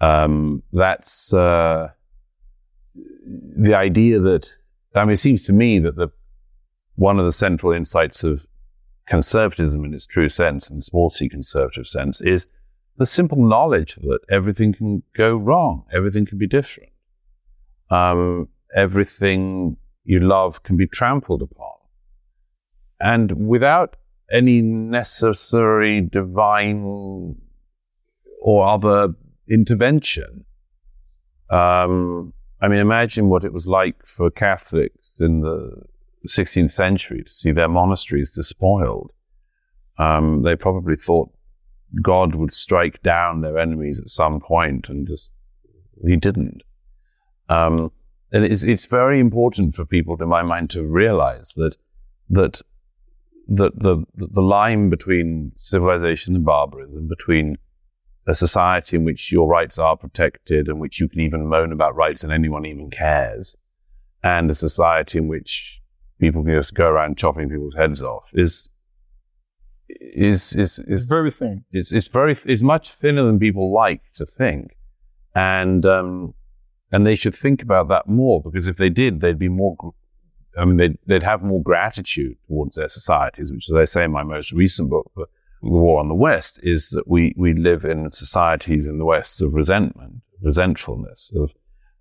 Um, 0.00 0.62
that's 0.72 1.32
uh, 1.32 1.88
the 2.94 3.74
idea 3.74 4.18
that, 4.20 4.56
I 4.94 5.04
mean, 5.04 5.12
it 5.12 5.18
seems 5.18 5.46
to 5.46 5.52
me 5.52 5.78
that 5.80 5.96
the, 5.96 6.08
one 6.96 7.18
of 7.18 7.24
the 7.24 7.32
central 7.32 7.72
insights 7.72 8.24
of 8.24 8.46
conservatism 9.06 9.84
in 9.84 9.94
its 9.94 10.06
true 10.06 10.28
sense, 10.28 10.70
and 10.70 10.82
small 10.82 11.10
c 11.10 11.28
conservative 11.28 11.86
sense, 11.86 12.20
is 12.20 12.46
the 12.96 13.06
simple 13.06 13.38
knowledge 13.38 13.96
that 13.96 14.20
everything 14.30 14.72
can 14.72 15.02
go 15.14 15.36
wrong, 15.36 15.84
everything 15.92 16.24
can 16.24 16.38
be 16.38 16.46
different, 16.46 16.92
um, 17.90 18.48
everything 18.74 19.76
you 20.04 20.20
love 20.20 20.62
can 20.62 20.76
be 20.76 20.86
trampled 20.86 21.42
upon. 21.42 21.72
And 23.00 23.48
without 23.48 23.96
any 24.30 24.62
necessary 24.62 26.00
divine 26.00 27.36
or 28.40 28.68
other 28.68 29.14
intervention, 29.48 30.44
um, 31.50 32.32
I 32.64 32.68
mean, 32.68 32.78
imagine 32.78 33.28
what 33.28 33.44
it 33.44 33.52
was 33.52 33.66
like 33.66 34.06
for 34.06 34.30
Catholics 34.30 35.20
in 35.20 35.40
the 35.40 35.82
16th 36.26 36.70
century 36.70 37.22
to 37.22 37.30
see 37.30 37.52
their 37.52 37.68
monasteries 37.68 38.30
despoiled. 38.30 39.12
Um, 39.98 40.44
they 40.44 40.56
probably 40.56 40.96
thought 40.96 41.30
God 42.00 42.34
would 42.34 42.54
strike 42.54 43.02
down 43.02 43.42
their 43.42 43.58
enemies 43.58 44.00
at 44.00 44.08
some 44.08 44.40
point, 44.40 44.88
and 44.88 45.06
just 45.06 45.34
he 46.06 46.16
didn't. 46.16 46.62
Um, 47.50 47.92
and 48.32 48.46
it's 48.46 48.64
it's 48.64 48.86
very 48.86 49.20
important 49.20 49.74
for 49.74 49.84
people, 49.84 50.16
to 50.16 50.24
my 50.24 50.42
mind, 50.42 50.70
to 50.70 50.86
realize 50.86 51.52
that 51.56 51.76
that 52.30 52.62
that 53.46 53.78
the 53.78 54.06
the 54.16 54.40
line 54.40 54.88
between 54.88 55.52
civilization 55.54 56.34
and 56.34 56.46
barbarism, 56.46 57.08
between 57.08 57.58
a 58.26 58.34
society 58.34 58.96
in 58.96 59.04
which 59.04 59.30
your 59.30 59.48
rights 59.48 59.78
are 59.78 59.96
protected 59.96 60.68
and 60.68 60.80
which 60.80 61.00
you 61.00 61.08
can 61.08 61.20
even 61.20 61.46
moan 61.46 61.72
about 61.72 61.94
rights 61.94 62.24
and 62.24 62.32
anyone 62.32 62.64
even 62.64 62.90
cares, 62.90 63.56
and 64.22 64.50
a 64.50 64.54
society 64.54 65.18
in 65.18 65.28
which 65.28 65.80
people 66.18 66.42
can 66.42 66.54
just 66.54 66.74
go 66.74 66.88
around 66.88 67.18
chopping 67.18 67.48
people's 67.48 67.74
heads 67.74 68.02
off 68.02 68.30
is 68.32 68.70
is 69.88 70.54
is 70.54 70.78
is 70.80 71.04
very 71.04 71.30
thin. 71.30 71.64
It's 71.72 71.92
it's 71.92 72.08
very 72.08 72.36
it's 72.46 72.62
much 72.62 72.90
thinner 72.90 73.24
than 73.24 73.38
people 73.38 73.72
like 73.72 74.02
to 74.14 74.26
think, 74.26 74.76
and 75.34 75.84
um, 75.84 76.34
and 76.92 77.06
they 77.06 77.14
should 77.14 77.34
think 77.34 77.62
about 77.62 77.88
that 77.88 78.08
more 78.08 78.40
because 78.40 78.66
if 78.66 78.76
they 78.76 78.90
did, 78.90 79.20
they'd 79.20 79.38
be 79.38 79.48
more. 79.48 79.76
I 80.56 80.64
mean, 80.64 80.76
they'd 80.76 80.98
they'd 81.06 81.22
have 81.22 81.42
more 81.42 81.62
gratitude 81.62 82.36
towards 82.46 82.76
their 82.76 82.88
societies, 82.88 83.52
which, 83.52 83.68
as 83.68 83.74
I 83.74 83.84
say 83.84 84.04
in 84.04 84.12
my 84.12 84.22
most 84.22 84.52
recent 84.52 84.88
book, 84.88 85.10
the 85.64 85.70
war 85.70 86.00
on 86.00 86.08
the 86.08 86.14
West 86.14 86.60
is 86.62 86.90
that 86.90 87.08
we, 87.08 87.34
we 87.36 87.54
live 87.54 87.84
in 87.84 88.10
societies 88.10 88.86
in 88.86 88.98
the 88.98 89.04
West 89.04 89.42
of 89.42 89.54
resentment, 89.54 90.16
resentfulness, 90.42 91.32
of, 91.36 91.52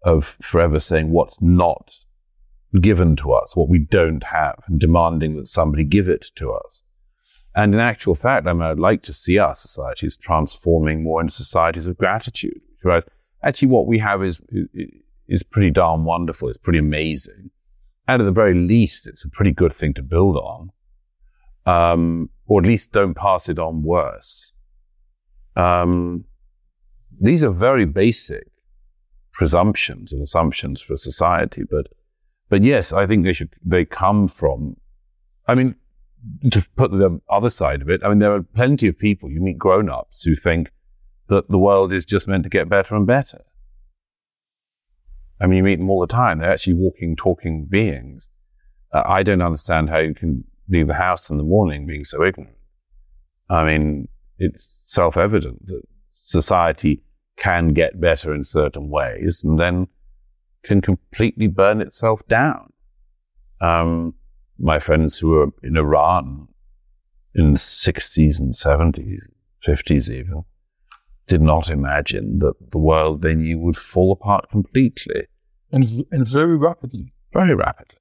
of 0.04 0.38
forever 0.41 0.80
saying 0.80 1.12
what's 1.12 1.41
not 1.41 1.95
given 2.82 3.15
to 3.17 3.32
us, 3.32 3.56
what 3.56 3.69
we 3.69 3.80
don't 3.80 4.23
have, 4.23 4.63
and 4.67 4.80
demanding 4.80 5.38
that 5.38 5.47
somebody 5.47 5.84
give 5.84 6.10
it 6.10 6.28
to 6.36 6.52
us. 6.52 6.84
And 7.56 7.73
in 7.73 7.80
actual 7.80 8.15
fact, 8.15 8.47
I 8.47 8.54
mean, 8.54 8.63
I'd 8.63 8.80
like 8.80 9.04
to 9.04 9.13
see 9.13 9.38
our 9.38 9.56
societies 9.56 10.17
transforming 10.17 11.04
more 11.04 11.21
into 11.21 11.34
societies 11.34 11.88
of 11.88 11.97
gratitude. 11.97 12.60
Right? 12.84 13.04
Actually, 13.43 13.69
what 13.69 13.88
we 13.88 13.99
have 13.99 14.23
is, 14.23 14.41
is 15.28 15.43
pretty 15.43 15.69
darn 15.69 16.04
wonderful. 16.04 16.49
It's 16.49 16.58
pretty 16.58 16.80
amazing. 16.80 17.52
And 18.08 18.21
at 18.21 18.26
the 18.26 18.32
very 18.32 18.56
least, 18.56 19.08
it's 19.08 19.23
a 19.23 19.30
pretty 19.30 19.52
good 19.52 19.71
thing 19.71 19.93
to 19.93 20.02
build 20.02 20.36
on. 20.36 20.71
Um, 21.65 22.30
or 22.47 22.62
at 22.62 22.67
least 22.67 22.91
don't 22.91 23.13
pass 23.13 23.47
it 23.49 23.58
on 23.58 23.84
worse. 23.84 24.54
Um, 25.56 26.26
these 27.13 27.43
are 27.43 27.52
very 27.52 27.86
basic 27.86 28.47
presumptions 29.32 30.13
and 30.13 30.21
assumptions 30.21 30.82
for 30.82 30.97
society, 30.97 31.63
but 31.69 31.88
but 32.49 32.63
yes, 32.63 32.93
I 32.93 33.08
think 33.08 33.23
they 33.23 33.34
should 33.34 33.56
they 33.63 33.86
come 33.86 34.28
from. 34.28 34.76
I 35.47 35.56
mean, 35.56 35.76
to 36.52 36.65
put 36.76 36.91
the 36.91 37.19
other 37.30 37.49
side 37.49 37.82
of 37.82 37.89
it, 37.89 38.02
I 38.04 38.10
mean, 38.10 38.19
there 38.19 38.34
are 38.34 38.43
plenty 38.43 38.88
of 38.88 38.97
people 38.97 39.32
you 39.32 39.41
meet 39.41 39.58
grown-ups 39.58 40.23
who 40.23 40.36
think 40.36 40.71
that 41.28 41.49
the 41.49 41.58
world 41.58 41.91
is 41.91 42.06
just 42.06 42.28
meant 42.28 42.43
to 42.43 42.49
get 42.49 42.69
better 42.69 42.95
and 42.95 43.08
better. 43.08 43.41
I 45.41 45.47
mean, 45.47 45.58
you 45.58 45.63
meet 45.63 45.80
them 45.80 45.89
all 45.89 45.99
the 45.99 46.08
time. 46.08 46.39
They're 46.39 46.52
actually 46.52 46.76
walking, 46.76 47.15
talking 47.15 47.65
beings. 47.65 48.30
Uh, 48.93 49.02
I 49.06 49.23
don't 49.23 49.41
understand 49.41 49.89
how 49.89 49.97
you 49.97 50.13
can 50.13 50.43
leave 50.69 50.88
the 50.88 50.93
house 50.93 51.30
in 51.30 51.38
the 51.38 51.43
morning 51.43 51.86
being 51.86 52.04
so 52.04 52.23
ignorant. 52.23 52.56
I 53.49 53.63
mean, 53.63 54.08
it's 54.39 54.63
self 54.63 55.17
evident 55.17 55.65
that 55.67 55.82
society 56.12 57.02
can 57.38 57.69
get 57.69 57.99
better 57.99 58.34
in 58.34 58.43
certain 58.43 58.89
ways 58.89 59.43
and 59.43 59.60
then 59.60 59.88
can 60.63 60.82
completely 60.82 61.47
burn 61.47 61.82
itself 61.82 62.26
down. 62.28 62.71
Um, 63.60 64.13
my 64.60 64.80
friends 64.80 65.17
who 65.17 65.30
were 65.30 65.47
in 65.63 65.78
Iran 65.78 66.47
in 67.36 67.52
the 67.52 67.58
60s 67.58 68.39
and 68.39 68.54
70s, 68.54 69.30
50s 69.65 70.10
even, 70.10 70.43
did 71.28 71.41
not 71.41 71.69
imagine 71.69 72.39
that 72.39 72.54
the 72.71 72.78
world 72.78 73.21
they 73.21 73.36
knew 73.36 73.60
would 73.60 73.78
fall 73.78 74.12
apart 74.12 74.49
completely. 74.49 75.28
And, 75.71 75.86
and 76.12 76.28
very 76.28 76.58
rapidly. 76.58 77.13
Very 77.34 77.56
rapidly. 77.56 77.97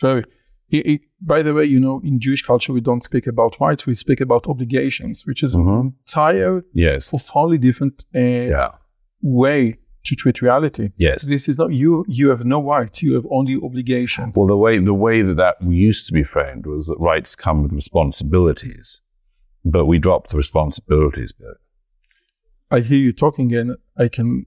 Very. 0.00 0.24
It, 0.72 0.86
it, 0.86 1.00
by 1.20 1.42
the 1.42 1.52
way, 1.52 1.64
you 1.66 1.78
know, 1.78 2.00
in 2.02 2.18
Jewish 2.18 2.42
culture, 2.42 2.72
we 2.72 2.80
don't 2.80 3.04
speak 3.04 3.26
about 3.26 3.60
rights; 3.60 3.86
we 3.86 3.94
speak 3.94 4.20
about 4.22 4.46
obligations, 4.48 5.24
which 5.26 5.42
is 5.42 5.54
mm-hmm. 5.54 5.68
an 5.68 5.94
entire, 6.06 6.64
yes, 6.72 7.10
profoundly 7.10 7.58
different 7.58 8.04
uh, 8.14 8.18
yeah. 8.18 8.68
way 9.20 9.78
to 10.04 10.16
treat 10.16 10.40
reality. 10.40 10.88
Yes, 10.96 11.24
this 11.24 11.46
is 11.46 11.58
not 11.58 11.74
you. 11.74 12.06
You 12.08 12.30
have 12.30 12.46
no 12.46 12.62
rights; 12.62 13.02
you 13.02 13.14
have 13.14 13.26
only 13.30 13.60
obligations. 13.62 14.32
Well, 14.34 14.46
the 14.46 14.56
way 14.56 14.78
the 14.78 14.94
way 14.94 15.20
that 15.20 15.36
that 15.36 15.56
used 15.62 16.06
to 16.06 16.14
be 16.14 16.24
framed 16.24 16.64
was 16.66 16.86
that 16.86 16.96
rights 16.98 17.36
come 17.36 17.62
with 17.62 17.72
responsibilities, 17.72 19.02
but 19.66 19.84
we 19.84 19.98
dropped 19.98 20.30
the 20.30 20.38
responsibilities 20.38 21.32
bit. 21.32 21.58
I 22.70 22.80
hear 22.80 22.98
you 22.98 23.12
talking, 23.12 23.54
and 23.54 23.76
I 23.98 24.08
can. 24.08 24.46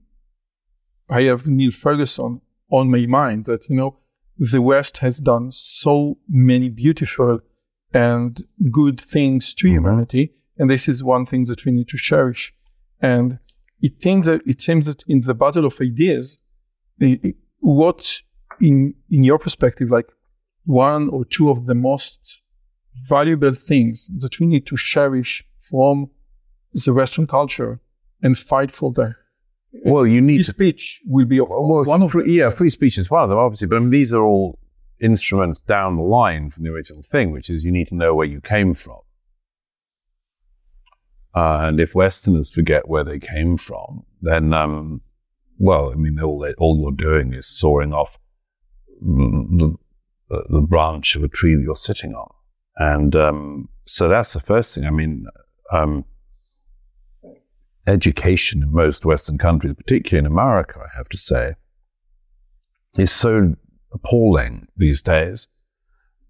I 1.08 1.22
have 1.22 1.46
Niall 1.46 1.70
Ferguson 1.70 2.40
on 2.68 2.90
my 2.90 3.06
mind 3.06 3.44
that 3.44 3.68
you 3.68 3.76
know 3.76 4.00
the 4.38 4.62
West 4.62 4.98
has 4.98 5.18
done 5.18 5.50
so 5.50 6.18
many 6.28 6.68
beautiful 6.68 7.40
and 7.92 8.42
good 8.70 9.00
things 9.00 9.54
to 9.54 9.66
mm-hmm. 9.66 9.76
humanity, 9.76 10.34
and 10.58 10.70
this 10.70 10.88
is 10.88 11.02
one 11.02 11.26
thing 11.26 11.44
that 11.44 11.64
we 11.64 11.72
need 11.72 11.88
to 11.88 11.96
cherish. 11.96 12.52
And 13.00 13.38
it 13.80 14.02
seems 14.02 14.26
that 14.26 14.42
it 14.46 14.60
seems 14.60 14.86
that 14.86 15.02
in 15.06 15.20
the 15.20 15.34
battle 15.34 15.64
of 15.64 15.80
ideas, 15.80 16.40
the, 16.98 17.34
what 17.60 18.20
in 18.60 18.94
in 19.10 19.24
your 19.24 19.38
perspective, 19.38 19.90
like 19.90 20.08
one 20.64 21.08
or 21.10 21.24
two 21.24 21.50
of 21.50 21.66
the 21.66 21.74
most 21.74 22.42
valuable 23.08 23.52
things 23.52 24.10
that 24.18 24.40
we 24.40 24.46
need 24.46 24.66
to 24.66 24.76
cherish 24.76 25.44
from 25.60 26.10
the 26.72 26.94
Western 26.94 27.26
culture 27.26 27.80
and 28.22 28.38
fight 28.38 28.72
for 28.72 28.92
that? 28.92 29.14
Well, 29.84 30.06
you 30.06 30.20
need 30.20 30.38
free 30.38 30.44
to, 30.44 30.50
speech 30.50 31.00
will 31.06 31.26
be 31.26 31.38
of 31.38 31.48
well, 31.48 31.84
one 31.84 32.02
of 32.02 32.10
free, 32.12 32.38
yeah, 32.38 32.50
free 32.50 32.70
speech 32.70 32.98
is 32.98 33.10
one 33.10 33.24
of 33.24 33.28
them, 33.28 33.38
obviously, 33.38 33.66
but 33.66 33.76
I 33.76 33.80
mean, 33.80 33.90
these 33.90 34.12
are 34.12 34.22
all 34.22 34.58
instruments 35.00 35.60
down 35.60 35.96
the 35.96 36.02
line 36.02 36.50
from 36.50 36.64
the 36.64 36.70
original 36.70 37.02
thing, 37.02 37.32
which 37.32 37.50
is 37.50 37.64
you 37.64 37.72
need 37.72 37.88
to 37.88 37.94
know 37.94 38.14
where 38.14 38.26
you 38.26 38.40
came 38.40 38.74
from. 38.74 38.98
Uh, 41.34 41.66
and 41.68 41.80
if 41.80 41.94
Westerners 41.94 42.50
forget 42.50 42.88
where 42.88 43.04
they 43.04 43.18
came 43.18 43.58
from, 43.58 44.04
then, 44.22 44.54
um, 44.54 45.02
well, 45.58 45.92
I 45.92 45.94
mean, 45.94 46.18
all, 46.20 46.38
they, 46.38 46.54
all 46.54 46.78
you're 46.78 46.92
doing 46.92 47.34
is 47.34 47.46
sawing 47.46 47.92
off 47.92 48.18
the, 49.00 49.76
the 50.30 50.62
branch 50.62 51.14
of 51.14 51.22
a 51.22 51.28
tree 51.28 51.54
that 51.54 51.62
you're 51.62 51.74
sitting 51.74 52.14
on. 52.14 52.32
And 52.76 53.14
um, 53.14 53.68
so 53.84 54.08
that's 54.08 54.32
the 54.32 54.40
first 54.40 54.74
thing. 54.74 54.86
I 54.86 54.90
mean, 54.90 55.26
um, 55.72 56.04
education 57.86 58.62
in 58.62 58.72
most 58.72 59.04
Western 59.04 59.38
countries, 59.38 59.74
particularly 59.76 60.26
in 60.26 60.32
America, 60.32 60.80
I 60.80 60.96
have 60.96 61.08
to 61.10 61.16
say, 61.16 61.54
is 62.98 63.12
so 63.12 63.54
appalling 63.92 64.66
these 64.76 65.02
days 65.02 65.48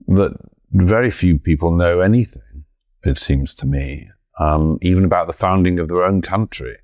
that 0.09 0.33
very 0.73 1.11
few 1.11 1.39
people 1.39 1.77
know 1.77 2.01
anything, 2.01 2.65
it 3.05 3.17
seems 3.17 3.55
to 3.57 3.67
me, 3.67 4.09
um, 4.39 4.79
even 4.83 5.05
about 5.05 5.27
the 5.27 5.33
founding 5.33 5.79
of 5.79 5.89
their 5.89 6.05
own 6.05 6.23
country. 6.23 6.77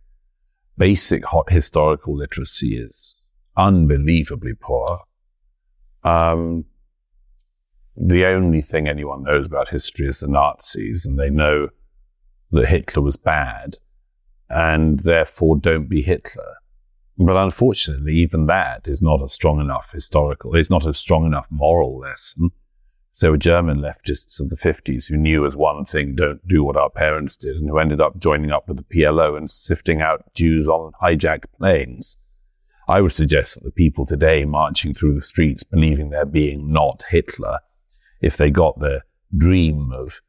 Basic 0.79 1.25
hot 1.25 1.53
historical 1.53 2.17
literacy 2.17 2.77
is 2.77 3.17
unbelievably 3.57 4.55
poor. 4.61 5.01
Um, 6.03 6.65
the 7.97 8.25
only 8.25 8.63
thing 8.63 8.89
anyone 8.89 9.25
knows 9.25 9.47
about 9.47 9.69
history 9.69 10.07
is 10.07 10.21
the 10.21 10.29
Nazis, 10.29 11.05
and 11.05 11.19
they 11.19 11.29
know 11.29 11.69
that 12.53 12.69
Hitler 12.69 13.03
was 13.03 13.17
bad 13.17 13.77
and 14.53 15.01
therefore 15.01 15.57
don't 15.57 15.89
be 15.89 16.03
Hitler. 16.03 16.57
But 17.19 17.37
unfortunately, 17.37 18.15
even 18.17 18.47
that 18.47 18.87
is 18.87 19.03
not 19.03 19.23
a 19.23 19.29
strong 19.29 19.61
enough 19.61 19.93
historical, 19.93 20.55
it's 20.55 20.71
not 20.71 20.87
a 20.87 20.95
strong 20.95 21.27
enough 21.27 21.47
moral 21.51 21.99
lesson. 21.99 22.51
So 23.15 23.37
German 23.37 23.79
leftists 23.79 24.41
of 24.41 24.49
the 24.49 24.57
50s 24.57 25.09
who 25.09 25.19
knew 25.19 25.45
as 25.45 25.55
one 25.55 25.85
thing, 25.85 26.15
don't 26.15 26.47
do 26.49 26.65
what 26.65 26.77
our 26.77 26.89
parents 26.89 27.37
did, 27.37 27.57
and 27.57 27.69
who 27.69 27.79
ended 27.79 28.01
up 28.01 28.19
joining 28.19 28.51
up 28.51 28.69
with 28.69 28.79
the 28.79 28.85
PLO 28.85 29.37
and 29.37 29.51
sifting 29.51 30.01
out 30.01 30.33
Jews 30.35 30.67
on 30.67 30.93
hijacked 31.03 31.45
planes. 31.59 32.17
I 32.89 33.03
would 33.03 33.13
suggest 33.13 33.55
that 33.55 33.65
the 33.65 33.71
people 33.71 34.07
today 34.07 34.45
marching 34.45 34.95
through 34.95 35.15
the 35.15 35.23
streets 35.23 35.63
believing 35.63 36.09
they're 36.09 36.25
being 36.25 36.73
not 36.73 37.05
Hitler, 37.11 37.59
if 38.23 38.39
they 38.39 38.51
got 38.51 38.79
the 38.79 39.03
dream 39.37 39.93
of 39.93 40.21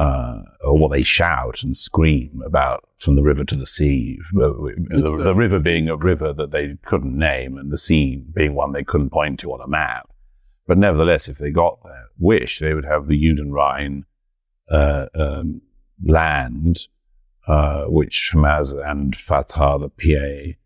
uh, 0.00 0.40
or 0.62 0.78
what 0.78 0.90
they 0.90 1.02
shout 1.02 1.62
and 1.62 1.76
scream 1.76 2.42
about 2.46 2.88
from 2.96 3.16
the 3.16 3.22
river 3.22 3.44
to 3.44 3.54
the 3.54 3.66
sea. 3.66 4.18
The, 4.32 5.22
the, 5.22 5.34
river 5.34 5.58
being 5.58 5.90
a 5.90 5.96
river 5.96 6.32
that 6.32 6.52
they 6.52 6.78
couldn't 6.86 7.14
name, 7.14 7.58
and 7.58 7.70
the 7.70 7.76
sea 7.76 8.24
being 8.34 8.54
one 8.54 8.72
they 8.72 8.82
couldn't 8.82 9.10
point 9.10 9.40
to 9.40 9.52
on 9.52 9.60
a 9.60 9.68
map. 9.68 10.08
But 10.66 10.78
nevertheless, 10.78 11.28
if 11.28 11.36
they 11.36 11.50
got 11.50 11.84
their 11.84 12.06
wish, 12.18 12.60
they 12.60 12.72
would 12.72 12.86
have 12.86 13.08
the 13.08 13.22
Judenrein 13.22 14.04
uh, 14.70 15.06
um, 15.14 15.60
land, 16.02 16.78
uh, 17.46 17.84
which 17.84 18.30
Hamas 18.32 18.72
and 18.82 19.14
Fatah, 19.14 19.78
the 19.80 19.90
PA, 19.90 20.56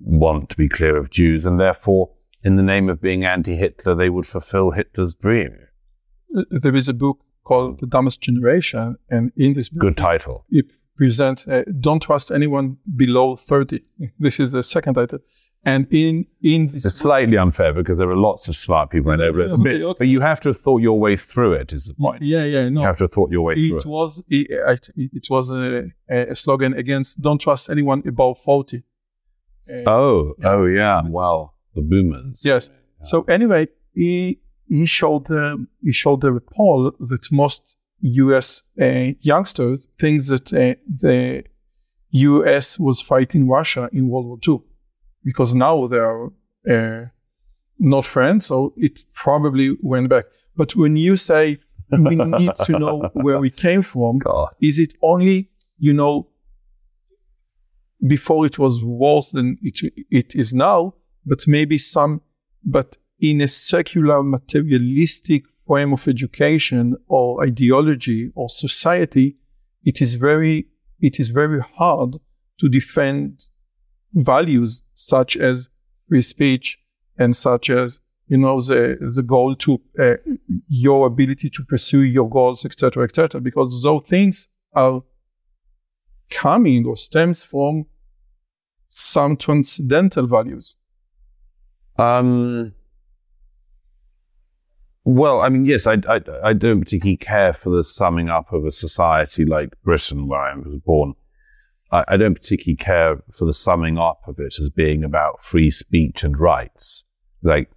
want 0.00 0.50
to 0.50 0.56
be 0.56 0.68
clear 0.68 0.96
of 0.96 1.10
Jews, 1.10 1.46
and 1.46 1.60
therefore, 1.60 2.10
in 2.42 2.56
the 2.56 2.64
name 2.64 2.88
of 2.88 3.00
being 3.00 3.24
anti-Hitler, 3.24 3.94
they 3.94 4.10
would 4.10 4.26
fulfill 4.26 4.72
Hitler's 4.72 5.14
dream. 5.14 5.56
There 6.50 6.74
is 6.74 6.88
a 6.88 6.94
book 6.94 7.20
called 7.50 7.80
The 7.80 7.88
Dumbest 7.88 8.20
Generation. 8.20 8.96
And 9.08 9.32
in 9.36 9.54
this 9.54 9.68
book, 9.68 9.80
good 9.80 9.96
title. 9.96 10.44
It 10.50 10.66
presents 10.96 11.48
uh, 11.48 11.64
Don't 11.80 12.00
Trust 12.00 12.30
Anyone 12.30 12.76
Below 12.96 13.36
30. 13.36 13.80
This 14.18 14.38
is 14.38 14.52
the 14.52 14.62
second 14.62 14.94
title. 14.94 15.18
And 15.64 15.86
in, 15.90 16.26
in 16.42 16.68
this. 16.68 16.84
It's 16.86 16.94
slightly 16.94 17.36
unfair 17.36 17.72
because 17.74 17.98
there 17.98 18.08
are 18.08 18.16
lots 18.16 18.48
of 18.48 18.54
smart 18.56 18.90
people 18.90 19.10
in 19.12 19.20
over 19.20 19.40
it. 19.40 19.50
Okay, 19.58 19.82
okay. 19.82 19.98
But 19.98 20.08
you 20.08 20.20
have 20.20 20.40
to 20.42 20.50
have 20.50 20.60
thought 20.64 20.80
your 20.80 20.98
way 20.98 21.16
through 21.16 21.52
it, 21.54 21.72
is 21.72 21.86
the 21.86 21.94
point. 21.94 22.22
Yeah, 22.22 22.44
yeah, 22.44 22.68
no. 22.68 22.80
You 22.80 22.86
have 22.86 22.98
to 22.98 23.04
have 23.04 23.12
thought 23.12 23.30
your 23.30 23.44
way 23.48 23.54
it 23.54 23.68
through 23.68 23.78
it. 23.78 23.86
Was, 23.86 24.22
it, 24.28 24.46
it 24.96 25.26
was 25.28 25.50
a, 25.50 25.90
a 26.08 26.34
slogan 26.34 26.72
against 26.74 27.20
don't 27.20 27.40
trust 27.40 27.68
anyone 27.68 28.02
above 28.06 28.38
40. 28.38 28.82
Uh, 29.68 29.82
oh, 29.86 30.34
yeah. 30.38 30.48
oh, 30.50 30.64
yeah. 30.66 31.02
Well, 31.04 31.54
the 31.74 31.82
boomers. 31.82 32.42
Yes. 32.44 32.70
Yeah. 32.70 33.06
So 33.10 33.16
anyway, 33.36 33.68
he, 33.92 34.40
he 34.70 34.86
showed 34.86 35.30
uh, 35.30 35.56
he 35.82 35.92
showed 35.92 36.20
the 36.20 36.40
poll 36.56 36.92
that 37.00 37.32
most 37.32 37.76
U.S. 38.00 38.62
Uh, 38.80 39.12
youngsters 39.20 39.88
think 39.98 40.24
that 40.26 40.52
uh, 40.52 40.74
the 40.88 41.44
U.S. 42.10 42.78
was 42.78 43.02
fighting 43.02 43.48
Russia 43.48 43.90
in 43.92 44.08
World 44.08 44.26
War 44.26 44.38
II 44.46 44.62
because 45.24 45.54
now 45.54 45.86
they 45.88 45.98
are 45.98 46.32
uh, 46.68 47.06
not 47.78 48.06
friends, 48.06 48.46
so 48.46 48.72
it 48.76 49.04
probably 49.12 49.76
went 49.82 50.08
back. 50.08 50.26
But 50.56 50.76
when 50.76 50.96
you 50.96 51.16
say 51.16 51.58
we 51.90 52.14
need 52.14 52.52
to 52.64 52.78
know 52.78 53.10
where 53.14 53.40
we 53.40 53.50
came 53.50 53.82
from, 53.82 54.18
God. 54.18 54.48
is 54.62 54.78
it 54.78 54.94
only 55.02 55.50
you 55.78 55.92
know 55.92 56.28
before 58.06 58.46
it 58.46 58.58
was 58.58 58.84
worse 58.84 59.32
than 59.32 59.58
it, 59.62 59.92
it 60.10 60.34
is 60.34 60.54
now, 60.54 60.94
but 61.26 61.40
maybe 61.46 61.76
some, 61.76 62.22
but 62.64 62.96
in 63.20 63.40
a 63.40 63.48
secular 63.48 64.22
materialistic 64.22 65.44
frame 65.66 65.92
of 65.92 66.08
education 66.08 66.96
or 67.06 67.44
ideology 67.44 68.30
or 68.34 68.48
society, 68.48 69.36
it 69.84 70.00
is 70.00 70.14
very, 70.14 70.66
it 71.00 71.20
is 71.20 71.28
very 71.28 71.60
hard 71.60 72.16
to 72.58 72.68
defend 72.68 73.46
values 74.12 74.82
such 74.94 75.36
as 75.36 75.68
free 76.08 76.22
speech 76.22 76.78
and 77.18 77.36
such 77.36 77.70
as 77.70 78.00
you 78.26 78.38
know 78.38 78.60
the 78.60 78.96
the 79.14 79.22
goal 79.22 79.54
to 79.54 79.80
uh, 79.98 80.16
your 80.68 81.06
ability 81.06 81.50
to 81.50 81.64
pursue 81.64 82.02
your 82.02 82.28
goals 82.28 82.64
etc 82.64 83.04
etc 83.04 83.40
because 83.40 83.82
those 83.82 84.02
things 84.06 84.48
are 84.74 85.02
coming 86.30 86.86
or 86.86 86.96
stems 86.96 87.42
from 87.42 87.86
some 88.88 89.36
transcendental 89.36 90.26
values. 90.26 90.76
Um 91.98 92.72
well, 95.14 95.42
I 95.42 95.48
mean, 95.48 95.64
yes, 95.64 95.86
I, 95.86 95.98
I, 96.08 96.20
I, 96.44 96.52
don't 96.52 96.80
particularly 96.80 97.16
care 97.16 97.52
for 97.52 97.70
the 97.70 97.82
summing 97.82 98.28
up 98.28 98.52
of 98.52 98.64
a 98.64 98.70
society 98.70 99.44
like 99.44 99.70
Britain, 99.82 100.28
where 100.28 100.40
I 100.40 100.54
was 100.54 100.78
born. 100.78 101.14
I, 101.90 102.04
I, 102.08 102.16
don't 102.16 102.34
particularly 102.34 102.76
care 102.76 103.22
for 103.32 103.44
the 103.44 103.52
summing 103.52 103.98
up 103.98 104.20
of 104.26 104.38
it 104.38 104.58
as 104.60 104.70
being 104.70 105.02
about 105.02 105.42
free 105.42 105.70
speech 105.70 106.22
and 106.22 106.38
rights. 106.38 107.04
Like, 107.42 107.70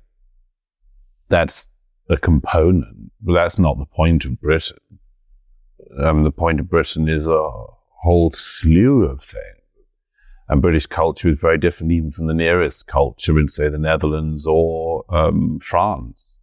that's 1.29 1.69
a 2.09 2.17
component, 2.17 3.11
but 3.21 3.33
that's 3.33 3.57
not 3.57 3.79
the 3.79 3.85
point 3.85 4.25
of 4.25 4.39
Britain. 4.39 4.77
Um, 5.97 6.23
the 6.23 6.31
point 6.31 6.59
of 6.59 6.69
Britain 6.69 7.07
is 7.07 7.25
a 7.25 7.49
whole 8.01 8.31
slew 8.31 9.03
of 9.05 9.23
things. 9.23 9.43
And 10.49 10.61
British 10.61 10.85
culture 10.85 11.29
is 11.29 11.39
very 11.39 11.57
different 11.57 11.93
even 11.93 12.11
from 12.11 12.27
the 12.27 12.33
nearest 12.33 12.85
culture 12.85 13.39
in, 13.39 13.47
say, 13.47 13.69
the 13.69 13.79
Netherlands 13.79 14.45
or 14.45 15.05
um, 15.09 15.59
France. 15.59 16.41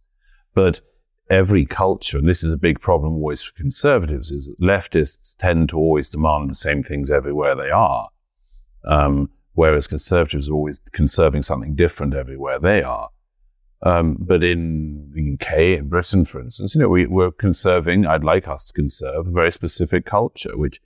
But 0.53 0.81
every 1.29 1.65
culture, 1.65 2.17
and 2.17 2.27
this 2.27 2.43
is 2.43 2.51
a 2.51 2.57
big 2.57 2.79
problem 2.81 3.13
always 3.13 3.41
for 3.41 3.53
conservatives, 3.53 4.31
is 4.31 4.47
that 4.47 4.59
leftists 4.59 5.35
tend 5.37 5.69
to 5.69 5.77
always 5.77 6.09
demand 6.09 6.49
the 6.49 6.55
same 6.55 6.83
things 6.83 7.09
everywhere 7.09 7.55
they 7.55 7.69
are, 7.69 8.09
um, 8.85 9.29
whereas 9.53 9.87
conservatives 9.87 10.49
are 10.49 10.53
always 10.53 10.79
conserving 10.91 11.43
something 11.43 11.75
different 11.75 12.13
everywhere 12.13 12.59
they 12.59 12.83
are. 12.83 13.09
Um, 13.83 14.17
but 14.19 14.43
in 14.43 15.09
the 15.13 15.33
UK, 15.33 15.79
in 15.79 15.89
Britain, 15.89 16.23
for 16.23 16.39
instance, 16.39 16.75
you 16.75 16.81
know, 16.81 16.89
we, 16.89 17.07
we're 17.07 17.31
conserving, 17.31 18.05
I'd 18.05 18.23
like 18.23 18.47
us 18.47 18.67
to 18.67 18.73
conserve 18.73 19.27
a 19.27 19.31
very 19.31 19.51
specific 19.51 20.05
culture, 20.05 20.55
which 20.55 20.79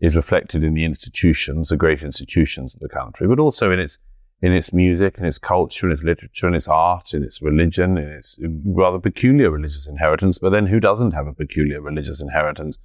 is 0.00 0.16
reflected 0.16 0.64
in 0.64 0.74
the 0.74 0.84
institutions, 0.84 1.68
the 1.68 1.76
great 1.76 2.02
institutions 2.02 2.74
of 2.74 2.80
the 2.80 2.88
country, 2.88 3.28
but 3.28 3.38
also 3.38 3.70
in 3.70 3.78
its 3.78 3.98
in 4.42 4.52
its 4.52 4.72
music, 4.72 5.16
in 5.18 5.24
its 5.24 5.38
culture, 5.38 5.86
in 5.86 5.92
its 5.92 6.02
literature, 6.02 6.48
in 6.48 6.54
its 6.54 6.68
art, 6.68 7.12
in 7.12 7.22
its 7.22 7.42
religion, 7.42 7.98
in 7.98 8.08
its 8.08 8.38
rather 8.64 8.98
peculiar 8.98 9.50
religious 9.50 9.86
inheritance. 9.86 10.38
But 10.38 10.50
then 10.50 10.66
who 10.66 10.80
doesn't 10.80 11.12
have 11.12 11.26
a 11.26 11.34
peculiar 11.34 11.80
religious 11.80 12.20
inheritance? 12.20 12.78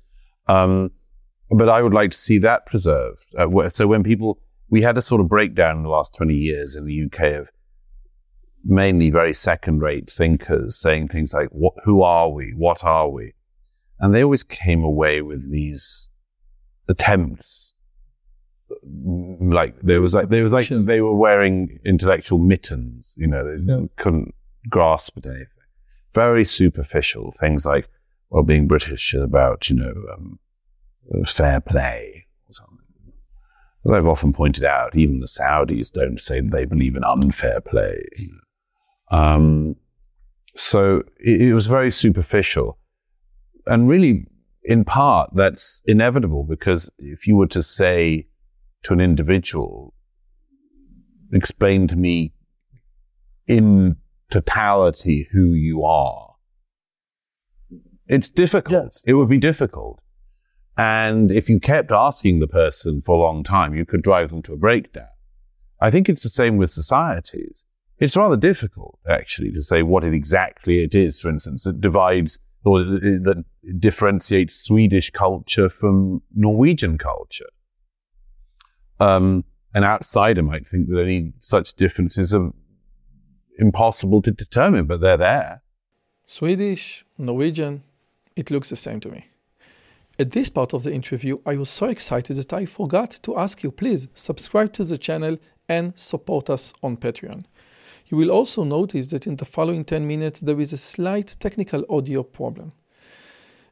Um, 0.47 0.91
but 1.49 1.69
I 1.69 1.81
would 1.81 1.93
like 1.93 2.11
to 2.11 2.17
see 2.17 2.39
that 2.39 2.65
preserved. 2.65 3.33
Uh, 3.37 3.69
so 3.69 3.87
when 3.87 4.03
people, 4.03 4.39
we 4.69 4.81
had 4.81 4.97
a 4.97 5.01
sort 5.01 5.21
of 5.21 5.29
breakdown 5.29 5.77
in 5.77 5.83
the 5.83 5.89
last 5.89 6.15
20 6.15 6.33
years 6.33 6.75
in 6.75 6.85
the 6.85 7.05
UK 7.05 7.39
of 7.39 7.49
mainly 8.65 9.09
very 9.09 9.31
second 9.31 9.79
rate 9.79 10.09
thinkers 10.09 10.75
saying 10.75 11.07
things 11.07 11.33
like, 11.33 11.49
who 11.83 12.01
are 12.01 12.29
we? 12.29 12.51
What 12.57 12.83
are 12.83 13.09
we? 13.09 13.33
And 13.99 14.13
they 14.13 14.23
always 14.23 14.43
came 14.43 14.83
away 14.83 15.21
with 15.21 15.51
these 15.51 16.09
attempts 16.89 17.74
like 18.83 19.79
there 19.81 20.01
was 20.01 20.13
like 20.13 20.29
there 20.29 20.43
was 20.43 20.53
like 20.53 20.67
they 20.67 21.01
were 21.01 21.15
wearing 21.15 21.79
intellectual 21.85 22.39
mittens. 22.39 23.15
You 23.17 23.27
know, 23.27 23.43
they 23.43 23.63
yeah. 23.63 23.85
couldn't 23.97 24.33
grasp 24.69 25.17
at 25.17 25.25
anything. 25.25 25.47
Very 26.13 26.45
superficial 26.45 27.31
things 27.31 27.65
like, 27.65 27.89
well, 28.29 28.43
being 28.43 28.67
British 28.67 29.13
is 29.13 29.21
about, 29.21 29.69
you 29.69 29.75
know, 29.75 29.93
um, 30.13 30.39
fair 31.25 31.59
play 31.59 32.25
or 32.47 32.53
something. 32.53 32.79
As 33.85 33.91
I've 33.91 34.07
often 34.07 34.33
pointed 34.33 34.63
out, 34.63 34.95
even 34.95 35.19
the 35.19 35.27
Saudis 35.27 35.91
don't 35.91 36.19
say 36.19 36.41
they 36.41 36.65
believe 36.65 36.95
in 36.95 37.03
unfair 37.03 37.61
play. 37.61 38.03
Um, 39.11 39.75
so 40.55 41.03
it, 41.19 41.41
it 41.41 41.53
was 41.53 41.67
very 41.67 41.91
superficial. 41.91 42.79
And 43.67 43.87
really, 43.87 44.25
in 44.63 44.85
part, 44.85 45.29
that's 45.35 45.83
inevitable 45.85 46.43
because 46.43 46.89
if 46.97 47.27
you 47.27 47.35
were 47.35 47.47
to 47.47 47.61
say 47.61 48.27
to 48.85 48.93
an 48.93 49.01
individual, 49.01 49.93
explain 51.33 51.87
to 51.87 51.95
me 51.95 52.33
in 53.47 53.97
totality 54.31 55.27
who 55.31 55.53
you 55.53 55.83
are, 55.83 56.35
it's 58.07 58.29
difficult. 58.29 58.85
Yes. 58.85 59.03
It 59.07 59.13
would 59.13 59.29
be 59.29 59.39
difficult. 59.39 59.99
And 60.77 61.31
if 61.31 61.49
you 61.49 61.59
kept 61.59 61.91
asking 61.91 62.39
the 62.39 62.47
person 62.47 63.01
for 63.01 63.15
a 63.15 63.19
long 63.19 63.43
time, 63.43 63.73
you 63.73 63.85
could 63.85 64.01
drive 64.01 64.29
them 64.29 64.41
to 64.43 64.53
a 64.53 64.57
breakdown. 64.57 65.07
I 65.79 65.89
think 65.89 66.07
it's 66.07 66.23
the 66.23 66.29
same 66.29 66.57
with 66.57 66.71
societies. 66.71 67.65
It's 67.97 68.17
rather 68.17 68.37
difficult, 68.37 68.99
actually, 69.09 69.51
to 69.53 69.61
say 69.61 69.81
what 69.81 70.03
it 70.03 70.13
exactly 70.13 70.83
it 70.83 70.93
is, 70.93 71.19
for 71.19 71.29
instance, 71.29 71.63
that 71.63 71.81
divides 71.81 72.39
or 72.65 72.83
that 72.83 73.43
differentiates 73.79 74.55
Swedish 74.55 75.11
culture 75.11 75.69
from 75.69 76.21
Norwegian 76.35 76.97
culture. 76.97 77.49
Um, 78.99 79.43
an 79.73 79.83
outsider 79.83 80.41
might 80.41 80.67
think 80.67 80.87
that 80.89 81.01
any 81.01 81.33
such 81.39 81.73
differences 81.73 82.33
are 82.33 82.51
impossible 83.57 84.21
to 84.21 84.31
determine, 84.31 84.85
but 84.85 85.01
they're 85.01 85.17
there. 85.17 85.61
Swedish, 86.27 87.05
Norwegian, 87.17 87.83
it 88.35 88.51
looks 88.51 88.69
the 88.69 88.75
same 88.75 88.99
to 89.01 89.09
me. 89.09 89.25
At 90.17 90.31
this 90.31 90.49
part 90.49 90.73
of 90.73 90.83
the 90.83 90.93
interview, 90.93 91.39
I 91.45 91.57
was 91.57 91.69
so 91.69 91.87
excited 91.87 92.37
that 92.37 92.53
I 92.53 92.65
forgot 92.65 93.19
to 93.23 93.37
ask 93.37 93.63
you 93.63 93.71
please 93.71 94.07
subscribe 94.13 94.71
to 94.73 94.85
the 94.85 94.97
channel 94.97 95.37
and 95.67 95.97
support 95.97 96.49
us 96.49 96.73
on 96.81 96.97
Patreon. 96.97 97.43
You 98.07 98.17
will 98.17 98.31
also 98.31 98.63
notice 98.63 99.07
that 99.07 99.27
in 99.27 99.35
the 99.35 99.45
following 99.45 99.83
10 99.83 100.07
minutes 100.07 100.39
there 100.39 100.59
is 100.59 100.71
a 100.71 100.77
slight 100.77 101.35
technical 101.39 101.83
audio 101.89 102.23
problem. 102.23 102.71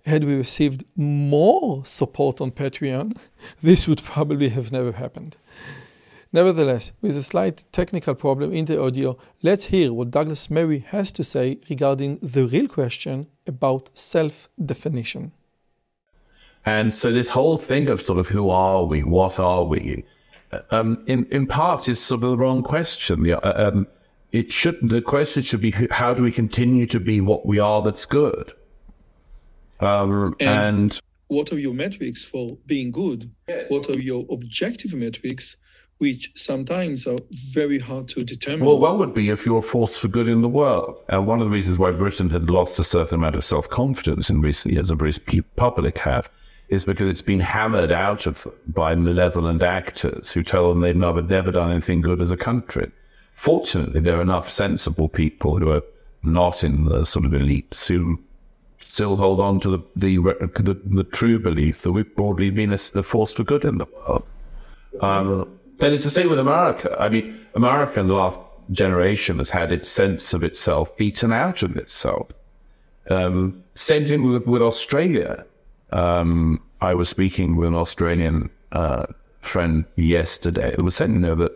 Had 0.06 0.26
we 0.26 0.36
received 0.36 0.84
more 0.96 1.86
support 1.86 2.42
on 2.42 2.52
Patreon, 2.52 3.18
this 3.62 3.88
would 3.88 4.04
probably 4.04 4.50
have 4.50 4.72
never 4.72 4.92
happened. 4.92 5.38
Nevertheless, 6.34 6.92
with 7.00 7.16
a 7.16 7.24
slight 7.24 7.64
technical 7.72 8.16
problem 8.16 8.52
in 8.52 8.66
the 8.66 8.82
audio, 8.82 9.18
let's 9.44 9.66
hear 9.66 9.94
what 9.94 10.10
Douglas 10.10 10.50
Murray 10.50 10.80
has 10.80 11.12
to 11.12 11.24
say 11.24 11.60
regarding 11.70 12.18
the 12.24 12.46
real 12.48 12.68
question 12.68 13.28
about 13.46 13.90
self 13.94 14.50
definition. 14.64 15.32
And 16.66 16.94
so, 16.94 17.12
this 17.12 17.30
whole 17.30 17.58
thing 17.58 17.88
of 17.88 18.02
sort 18.02 18.20
of 18.20 18.30
who 18.30 18.50
are 18.50 18.84
we, 18.84 19.04
what 19.04 19.40
are 19.40 19.64
we, 19.64 20.04
um, 20.72 21.04
in, 21.06 21.26
in 21.26 21.46
part 21.46 21.88
is 21.88 22.00
sort 22.00 22.24
of 22.24 22.32
the 22.32 22.38
wrong 22.38 22.64
question. 22.64 23.32
Uh, 23.32 23.54
um, 23.56 23.88
it 24.32 24.52
should 24.52 24.78
the 24.82 25.02
question 25.02 25.44
should 25.44 25.62
be 25.62 25.72
how 25.92 26.14
do 26.14 26.24
we 26.24 26.32
continue 26.32 26.88
to 26.88 27.00
be 27.00 27.22
what 27.22 27.46
we 27.46 27.60
are 27.60 27.82
that's 27.84 28.06
good 28.06 28.52
um, 29.86 30.36
and, 30.40 30.50
and, 30.50 31.02
what 31.28 31.52
are 31.52 31.60
your 31.60 31.74
metrics 31.74 32.24
for 32.24 32.58
being 32.66 32.92
good? 32.92 33.32
Yes. 33.48 33.70
what 33.70 33.90
are 33.90 34.00
your 34.00 34.26
objective 34.30 34.94
metrics 34.94 35.56
which 36.00 36.32
sometimes 36.36 37.08
are 37.08 37.18
very 37.52 37.80
hard 37.80 38.08
to 38.10 38.24
determine? 38.24 38.66
Well 38.66 38.80
what 38.80 38.98
would 39.00 39.14
be 39.14 39.30
if 39.30 39.46
you're 39.46 39.60
a 39.60 39.62
force 39.62 39.98
for 39.98 40.08
good 40.08 40.28
in 40.28 40.42
the 40.42 40.50
world. 40.50 40.96
And 41.10 41.26
one 41.26 41.40
of 41.40 41.46
the 41.46 41.52
reasons 41.52 41.78
why 41.78 41.92
britain 41.92 42.30
had 42.30 42.50
lost 42.50 42.80
a 42.80 42.84
certain 42.84 43.16
amount 43.16 43.36
of 43.36 43.44
self-confidence 43.44 44.30
in 44.30 44.42
recent 44.42 44.74
years 44.74 44.90
the 44.90 44.96
british 44.96 45.20
public 45.56 45.98
have 46.00 46.30
is 46.70 46.86
because 46.86 47.10
it's 47.10 47.22
been 47.22 47.40
hammered 47.40 47.92
out 47.92 48.26
of 48.26 48.48
by 48.68 48.96
malevolent 48.96 49.62
actors 49.64 50.32
who 50.32 50.44
tell 50.44 50.70
them 50.70 50.82
they've 50.82 50.96
never, 50.96 51.22
never 51.22 51.52
done 51.52 51.72
anything 51.72 52.02
good 52.02 52.22
as 52.22 52.32
a 52.32 52.38
country. 52.38 52.92
Fortunately, 53.34 54.00
there 54.00 54.18
are 54.18 54.22
enough 54.22 54.50
sensible 54.50 55.10
people 55.10 55.58
who 55.58 55.70
are 55.70 55.84
not 56.24 56.64
in 56.64 56.86
the 56.86 57.06
sort 57.06 57.26
of 57.26 57.32
elites 57.32 57.88
who 57.88 58.20
still 58.84 59.16
hold 59.16 59.40
on 59.40 59.60
to 59.62 59.70
the 59.70 59.80
the, 59.96 60.18
the, 60.18 60.80
the 60.86 61.04
true 61.04 61.40
belief 61.40 61.82
that 61.82 61.92
we've 61.92 62.16
broadly 62.16 62.50
been 62.50 62.72
a, 62.72 62.80
a, 62.96 63.04
force 63.04 63.34
for 63.34 63.44
good 63.44 63.66
in 63.66 63.78
the 63.78 63.86
world. 63.86 64.24
Um, 65.02 65.60
then 65.80 65.94
it's 65.94 66.04
the 66.04 66.10
same 66.10 66.30
with 66.30 66.40
America. 66.40 66.96
I 67.00 67.10
mean, 67.10 67.40
America 67.56 68.00
in 68.00 68.08
the 68.08 68.16
last 68.16 68.40
generation 68.72 69.40
has 69.40 69.50
had 69.50 69.72
its 69.72 69.90
sense 69.90 70.34
of 70.34 70.44
itself 70.44 70.96
beaten 70.98 71.34
out 71.34 71.64
of 71.64 71.76
itself. 71.76 72.28
Um, 73.10 73.64
same 73.76 74.06
thing 74.06 74.24
with, 74.24 74.46
with 74.46 74.62
Australia. 74.62 75.46
Um, 75.92 76.62
I 76.82 76.94
was 76.94 77.10
speaking 77.10 77.56
with 77.56 77.70
an 77.70 77.76
Australian 77.76 78.50
uh, 78.72 79.08
friend 79.42 79.86
yesterday 79.96 80.76
who 80.76 80.84
was 80.84 80.96
saying, 80.96 81.14
you 81.14 81.20
know, 81.20 81.36
that 81.36 81.52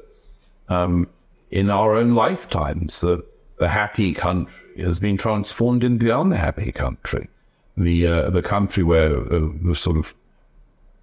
um, 0.70 1.08
in 1.52 1.70
our 1.70 1.96
own 1.96 2.16
lifetimes. 2.16 3.02
The, 3.02 3.24
the 3.58 3.68
happy 3.68 4.14
country 4.14 4.84
has 4.84 5.00
been 5.00 5.18
transformed 5.18 5.84
into 5.84 6.06
the 6.06 6.20
unhappy 6.20 6.72
country. 6.72 7.28
The 7.76 8.08
uh, 8.08 8.30
the 8.30 8.42
country 8.42 8.84
where 8.84 9.18
uh, 9.34 9.50
the 9.64 9.76
sort 9.76 9.98
of 9.98 10.16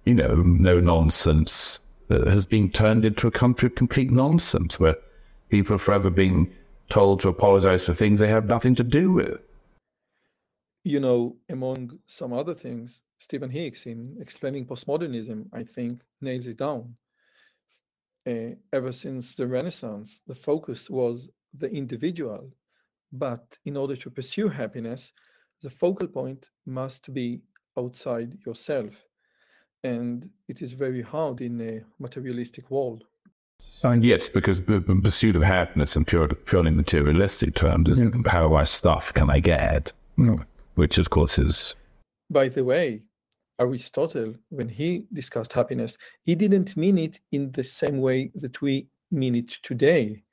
you 0.05 0.13
know 0.13 0.35
no 0.35 0.79
nonsense 0.79 1.79
uh, 2.09 2.29
has 2.29 2.45
been 2.45 2.69
turned 2.69 3.05
into 3.05 3.27
a 3.27 3.31
country 3.31 3.67
of 3.67 3.75
complete 3.75 4.11
nonsense, 4.11 4.79
where 4.79 4.95
people 5.49 5.75
are 5.75 5.79
forever 5.79 6.09
being 6.09 6.51
told 6.89 7.21
to 7.21 7.29
apologize 7.29 7.85
for 7.85 7.93
things 7.93 8.19
they 8.19 8.27
have 8.27 8.45
nothing 8.45 8.75
to 8.75 8.83
do 8.83 9.11
with. 9.11 9.39
You 10.83 10.99
know, 10.99 11.37
among 11.49 11.97
some 12.05 12.31
other 12.31 12.53
things, 12.53 13.01
Stephen 13.17 13.49
Hicks, 13.49 13.87
in 13.87 14.17
explaining 14.19 14.65
postmodernism, 14.65 15.47
I 15.51 15.63
think 15.63 16.01
nails 16.21 16.45
it 16.45 16.57
down 16.57 16.95
uh, 18.27 18.55
ever 18.73 18.91
since 18.91 19.35
the 19.35 19.47
Renaissance, 19.47 20.21
the 20.27 20.35
focus 20.35 20.89
was 20.89 21.29
the 21.59 21.69
individual. 21.69 22.51
But 23.11 23.57
in 23.65 23.77
order 23.77 23.95
to 23.95 24.09
pursue 24.09 24.49
happiness, 24.49 25.13
the 25.61 25.69
focal 25.69 26.07
point 26.07 26.49
must 26.65 27.13
be 27.13 27.41
outside 27.77 28.37
yourself. 28.45 29.05
And 29.83 30.29
it 30.47 30.61
is 30.61 30.73
very 30.73 31.01
hard 31.01 31.41
in 31.41 31.61
a 31.61 31.81
materialistic 31.99 32.69
world. 32.71 33.03
And 33.83 34.03
yes, 34.03 34.27
because 34.27 34.61
the 34.61 34.81
pursuit 35.01 35.35
of 35.35 35.43
happiness 35.43 35.95
in 35.95 36.05
pure, 36.05 36.27
purely 36.27 36.71
materialistic 36.71 37.55
terms 37.55 37.89
is 37.89 38.11
how 38.27 38.49
much 38.49 38.67
stuff 38.67 39.13
can 39.13 39.29
I 39.29 39.39
get? 39.39 39.93
Which, 40.75 40.97
of 40.97 41.09
course, 41.09 41.39
is. 41.39 41.75
By 42.29 42.49
the 42.49 42.65
way, 42.65 43.03
Aristotle, 43.59 44.35
when 44.49 44.67
he 44.67 45.05
discussed 45.13 45.53
happiness, 45.53 45.97
he 46.23 46.35
didn't 46.35 46.75
mean 46.75 46.97
it 46.97 47.21
in 47.31 47.51
the 47.51 47.63
same 47.63 48.01
way 48.01 48.31
that 48.35 48.61
we 48.61 48.87
mean 49.11 49.35
it 49.35 49.49
today. 49.63 50.23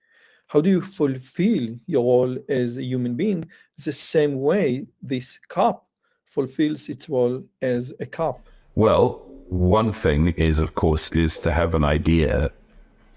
How 0.52 0.60
do 0.60 0.68
you 0.68 0.82
fulfill 0.82 1.78
your 1.86 2.04
role 2.04 2.36
as 2.50 2.76
a 2.76 2.82
human 2.84 3.14
being 3.14 3.48
the 3.82 3.90
same 3.90 4.38
way 4.38 4.86
this 5.00 5.38
cup 5.48 5.86
fulfills 6.26 6.90
its 6.90 7.08
role 7.08 7.42
as 7.62 7.94
a 8.00 8.04
cup? 8.04 8.46
Well, 8.74 9.22
one 9.48 9.94
thing 9.94 10.28
is, 10.36 10.58
of 10.58 10.74
course, 10.74 11.10
is 11.12 11.38
to 11.38 11.52
have 11.52 11.74
an 11.74 11.84
idea 11.84 12.50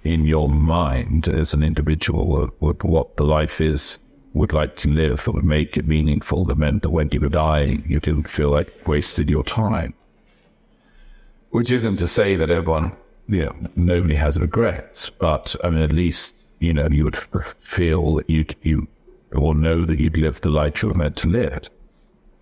in 0.05 0.23
your 0.23 0.47
mind 0.47 1.27
as 1.27 1.53
an 1.53 1.61
individual 1.61 2.49
what, 2.59 2.81
what 2.85 3.17
the 3.17 3.25
life 3.25 3.59
is 3.59 3.99
would 4.33 4.53
like 4.53 4.77
to 4.77 4.89
live 4.89 5.25
that 5.25 5.33
would 5.33 5.43
make 5.43 5.75
it 5.75 5.85
meaningful 5.85 6.45
that 6.45 6.57
meant 6.57 6.83
that 6.83 6.91
when 6.91 7.09
you 7.11 7.19
were 7.19 7.27
dying, 7.27 7.83
you 7.85 7.99
didn't 7.99 8.29
feel 8.29 8.49
like 8.49 8.87
wasted 8.87 9.29
your 9.29 9.43
time. 9.43 9.93
Which 11.49 11.69
isn't 11.69 11.97
to 11.97 12.07
say 12.07 12.37
that 12.37 12.49
everyone, 12.49 12.93
you 13.27 13.43
know, 13.43 13.55
nobody 13.75 14.15
has 14.15 14.39
regrets, 14.39 15.09
but 15.09 15.53
I 15.65 15.69
mean, 15.69 15.81
at 15.81 15.91
least, 15.91 16.44
you 16.59 16.73
know, 16.73 16.87
you 16.87 17.03
would 17.03 17.17
feel 17.59 18.15
that 18.15 18.29
you, 18.29 18.45
you, 18.61 18.87
or 19.33 19.53
know 19.53 19.85
that 19.85 19.99
you'd 19.99 20.17
lived 20.17 20.43
the 20.43 20.49
life 20.49 20.81
you 20.81 20.89
were 20.89 20.95
meant 20.95 21.15
to 21.17 21.27
live. 21.27 21.69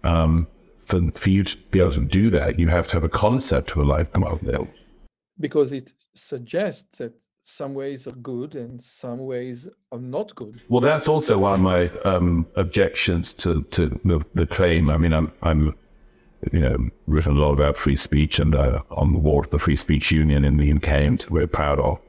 Um, 0.04 0.48
for, 0.86 1.02
for 1.12 1.30
you 1.30 1.44
to 1.44 1.58
be 1.72 1.80
able 1.80 1.92
to 1.94 2.02
do 2.02 2.30
that, 2.32 2.60
you 2.60 2.68
have 2.68 2.88
to 2.90 2.94
have 2.94 3.04
a 3.04 3.10
concept 3.10 3.72
of 3.72 3.78
a 3.78 3.84
life 3.84 4.10
well 4.16 4.40
lived. 4.42 4.68
Because 5.40 5.72
it 5.72 5.94
suggests 6.14 7.00
that 7.00 7.14
some 7.44 7.74
ways 7.74 8.08
are 8.08 8.12
good 8.12 8.56
and 8.56 8.82
some 8.82 9.20
ways 9.20 9.68
are 9.92 10.00
not 10.00 10.34
good. 10.36 10.62
Well, 10.70 10.82
that's 10.82 11.08
also 11.08 11.40
one 11.40 11.54
of 11.56 11.60
my 11.60 11.88
um, 12.06 12.48
objections 12.56 13.34
to, 13.36 13.64
to 13.64 13.88
the, 14.06 14.26
the, 14.34 14.48
claim. 14.48 14.90
I 14.90 14.98
mean, 14.98 15.14
I'm, 15.14 15.32
I'm, 15.42 15.76
you 16.52 16.60
know, 16.60 16.90
written 17.08 17.38
a 17.38 17.40
lot 17.40 17.54
about 17.54 17.76
free 17.76 17.98
speech 17.98 18.40
and 18.40 18.56
uh, 18.56 18.82
on 18.92 19.14
the 19.14 19.20
board 19.20 19.46
of 19.46 19.52
the 19.52 19.60
Free 19.60 19.76
Speech 19.76 20.12
Union 20.12 20.46
in 20.46 20.58
the 20.58 20.72
UK, 20.72 20.88
and 20.88 21.26
we're 21.30 21.48
proud 21.48 21.80
of. 21.80 22.00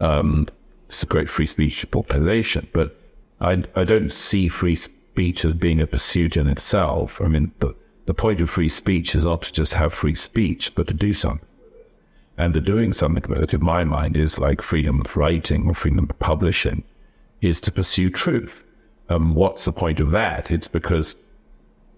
Um, 0.00 0.48
great 1.04 1.28
free 1.28 1.46
speech 1.46 1.88
population, 1.90 2.68
but 2.72 2.96
I, 3.40 3.64
I 3.74 3.84
don't 3.84 4.12
see 4.12 4.48
free 4.48 4.74
speech 4.74 5.44
as 5.44 5.54
being 5.54 5.80
a 5.80 5.86
pursuit 5.86 6.36
in 6.36 6.46
itself. 6.46 7.20
I 7.20 7.28
mean, 7.28 7.52
the, 7.60 7.74
the 8.06 8.14
point 8.14 8.40
of 8.40 8.50
free 8.50 8.68
speech 8.68 9.14
is 9.14 9.24
not 9.24 9.42
to 9.42 9.52
just 9.52 9.74
have 9.74 9.92
free 9.92 10.14
speech, 10.14 10.74
but 10.74 10.88
to 10.88 10.94
do 10.94 11.12
something. 11.12 11.46
And 12.36 12.54
the 12.54 12.60
doing 12.60 12.92
something 12.92 13.24
with 13.28 13.52
in 13.52 13.64
my 13.64 13.84
mind, 13.84 14.16
is 14.16 14.38
like 14.38 14.62
freedom 14.62 15.00
of 15.00 15.16
writing 15.16 15.68
or 15.68 15.74
freedom 15.74 16.06
of 16.08 16.18
publishing, 16.18 16.84
is 17.40 17.60
to 17.62 17.72
pursue 17.72 18.10
truth. 18.10 18.64
Um, 19.08 19.34
what's 19.34 19.64
the 19.64 19.72
point 19.72 20.00
of 20.00 20.10
that? 20.12 20.50
It's 20.50 20.68
because 20.68 21.16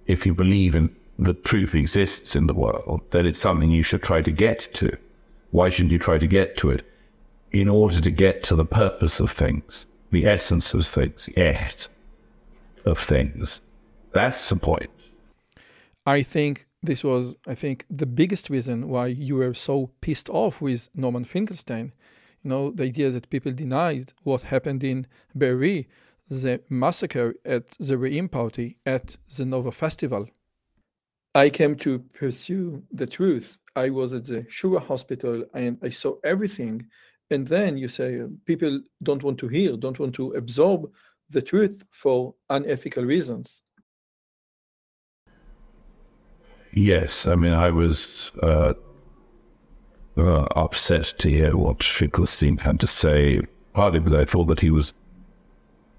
if 0.07 0.27
you 0.27 0.35
believe 0.35 0.75
in 0.75 0.95
the 1.19 1.35
truth 1.35 1.75
exists 1.75 2.35
in 2.35 2.47
the 2.47 2.55
world, 2.55 3.03
then 3.11 3.27
it's 3.27 3.39
something 3.39 3.71
you 3.71 3.83
should 3.83 4.03
try 4.03 4.23
to 4.23 4.31
get 4.31 4.69
to. 4.75 4.97
Why 5.51 5.71
shouldn't 5.71 5.93
you 5.93 5.99
try 5.99 6.19
to 6.19 6.27
get 6.27 6.57
to 6.59 6.71
it? 6.71 6.85
In 7.53 7.69
order 7.69 8.01
to 8.01 8.11
get 8.11 8.43
to 8.45 8.57
the 8.57 8.65
purpose 8.65 9.21
of 9.21 9.31
things, 9.31 9.87
the 10.11 10.27
essence 10.27 10.75
of 10.75 10.87
things, 10.87 11.27
the 11.27 11.89
of 12.85 12.99
things. 12.99 13.61
That's 14.13 14.49
the 14.49 14.57
point. 14.57 14.91
I 16.07 16.23
think 16.23 16.67
this 16.83 17.05
was, 17.05 17.37
I 17.47 17.55
think, 17.55 17.87
the 17.89 18.07
biggest 18.07 18.51
reason 18.51 18.89
why 18.89 19.07
you 19.07 19.37
were 19.37 19.55
so 19.55 19.91
pissed 20.01 20.29
off 20.29 20.61
with 20.61 20.89
Norman 20.95 21.25
Finkelstein. 21.25 21.93
You 22.43 22.51
know, 22.51 22.71
the 22.71 22.85
idea 22.85 23.11
that 23.11 23.31
people 23.31 23.53
denied 23.53 24.13
what 24.25 24.43
happened 24.43 24.83
in 24.83 25.07
Be'eri, 25.37 25.89
the 26.29 26.61
massacre 26.69 27.35
at 27.45 27.69
the 27.79 27.97
Re'im 27.97 28.31
party 28.31 28.79
at 28.85 29.17
the 29.37 29.45
Nova 29.45 29.71
Festival. 29.71 30.29
I 31.35 31.51
came 31.51 31.77
to 31.77 32.01
pursue 32.01 32.83
the 32.93 33.07
truth. 33.07 33.59
I 33.77 33.91
was 33.91 34.13
at 34.13 34.25
the 34.25 34.43
Shura 34.43 34.85
Hospital 34.85 35.45
and 35.55 35.79
I 35.83 35.89
saw 35.89 36.17
everything. 36.25 36.87
And 37.33 37.49
then 37.49 37.79
you 37.79 37.89
say 37.89 38.23
people 38.45 38.81
don't 39.03 39.23
want 39.23 39.39
to 39.39 39.49
hear, 39.49 39.77
don't 39.77 39.99
want 39.99 40.15
to 40.17 40.33
absorb 40.33 40.91
the 41.31 41.41
truth 41.41 41.83
for 41.91 42.35
unethical 42.51 43.05
reasons. 43.05 43.63
Yes, 46.73 47.27
I 47.27 47.35
mean, 47.35 47.53
I 47.53 47.71
was 47.71 48.33
uh, 48.43 48.75
uh, 50.17 50.47
upset 50.57 51.15
to 51.19 51.31
hear 51.31 51.57
what 51.57 51.83
Finkelstein 51.83 52.59
had 52.59 52.81
to 52.81 52.87
say, 52.87 53.43
partly 53.73 54.01
because 54.01 54.19
I 54.19 54.25
thought 54.25 54.47
that 54.47 54.61
he 54.61 54.71
was 54.71 54.93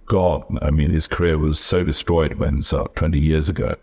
gone. 0.05 0.59
I 0.61 0.71
mean, 0.71 0.91
his 0.91 1.07
career 1.07 1.37
was 1.37 1.59
so 1.59 1.83
destroyed 1.83 2.35
when 2.35 2.61
uh, 2.71 2.83
20 2.95 3.19
years 3.19 3.49
ago 3.49 3.75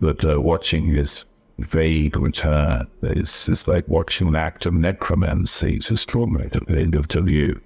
that 0.00 0.24
uh, 0.24 0.40
watching 0.40 0.86
his 0.86 1.24
vague 1.58 2.16
return 2.16 2.86
is, 3.02 3.48
is 3.48 3.66
like 3.66 3.88
watching 3.88 4.28
an 4.28 4.36
act 4.36 4.66
of 4.66 4.74
necromancy. 4.74 5.76
It's 5.76 5.90
extraordinary 5.90 6.50
to, 6.50 7.02
to 7.02 7.22
view. 7.22 7.60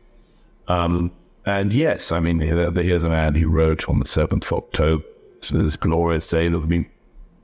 Um, 0.69 1.11
and 1.47 1.73
yes, 1.73 2.13
I 2.13 2.21
mean, 2.21 2.41
here's 2.41 3.05
a 3.05 3.09
man 3.09 3.35
who 3.35 3.49
wrote 3.49 3.89
on 3.89 3.99
the 3.99 4.05
7th 4.05 4.47
of 4.47 4.53
October, 4.53 5.05
this 5.51 5.77
glorious 5.77 6.29
day 6.29 6.49
that 6.49 6.69
been 6.69 6.87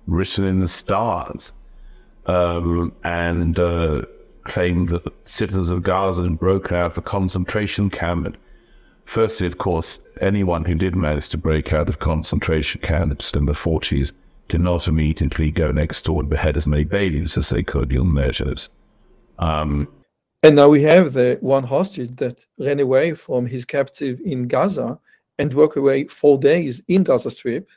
written 0.07 0.45
in 0.45 0.61
the 0.61 0.69
stars, 0.69 1.53
um, 2.27 2.93
and 3.03 3.59
uh, 3.59 4.03
claimed 4.45 4.91
that 4.91 5.03
citizens 5.25 5.71
of 5.71 5.83
Gaza 5.83 6.23
had 6.23 6.39
broken 6.39 6.77
out 6.77 6.93
of 6.93 6.99
a 6.99 7.03
concentration 7.03 7.91
camp. 7.91 8.37
Firstly, 9.05 9.47
of 9.47 9.59
course, 9.59 10.01
anyone 10.21 10.65
who 10.65 10.75
did 10.75 10.95
manage 10.95 11.29
to 11.31 11.39
break 11.39 11.73
out 11.73 11.89
of 11.89 11.99
concentration 11.99 12.81
camps 12.81 13.33
in 13.33 13.47
the 13.47 13.53
40s 13.53 14.13
did 14.49 14.61
not 14.61 14.89
immediately 14.89 15.51
go 15.51 15.73
next 15.73 16.03
door 16.03 16.21
and 16.21 16.31
behead 16.31 16.57
as 16.57 16.67
many 16.67 16.85
babies 16.85 17.37
as 17.37 17.51
they 17.51 17.63
could. 17.63 17.91
You'll 17.91 18.05
notice. 18.05 18.69
Um, 19.39 19.89
and 20.43 20.55
now 20.57 20.69
we 20.69 20.83
have 20.83 21.13
the 21.13 21.39
one 21.41 21.65
hostage 21.65 22.15
that 22.17 22.39
ran 22.59 22.81
away 22.81 23.15
from 23.15 23.47
his 23.47 23.65
captive 23.65 24.21
in 24.25 24.47
Gaza 24.47 24.99
and 25.39 25.53
walked 25.53 25.77
away 25.77 26.05
four 26.05 26.39
days 26.39 26.83
in 26.89 27.03
Gaza 27.03 27.31
Strip 27.31 27.69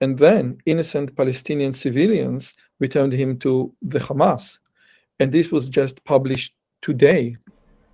and 0.00 0.18
then 0.18 0.58
innocent 0.66 1.16
Palestinian 1.16 1.72
civilians 1.72 2.54
returned 2.80 3.12
him 3.12 3.38
to 3.38 3.72
the 3.82 3.98
Hamas. 3.98 4.58
And 5.20 5.32
this 5.32 5.50
was 5.50 5.68
just 5.68 6.04
published 6.04 6.54
today. 6.82 7.36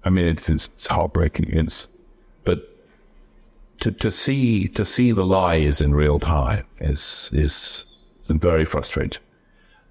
I 0.04 0.10
mean, 0.10 0.26
it's, 0.26 0.48
it's 0.48 0.86
heartbreaking. 0.86 1.50
It's, 1.50 1.88
but 2.44 2.68
to, 3.80 3.92
to 3.92 4.10
see 4.10 4.68
to 4.68 4.84
see 4.84 5.12
the 5.12 5.24
lies 5.24 5.80
in 5.80 5.94
real 5.94 6.18
time 6.18 6.64
is 6.80 7.30
is 7.32 7.84
very 8.28 8.64
frustrating. 8.64 9.22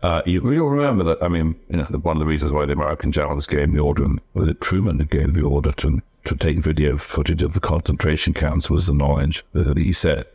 Uh, 0.01 0.21
you, 0.25 0.41
will 0.41 0.69
remember 0.69 1.03
that. 1.03 1.21
I 1.21 1.27
mean, 1.27 1.55
you 1.69 1.77
know, 1.77 1.83
one 1.83 2.17
of 2.17 2.21
the 2.21 2.25
reasons 2.25 2.51
why 2.51 2.65
the 2.65 2.73
American 2.73 3.11
journalists 3.11 3.47
gave 3.47 3.71
the 3.71 3.79
order, 3.79 4.07
was 4.33 4.47
it 4.47 4.59
Truman 4.59 4.97
gave 4.97 5.33
the 5.33 5.43
order 5.43 5.71
to 5.73 6.01
to 6.25 6.35
take 6.35 6.57
video 6.59 6.97
footage 6.97 7.41
of 7.41 7.53
the 7.53 7.59
concentration 7.59 8.33
camps 8.33 8.69
was 8.69 8.85
the 8.85 8.93
knowledge 8.93 9.43
that 9.53 9.75
he 9.75 9.91
said 9.91 10.25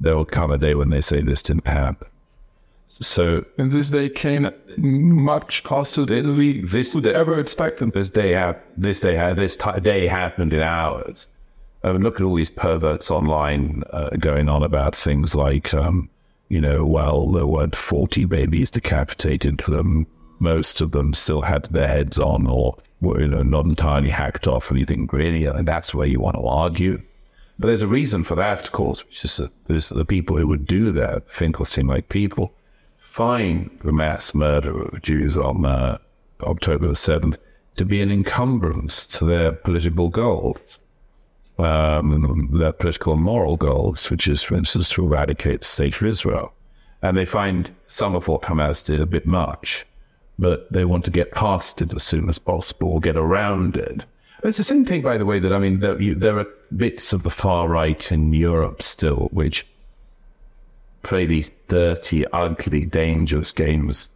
there 0.00 0.16
will 0.16 0.24
come 0.24 0.50
a 0.50 0.58
day 0.58 0.74
when 0.74 0.90
they 0.90 1.00
say 1.00 1.20
this 1.20 1.42
didn't 1.42 1.66
happen. 1.66 2.06
So 2.88 3.44
and 3.58 3.72
this 3.72 3.90
day 3.90 4.08
came 4.08 4.50
much 4.76 5.62
faster 5.62 6.04
than 6.04 6.36
we 6.36 6.60
this 6.60 6.94
would 6.94 7.06
ever 7.06 7.40
expect. 7.40 7.80
This 7.92 8.10
day 8.10 8.32
happened. 8.32 8.64
This 8.76 9.00
day 9.00 9.14
had 9.14 9.36
this 9.36 9.56
t- 9.56 9.80
day 9.80 10.06
happened 10.06 10.52
in 10.52 10.62
hours. 10.62 11.26
I 11.82 11.92
mean, 11.92 12.02
look 12.02 12.16
at 12.16 12.22
all 12.22 12.36
these 12.36 12.50
perverts 12.50 13.10
online 13.10 13.82
uh, 13.92 14.10
going 14.18 14.48
on 14.48 14.62
about 14.62 14.96
things 14.96 15.34
like, 15.34 15.74
um, 15.74 16.08
you 16.48 16.60
know, 16.60 16.84
while 16.84 17.28
there 17.28 17.46
weren't 17.46 17.76
forty 17.76 18.24
babies 18.24 18.70
decapitated. 18.70 19.58
Them, 19.58 20.06
most 20.38 20.80
of 20.80 20.90
them 20.92 21.14
still 21.14 21.42
had 21.42 21.64
their 21.66 21.88
heads 21.88 22.18
on, 22.18 22.46
or 22.46 22.76
were 23.00 23.20
you 23.20 23.28
know 23.28 23.42
not 23.42 23.66
entirely 23.66 24.10
hacked 24.10 24.46
off. 24.46 24.70
You 24.70 24.84
think, 24.84 25.12
really, 25.12 25.44
and 25.46 25.66
that's 25.66 25.94
where 25.94 26.06
you 26.06 26.20
want 26.20 26.36
to 26.36 26.46
argue. 26.46 27.00
But 27.58 27.68
there's 27.68 27.82
a 27.82 27.86
reason 27.86 28.24
for 28.24 28.34
that, 28.34 28.62
of 28.64 28.72
course, 28.72 29.04
which 29.04 29.24
is 29.24 29.36
that 29.36 29.52
the 29.68 30.04
people 30.04 30.36
who 30.36 30.48
would 30.48 30.66
do 30.66 30.90
that, 30.92 31.30
Finkelstein 31.30 31.86
like 31.86 32.08
people, 32.08 32.52
find 32.98 33.70
the 33.84 33.92
mass 33.92 34.34
murder 34.34 34.82
of 34.82 35.02
Jews 35.02 35.36
on 35.36 35.64
uh, 35.64 35.98
October 36.42 36.88
the 36.88 36.94
7th 36.94 37.38
to 37.76 37.84
be 37.84 38.00
an 38.00 38.10
encumbrance 38.10 39.06
to 39.06 39.24
their 39.24 39.52
political 39.52 40.08
goals, 40.08 40.80
um, 41.58 42.48
their 42.52 42.72
political 42.72 43.14
and 43.14 43.22
moral 43.22 43.56
goals, 43.56 44.10
which 44.10 44.26
is, 44.28 44.42
for 44.42 44.56
instance, 44.56 44.88
to 44.90 45.04
eradicate 45.04 45.60
the 45.60 45.66
state 45.66 45.96
of 45.96 46.04
Israel. 46.04 46.52
And 47.02 47.16
they 47.16 47.26
find 47.26 47.70
some 47.86 48.14
of 48.14 48.28
what 48.28 48.42
Hamas 48.42 48.84
did 48.84 49.00
a 49.00 49.06
bit 49.06 49.26
much, 49.26 49.86
but 50.38 50.70
they 50.72 50.84
want 50.84 51.04
to 51.04 51.10
get 51.10 51.32
past 51.32 51.80
it 51.82 51.92
as 51.94 52.02
soon 52.02 52.28
as 52.28 52.38
possible, 52.38 52.92
or 52.92 53.00
get 53.00 53.16
around 53.16 53.76
it 53.76 54.04
it's 54.44 54.58
the 54.58 54.64
same 54.64 54.84
thing, 54.84 55.00
by 55.00 55.16
the 55.16 55.24
way, 55.24 55.38
that 55.38 55.52
I 55.52 55.58
mean, 55.58 55.80
there, 55.80 56.00
you, 56.00 56.14
there 56.14 56.38
are 56.38 56.46
bits 56.76 57.12
of 57.12 57.22
the 57.22 57.30
far 57.30 57.66
right 57.68 58.12
in 58.12 58.32
Europe 58.32 58.82
still 58.82 59.28
which 59.32 59.66
play 61.02 61.24
these 61.26 61.50
dirty, 61.68 62.26
ugly, 62.28 62.84
dangerous 62.84 63.52
games 63.52 64.10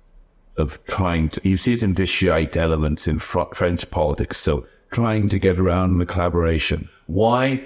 of 0.56 0.84
trying 0.84 1.30
to. 1.30 1.48
You 1.48 1.56
see 1.56 1.74
it 1.74 1.82
in 1.82 1.94
Vichyite 1.94 2.56
elements 2.56 3.08
in 3.08 3.18
French 3.18 3.90
politics 3.90 4.36
still, 4.36 4.66
trying 4.90 5.28
to 5.28 5.38
get 5.38 5.58
around 5.58 5.98
the 5.98 6.06
collaboration. 6.06 6.88
Why? 7.06 7.64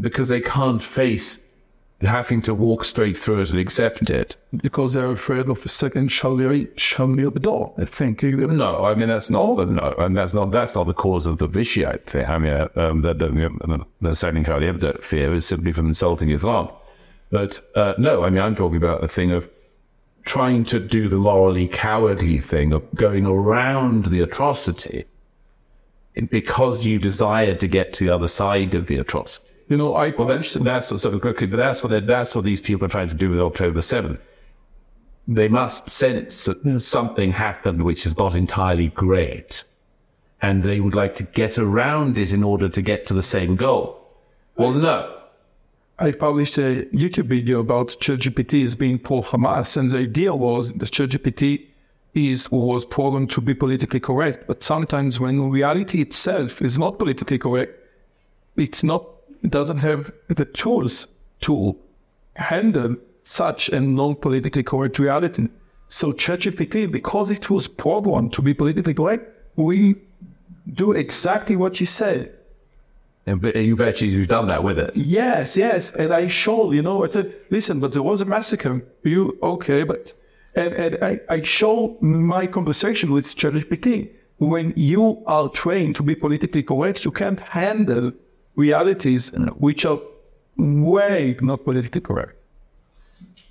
Because 0.00 0.28
they 0.28 0.40
can't 0.40 0.82
face 0.82 1.46
having 2.02 2.42
to 2.42 2.54
walk 2.54 2.84
straight 2.84 3.16
through 3.16 3.40
it 3.40 3.50
and 3.50 3.58
accept 3.58 4.10
it. 4.10 4.36
Because 4.56 4.94
they're 4.94 5.10
afraid 5.10 5.48
of 5.48 5.64
a 5.64 5.68
second 5.68 6.08
shall 6.08 6.36
shall 6.76 7.08
the 7.08 7.40
door. 7.40 7.74
I 7.78 7.84
think. 7.84 8.22
No, 8.22 8.84
I 8.84 8.94
mean 8.94 9.08
that's 9.08 9.30
not 9.30 9.56
the 9.56 9.66
no, 9.66 9.94
and 9.98 10.16
that's 10.16 10.34
not 10.34 10.50
that's 10.50 10.74
not 10.74 10.86
the 10.86 10.94
cause 10.94 11.26
of 11.26 11.38
the 11.38 11.48
Vichyite 11.48 12.04
thing. 12.04 12.26
I 12.26 12.38
mean, 12.38 12.68
um, 12.76 13.02
the, 13.02 13.14
the, 13.14 13.86
the 14.00 14.14
second 14.14 14.44
Charlie 14.44 14.66
Hebdo 14.66 15.02
fear 15.02 15.32
is 15.34 15.46
simply 15.46 15.72
from 15.72 15.86
insulting 15.86 16.30
Islam. 16.30 16.68
But 17.30 17.60
uh, 17.74 17.94
no, 17.98 18.24
I 18.24 18.30
mean 18.30 18.42
I'm 18.42 18.54
talking 18.54 18.76
about 18.76 19.00
the 19.00 19.08
thing 19.08 19.32
of 19.32 19.48
trying 20.24 20.64
to 20.64 20.80
do 20.80 21.08
the 21.08 21.16
morally 21.16 21.68
cowardly 21.68 22.38
thing 22.38 22.72
of 22.72 22.82
going 22.94 23.26
around 23.26 24.06
the 24.06 24.20
atrocity 24.20 25.06
because 26.24 26.84
you 26.86 26.98
desire 26.98 27.54
to 27.54 27.68
get 27.68 27.92
to 27.94 28.06
the 28.06 28.14
other 28.14 28.28
side 28.28 28.74
of 28.74 28.86
the 28.86 28.96
atrocity. 28.96 29.46
You 29.68 29.76
know, 29.76 29.94
I 29.94 30.10
well, 30.10 30.28
that's 30.28 30.54
that's 30.54 30.90
what, 30.90 31.00
so 31.00 31.18
quickly, 31.18 31.46
but 31.46 31.56
that's 31.56 31.82
what 31.82 32.06
that's 32.06 32.34
what 32.34 32.44
these 32.44 32.62
people 32.62 32.86
are 32.86 32.88
trying 32.88 33.08
to 33.08 33.14
do 33.14 33.30
with 33.30 33.40
October 33.40 33.82
seventh. 33.82 34.20
They 35.28 35.48
must 35.48 35.90
sense 35.90 36.44
that 36.44 36.80
something 36.80 37.32
happened 37.32 37.82
which 37.82 38.06
is 38.06 38.16
not 38.16 38.36
entirely 38.36 38.88
great, 38.88 39.64
and 40.40 40.62
they 40.62 40.80
would 40.80 40.94
like 40.94 41.16
to 41.16 41.24
get 41.24 41.58
around 41.58 42.16
it 42.16 42.32
in 42.32 42.44
order 42.44 42.68
to 42.68 42.80
get 42.80 43.06
to 43.06 43.14
the 43.14 43.22
same 43.22 43.56
goal. 43.56 44.00
Well, 44.56 44.72
no. 44.72 45.12
I 45.98 46.12
published 46.12 46.58
a 46.58 46.84
YouTube 46.92 47.26
video 47.26 47.58
about 47.58 47.88
ChatGPT 47.88 48.64
as 48.64 48.76
being 48.76 48.98
pro 48.98 49.22
Hamas, 49.22 49.76
and 49.76 49.90
the 49.90 49.98
idea 49.98 50.34
was 50.34 50.72
that 50.74 50.90
ChatGPT 50.90 51.66
is 52.16 52.50
was 52.50 52.84
programmed 52.84 53.30
to 53.32 53.40
be 53.40 53.54
politically 53.54 54.00
correct, 54.00 54.46
but 54.46 54.62
sometimes 54.62 55.20
when 55.20 55.50
reality 55.50 56.00
itself 56.00 56.62
is 56.62 56.78
not 56.78 56.98
politically 56.98 57.38
correct, 57.38 57.72
it's 58.56 58.82
not 58.82 59.06
it 59.42 59.50
doesn't 59.50 59.78
have 59.78 60.10
the 60.28 60.44
tools 60.44 61.06
to 61.42 61.76
handle 62.34 62.96
such 63.20 63.68
a 63.68 63.80
non-politically 63.80 64.62
correct 64.62 64.98
reality. 64.98 65.48
So 65.88 66.12
ChatGPT, 66.12 66.90
because 66.90 67.30
it 67.30 67.50
was 67.50 67.68
programmed 67.68 68.32
to 68.34 68.42
be 68.42 68.54
politically 68.54 68.94
correct, 68.94 69.30
we 69.56 69.96
do 70.72 70.92
exactly 70.92 71.56
what 71.56 71.80
you 71.80 71.86
said. 71.86 72.32
And 73.26 73.42
you 73.54 73.74
bet 73.76 74.00
you've 74.00 74.28
done 74.28 74.46
that 74.48 74.62
with 74.62 74.78
it. 74.78 74.96
Yes, 74.96 75.56
yes. 75.56 75.92
And 75.92 76.14
I 76.14 76.28
showed, 76.28 76.74
you 76.74 76.82
know, 76.82 77.04
I 77.04 77.08
said, 77.08 77.34
listen, 77.50 77.80
but 77.80 77.92
there 77.92 78.02
was 78.02 78.20
a 78.20 78.24
massacre. 78.24 78.84
You 79.02 79.36
okay, 79.42 79.82
but 79.82 80.12
and, 80.56 80.74
and 80.74 81.04
I, 81.04 81.20
I 81.28 81.42
show 81.42 81.96
my 82.00 82.46
conversation 82.46 83.12
with 83.12 83.36
ChatGPT. 83.36 84.10
When 84.38 84.74
you 84.76 85.22
are 85.26 85.48
trained 85.48 85.96
to 85.96 86.02
be 86.02 86.14
politically 86.14 86.62
correct, 86.62 87.04
you 87.04 87.10
can't 87.10 87.40
handle 87.40 88.12
realities 88.54 89.30
which 89.58 89.86
are 89.86 90.00
way 90.56 91.36
not 91.40 91.64
politically 91.64 92.00
correct. 92.00 92.34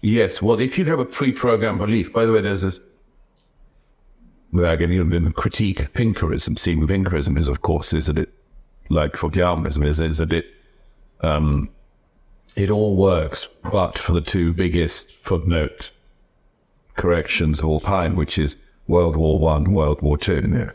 Yes, 0.02 0.42
well, 0.42 0.60
if 0.60 0.78
you 0.78 0.86
have 0.86 1.00
a 1.00 1.06
pre-programmed 1.06 1.80
belief, 1.80 2.14
by 2.14 2.26
the 2.26 2.32
way, 2.32 2.42
there's 2.42 2.62
this, 2.62 2.80
without 4.52 4.78
getting 4.78 5.00
into 5.00 5.20
the 5.20 5.32
critique 5.32 5.80
of 5.80 5.92
Pinkerism, 5.94 6.60
seeing 6.60 6.86
Pinkerism 6.86 7.38
is, 7.40 7.48
of 7.48 7.62
course, 7.62 7.94
is 7.94 8.08
that 8.08 8.20
it, 8.20 8.34
like 8.90 9.14
Fukuyamism, 9.14 9.84
is, 9.86 10.00
is 10.00 10.20
that 10.20 10.32
it, 10.32 10.46
um, 11.22 11.70
it 12.56 12.70
all 12.70 12.96
works, 12.96 13.50
but 13.72 13.98
for 13.98 14.14
the 14.14 14.22
two 14.22 14.54
biggest 14.54 15.12
footnote 15.12 15.90
corrections 16.96 17.60
of 17.60 17.66
all 17.66 17.80
time, 17.80 18.16
which 18.16 18.38
is 18.38 18.58
World 18.88 19.16
War 19.16 19.40
One, 19.40 19.74
World 19.74 20.02
War 20.02 20.18
Two. 20.18 20.50
Yeah. 20.54 20.72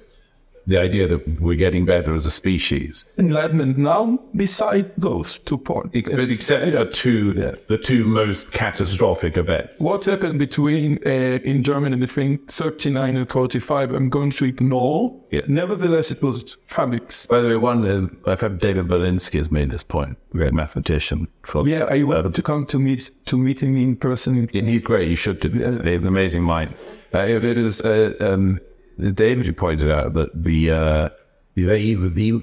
The 0.66 0.78
idea 0.78 1.08
that 1.08 1.40
we're 1.40 1.56
getting 1.56 1.84
better 1.84 2.14
as 2.14 2.26
a 2.26 2.30
species, 2.30 3.06
Enlightenment 3.18 3.78
now, 3.78 4.18
besides 4.36 4.94
those 4.96 5.38
two 5.38 5.58
points. 5.58 5.90
but 6.08 6.20
except 6.20 6.72
for 6.72 6.84
two, 6.84 7.34
Yes. 7.36 7.66
the 7.66 7.78
two 7.78 8.04
most 8.04 8.52
catastrophic 8.52 9.36
events. 9.36 9.80
What 9.80 10.04
happened 10.04 10.38
between 10.38 10.98
uh, 11.06 11.10
in 11.44 11.62
Germany 11.62 11.96
between 11.96 12.38
39 12.46 13.16
and 13.16 13.28
45, 13.28 13.92
I'm 13.92 14.10
going 14.10 14.30
to 14.32 14.44
ignore. 14.44 15.14
Yeah. 15.30 15.40
Nevertheless, 15.48 16.10
it 16.10 16.22
was 16.22 16.56
fabrics. 16.66 17.26
By 17.26 17.40
the 17.40 17.48
way, 17.48 17.56
one 17.56 17.86
uh, 17.86 18.30
I've 18.30 18.40
had 18.40 18.60
David 18.60 18.86
Berlinski 18.86 19.38
has 19.38 19.50
made 19.50 19.70
this 19.70 19.84
point. 19.84 20.18
Great 20.30 20.52
mathematician. 20.52 21.26
For, 21.42 21.66
Yeah, 21.66 21.84
I 21.84 22.02
wanted 22.02 22.34
to 22.34 22.42
come 22.42 22.66
to 22.66 22.78
meet 22.78 23.10
to 23.26 23.36
meet 23.38 23.60
him 23.62 23.76
in 23.76 23.96
person. 23.96 24.48
Yeah, 24.52 24.62
he's 24.62 24.84
great. 24.84 25.08
You 25.08 25.16
should 25.16 25.40
do. 25.40 25.48
They 25.48 25.92
have 25.92 26.02
an 26.02 26.08
amazing 26.08 26.42
mind. 26.42 26.74
Uh, 27.14 27.18
it 27.20 27.44
it 27.44 27.58
is. 27.58 27.80
Uh, 27.80 28.14
um, 28.20 28.60
David 29.00 29.46
who 29.46 29.52
pointed 29.52 29.90
out 29.90 30.14
that 30.14 30.30
the 30.44 30.70
uh, 30.70 31.08
the, 31.54 31.94
the 31.94 32.42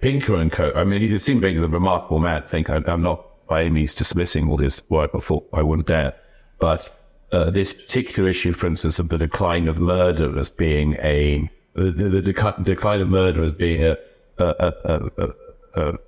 Pinker 0.00 0.36
and 0.36 0.50
Co. 0.50 0.72
I 0.74 0.84
mean, 0.84 1.02
it 1.02 1.22
seemed 1.22 1.42
like 1.42 1.56
a 1.56 1.68
remarkable 1.68 2.18
man. 2.18 2.42
I 2.42 2.46
think 2.46 2.70
I, 2.70 2.82
I'm 2.86 3.02
not 3.02 3.26
by 3.46 3.62
any 3.62 3.70
means 3.70 3.94
dismissing 3.94 4.48
all 4.48 4.58
his 4.58 4.82
work. 4.88 5.12
Before 5.12 5.44
I 5.52 5.62
wouldn't 5.62 5.88
dare. 5.88 6.14
But 6.58 6.94
uh, 7.32 7.50
this 7.50 7.74
particular 7.74 8.28
issue, 8.28 8.52
for 8.52 8.66
instance, 8.66 8.98
of 8.98 9.08
the 9.08 9.18
decline 9.18 9.68
of 9.68 9.78
murder 9.78 10.38
as 10.38 10.50
being 10.50 10.96
a 11.00 11.50
the, 11.74 11.90
the, 11.90 12.22
decline 12.22 13.00
of 13.00 13.08
murder 13.08 13.42
as 13.42 13.52
being 13.52 13.82
a 13.82 13.96
a, 14.38 14.44
a, 14.44 14.74
a, 14.84 15.10
a, 15.16 15.30
a, 15.74 15.98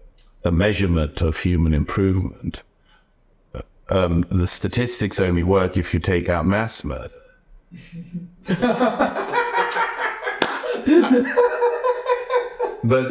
a 0.45 0.51
measurement 0.51 1.20
of 1.22 1.38
human 1.38 1.72
improvement 1.74 2.62
um, 3.93 4.24
the 4.30 4.47
statistics 4.47 5.20
only 5.20 5.43
work 5.43 5.76
if 5.76 5.93
you 5.93 6.01
take 6.01 6.28
out 6.28 6.47
mass 6.47 6.84
murder. 6.84 7.11
but 12.85 13.09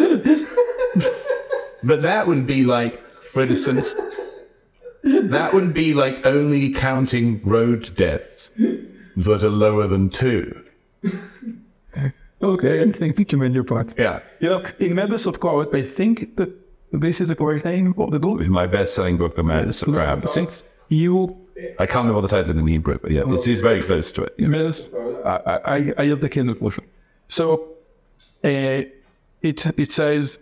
but 1.83 2.01
that 2.01 2.27
would 2.27 2.45
be 2.45 2.63
like, 2.63 3.01
for 3.23 3.41
instance, 3.41 3.95
that 5.03 5.53
would 5.53 5.73
be 5.73 5.93
like 5.93 6.25
only 6.25 6.71
counting 6.71 7.41
road 7.43 7.95
deaths 7.95 8.51
that 9.17 9.43
are 9.43 9.49
lower 9.49 9.87
than 9.87 10.09
two. 10.09 10.63
Okay, 12.43 12.81
I 12.81 12.91
think 12.91 13.31
you 13.31 13.37
made 13.37 13.53
your 13.53 13.63
point. 13.63 13.93
Yeah. 13.97 14.19
You 14.39 14.49
know, 14.49 14.63
in 14.79 14.95
Members 14.95 15.27
of 15.27 15.39
Court, 15.39 15.69
I 15.73 15.83
think 15.83 16.37
that 16.37 16.49
this 16.91 17.21
is 17.21 17.29
a 17.29 17.35
correct 17.35 17.65
name 17.65 17.93
of 17.97 18.11
the 18.11 18.19
book. 18.19 18.41
My 18.47 18.65
best-selling 18.65 19.17
book, 19.17 19.35
The 19.35 19.43
Madness 19.43 19.83
of 19.83 19.89
Graham. 19.89 20.25
Since 20.25 20.63
you, 20.89 21.37
I 21.77 21.85
can't 21.85 22.07
remember 22.07 22.21
the 22.21 22.27
title 22.27 22.57
in 22.57 22.65
Hebrew, 22.65 22.97
but 22.97 23.11
yeah, 23.11 23.23
it 23.27 23.47
is 23.47 23.61
very 23.61 23.83
close 23.83 24.11
to 24.13 24.23
it. 24.23 24.33
Yeah. 24.37 24.47
Members, 24.47 24.89
I, 25.23 25.59
I, 25.65 25.93
I 25.99 26.05
have 26.07 26.21
the 26.21 26.29
Kindle 26.29 26.55
version. 26.55 26.83
So, 27.31 27.43
uh, 28.43 28.83
it 29.49 29.65
it 29.83 29.91
says, 29.91 30.39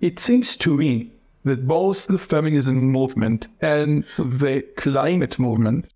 it 0.00 0.18
seems 0.18 0.56
to 0.56 0.76
me 0.76 1.12
that 1.44 1.68
both 1.68 2.06
the 2.06 2.18
feminism 2.18 2.76
movement 2.98 3.48
and 3.60 4.04
the 4.18 4.62
climate 4.76 5.38
movement 5.38 5.86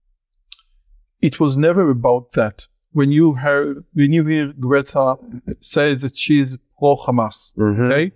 it 1.22 1.40
was 1.40 1.57
never 1.57 1.88
about 1.88 2.32
that. 2.32 2.66
When 2.92 3.11
you 3.11 3.34
hear 3.34 3.82
when 3.95 4.12
you 4.12 4.24
hear 4.26 4.53
Greta 4.66 5.16
say 5.61 5.95
that 5.95 6.14
she's 6.22 6.59
pro 6.78 6.97
Hamas, 6.97 7.38
okay? 7.86 8.12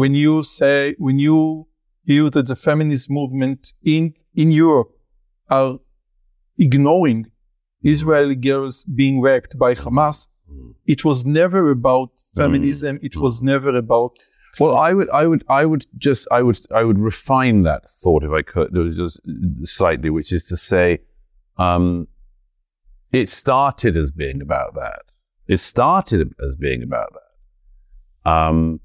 When 0.00 0.14
you 0.14 0.42
say 0.42 0.94
when 0.98 1.18
you 1.18 1.66
hear 2.04 2.30
that 2.30 2.46
the 2.46 2.56
feminist 2.56 3.10
movement 3.10 3.74
in 3.84 4.14
in 4.34 4.50
Europe 4.50 4.92
are 5.50 5.78
ignoring 6.66 7.20
Israeli 7.82 8.34
girls 8.34 8.76
being 9.00 9.20
raped 9.20 9.52
by 9.58 9.74
Hamas, 9.74 10.28
it 10.86 11.04
was 11.04 11.26
never 11.26 11.70
about 11.70 12.10
feminism. 12.34 12.98
It 13.02 13.16
was 13.16 13.42
never 13.42 13.76
about 13.76 14.18
Well, 14.58 14.76
I 14.76 14.92
would, 14.94 15.10
I 15.10 15.26
would, 15.26 15.44
I 15.48 15.64
would 15.66 15.84
just, 15.96 16.26
I 16.32 16.42
would, 16.42 16.58
I 16.74 16.82
would 16.82 16.98
refine 16.98 17.62
that 17.62 17.88
thought 17.88 18.24
if 18.24 18.30
I 18.30 18.42
could, 18.42 18.74
just 18.74 19.20
slightly, 19.64 20.10
which 20.10 20.32
is 20.32 20.44
to 20.44 20.56
say, 20.56 21.00
um, 21.58 22.08
it 23.12 23.28
started 23.28 23.96
as 23.96 24.10
being 24.10 24.42
about 24.42 24.74
that. 24.74 25.02
It 25.46 25.58
started 25.58 26.34
as 26.46 26.56
being 26.56 26.82
about 26.82 27.12
that. 27.12 28.30
Um, 28.30 28.80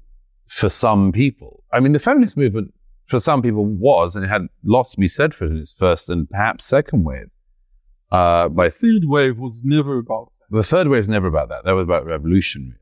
for 0.46 0.68
some 0.68 1.12
people, 1.12 1.64
I 1.72 1.80
mean, 1.80 1.92
the 1.92 1.98
feminist 1.98 2.36
movement 2.36 2.72
for 3.06 3.18
some 3.18 3.42
people 3.42 3.64
was, 3.64 4.16
and 4.16 4.24
it 4.24 4.28
had 4.28 4.46
lots 4.64 4.92
to 4.92 5.00
be 5.00 5.08
said 5.08 5.34
for 5.34 5.44
it 5.44 5.50
in 5.50 5.58
its 5.58 5.72
first 5.72 6.08
and 6.08 6.28
perhaps 6.28 6.64
second 6.64 7.04
wave. 7.04 7.30
Uh, 8.10 8.48
by 8.48 8.68
third 8.68 9.04
wave 9.04 9.38
was 9.38 9.62
never 9.64 9.98
about 9.98 10.30
that. 10.32 10.56
the 10.56 10.62
third 10.62 10.88
wave 10.88 11.00
is 11.00 11.08
never 11.08 11.26
about 11.26 11.48
that. 11.48 11.64
That 11.64 11.72
was 11.72 11.82
about 11.82 12.04
revolutionaries. 12.06 12.78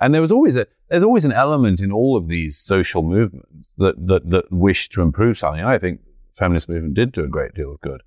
And 0.00 0.14
there 0.14 0.22
was 0.22 0.32
always 0.32 0.56
a 0.56 0.66
there's 0.88 1.02
always 1.02 1.24
an 1.24 1.32
element 1.32 1.80
in 1.80 1.92
all 1.92 2.16
of 2.16 2.28
these 2.28 2.56
social 2.56 3.02
movements 3.02 3.74
that 3.76 3.94
that 4.06 4.30
that 4.30 4.50
wish 4.50 4.88
to 4.90 5.02
improve 5.02 5.38
something. 5.38 5.62
I 5.62 5.78
think 5.78 6.00
the 6.02 6.38
feminist 6.38 6.68
movement 6.68 6.94
did 6.94 7.12
do 7.12 7.24
a 7.24 7.28
great 7.28 7.54
deal 7.54 7.72
of 7.72 7.80
good. 7.80 8.02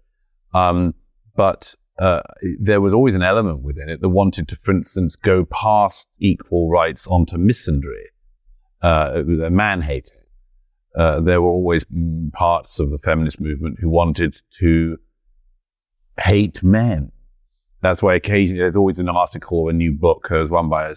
Um, 0.54 0.96
but 1.36 1.76
uh, 2.00 2.22
there 2.60 2.82
was 2.82 2.94
always 2.94 3.16
an 3.16 3.22
element 3.22 3.62
within 3.62 3.90
it 3.90 4.02
that 4.02 4.10
wanted 4.10 4.48
to, 4.48 4.56
for 4.56 4.72
instance, 4.72 5.16
go 5.16 5.46
past 5.46 6.16
equal 6.20 6.70
rights 6.70 7.08
onto 7.08 7.38
misandry, 7.38 8.06
uh, 8.82 9.22
man 9.26 9.82
hating. 9.82 10.20
Uh, 10.96 11.20
there 11.20 11.42
were 11.42 11.50
always 11.50 11.86
parts 12.34 12.80
of 12.80 12.92
the 12.92 13.00
feminist 13.00 13.40
movement 13.40 13.78
who 13.80 13.90
wanted 13.90 14.42
to 14.60 14.98
hate 16.20 16.64
men. 16.64 17.12
That's 17.82 18.02
why 18.02 18.16
occasionally 18.16 18.62
there's 18.62 18.76
always 18.76 19.00
an 19.00 19.10
article 19.10 19.60
or 19.60 19.70
a 19.70 19.74
new 19.74 19.92
book. 19.92 20.28
There 20.30 20.40
was 20.40 20.50
one 20.50 20.70
by 20.70 20.88
a 20.88 20.96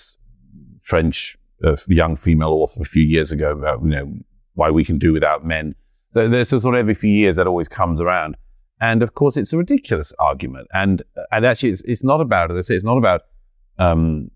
French 0.85 1.37
uh, 1.65 1.77
young 1.89 2.17
female 2.17 2.51
author 2.51 2.83
a 2.83 2.85
few 2.85 3.05
years 3.05 3.33
ago 3.33 3.53
about 3.53 3.83
you 3.83 3.91
know 3.91 4.13
why 4.55 4.71
we 4.71 4.85
can 4.85 4.99
do 4.99 5.13
without 5.13 5.45
men. 5.45 5.75
There's 6.13 6.53
a 6.53 6.61
sort 6.61 6.75
of 6.75 6.79
every 6.79 6.95
few 6.95 7.11
years 7.11 7.37
that 7.37 7.47
always 7.47 7.69
comes 7.69 8.01
around, 8.01 8.37
and 8.81 9.03
of 9.03 9.15
course 9.15 9.37
it's 9.37 9.53
a 9.53 9.59
ridiculous 9.59 10.13
argument. 10.19 10.69
And 10.73 11.03
and 11.33 11.45
actually 11.45 11.71
it's, 11.71 11.83
it's 11.83 12.05
not 12.05 12.21
about 12.21 12.51
as 12.51 12.59
I 12.59 12.61
say 12.61 12.75
it's 12.75 12.85
not 12.85 12.99
about 12.99 13.23
um, 13.79 14.31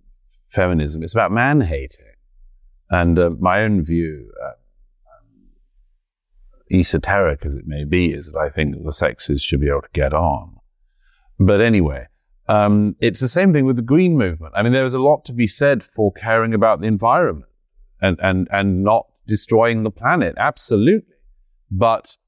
feminism. 0.49 1.03
It's 1.03 1.15
about 1.15 1.31
man 1.33 1.61
hating. 1.61 2.07
And 2.91 3.19
uh, 3.19 3.31
my 3.39 3.63
own 3.63 3.85
view, 3.85 4.33
uh, 4.45 4.51
esoteric 6.73 7.47
as 7.47 7.55
it 7.55 7.67
may 7.67 7.85
be, 7.85 8.13
is 8.13 8.33
that 8.33 8.39
I 8.39 8.49
think 8.49 8.85
the 8.85 8.93
sexes 8.93 9.43
should 9.43 9.61
be 9.61 9.69
able 9.69 9.83
to 9.83 9.89
get 9.93 10.13
on. 10.13 10.60
But 11.41 11.63
anyway, 11.63 12.07
um, 12.49 12.95
it's 13.01 13.21
the 13.21 13.29
same 13.29 13.55
thing 13.55 13.65
with 13.65 13.77
the 13.77 13.83
green 13.83 14.19
movement. 14.19 14.53
I 14.55 14.63
mean, 14.63 14.73
there 14.73 14.85
is 14.85 14.93
a 14.93 15.01
lot 15.01 15.25
to 15.25 15.33
be 15.33 15.47
said 15.47 15.83
for 15.83 16.13
caring 16.13 16.53
about 16.53 16.83
the 16.83 16.87
environment 16.87 17.51
and, 18.03 18.19
and, 18.23 18.47
and 18.53 18.85
not 18.85 19.07
destroying 19.27 19.83
the 19.83 19.91
planet. 19.91 20.35
Absolutely. 20.37 21.15
But 21.71 22.19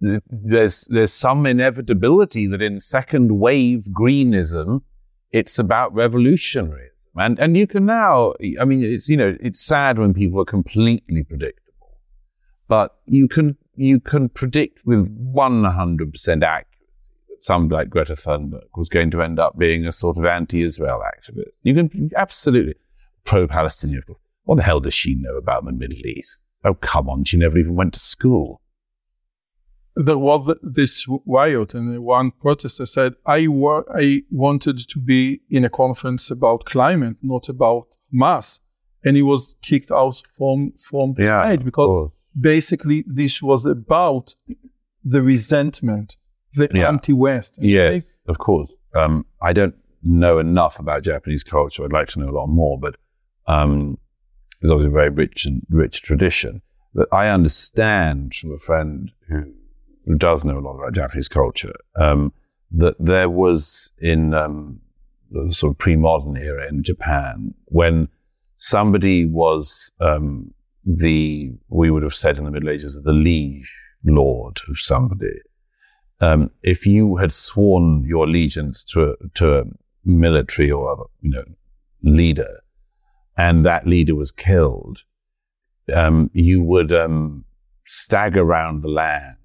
there's, 0.00 0.88
there's 0.90 1.12
some 1.12 1.46
inevitability 1.46 2.48
that 2.48 2.60
in 2.60 2.80
second 2.80 3.38
wave 3.38 3.84
greenism, 3.92 4.82
it's 5.30 5.58
about 5.58 5.94
revolutionarism. 5.94 7.06
And, 7.16 7.38
and 7.38 7.56
you 7.56 7.68
can 7.68 7.86
now, 7.86 8.34
I 8.60 8.64
mean, 8.64 8.82
it's, 8.82 9.08
you 9.08 9.16
know, 9.16 9.36
it's 9.40 9.64
sad 9.64 9.98
when 9.98 10.12
people 10.12 10.40
are 10.40 10.44
completely 10.44 11.22
predictable, 11.22 11.98
but 12.66 12.96
you 13.06 13.28
can, 13.28 13.56
you 13.76 14.00
can 14.00 14.28
predict 14.28 14.84
with 14.84 15.06
100% 15.34 16.42
accuracy 16.42 16.73
somebody 17.44 17.74
like 17.76 17.90
Greta 17.90 18.14
Thunberg 18.14 18.70
was 18.74 18.88
going 18.88 19.10
to 19.10 19.20
end 19.20 19.38
up 19.38 19.58
being 19.58 19.84
a 19.84 19.92
sort 19.92 20.16
of 20.16 20.24
anti-Israel 20.24 21.00
activist. 21.14 21.58
You 21.62 21.74
can 21.74 22.10
absolutely 22.16 22.74
pro-Palestinian. 23.24 24.02
What 24.44 24.56
the 24.56 24.62
hell 24.62 24.80
does 24.80 24.94
she 24.94 25.14
know 25.14 25.36
about 25.36 25.64
the 25.66 25.72
Middle 25.72 26.06
East? 26.06 26.42
Oh, 26.64 26.72
come 26.74 27.10
on. 27.10 27.24
She 27.24 27.36
never 27.36 27.58
even 27.58 27.74
went 27.74 27.92
to 27.94 28.00
school. 28.00 28.62
there 29.96 30.18
was 30.18 30.56
this 30.62 31.06
riot 31.26 31.74
and 31.74 31.86
one 32.02 32.30
protester 32.30 32.86
said 32.86 33.12
I, 33.26 33.46
wa- 33.46 33.84
I 33.94 34.22
wanted 34.30 34.78
to 34.88 34.98
be 34.98 35.40
in 35.50 35.64
a 35.64 35.70
conference 35.82 36.30
about 36.30 36.64
climate 36.64 37.16
not 37.22 37.48
about 37.48 37.86
mass 38.10 38.60
and 39.04 39.16
he 39.16 39.22
was 39.22 39.54
kicked 39.62 39.92
out 39.92 40.20
from 40.36 40.72
from 40.88 41.14
the 41.16 41.24
stage 41.26 41.62
because 41.64 42.10
basically 42.40 43.04
this 43.06 43.40
was 43.42 43.66
about 43.66 44.34
the 45.04 45.22
resentment 45.22 46.16
the 46.56 46.68
Yeah. 46.74 46.88
anti-west 46.88 47.58
Yes, 47.60 47.90
think 47.90 48.04
of 48.28 48.38
course. 48.38 48.70
Um, 48.94 49.26
I 49.42 49.52
don't 49.52 49.74
know 50.02 50.38
enough 50.38 50.78
about 50.78 51.02
Japanese 51.02 51.42
culture. 51.42 51.84
I'd 51.84 51.92
like 51.92 52.08
to 52.08 52.20
know 52.20 52.28
a 52.30 52.36
lot 52.40 52.46
more, 52.46 52.78
but 52.78 52.96
um, 53.46 53.98
there's 54.60 54.70
obviously 54.70 54.90
a 54.90 54.92
very 54.94 55.10
rich 55.10 55.46
and 55.46 55.62
rich 55.68 56.02
tradition. 56.02 56.62
But 56.94 57.08
I 57.12 57.28
understand 57.28 58.34
from 58.34 58.52
a 58.52 58.58
friend 58.58 59.10
who 59.28 59.52
who 60.06 60.16
does 60.16 60.44
know 60.44 60.58
a 60.58 60.60
lot 60.60 60.76
about 60.78 60.92
Japanese 60.92 61.28
culture, 61.28 61.72
um, 61.96 62.30
that 62.70 62.94
there 63.00 63.30
was 63.30 63.90
in 63.98 64.34
um, 64.34 64.78
the 65.30 65.50
sort 65.52 65.72
of 65.72 65.78
pre-modern 65.78 66.36
era 66.36 66.68
in 66.68 66.82
Japan 66.82 67.54
when 67.66 68.08
somebody 68.56 69.24
was 69.26 69.90
um, 70.00 70.52
the 70.84 71.50
we 71.68 71.90
would 71.90 72.02
have 72.02 72.14
said 72.14 72.38
in 72.38 72.44
the 72.44 72.50
Middle 72.50 72.68
Ages 72.68 73.00
the 73.02 73.12
liege 73.12 73.72
lord 74.04 74.60
of 74.68 74.78
somebody. 74.78 75.32
Um, 76.20 76.50
if 76.62 76.86
you 76.86 77.16
had 77.16 77.32
sworn 77.32 78.04
your 78.04 78.24
allegiance 78.24 78.84
to 78.86 79.10
a, 79.10 79.28
to 79.34 79.58
a 79.60 79.64
military 80.04 80.70
or 80.70 80.90
other, 80.90 81.04
you 81.20 81.30
know, 81.30 81.44
leader, 82.02 82.60
and 83.36 83.64
that 83.64 83.86
leader 83.86 84.14
was 84.14 84.30
killed, 84.30 85.02
um, 85.94 86.30
you 86.32 86.62
would 86.62 86.92
um, 86.92 87.44
stagger 87.84 88.42
around 88.42 88.82
the 88.82 88.88
land 88.88 89.36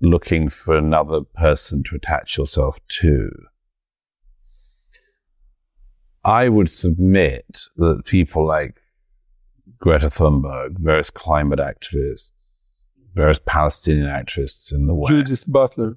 looking 0.00 0.48
for 0.48 0.76
another 0.76 1.22
person 1.22 1.82
to 1.84 1.96
attach 1.96 2.36
yourself 2.36 2.78
to. 2.88 3.30
I 6.24 6.48
would 6.48 6.70
submit 6.70 7.62
that 7.76 8.04
people 8.06 8.46
like 8.46 8.80
Greta 9.78 10.06
Thunberg, 10.06 10.78
various 10.78 11.10
climate 11.10 11.58
activists, 11.58 12.32
various 13.14 13.40
Palestinian 13.46 14.06
activists 14.06 14.72
in 14.72 14.86
the 14.86 14.94
West. 14.94 15.10
Judith 15.10 15.44
Butler. 15.52 15.96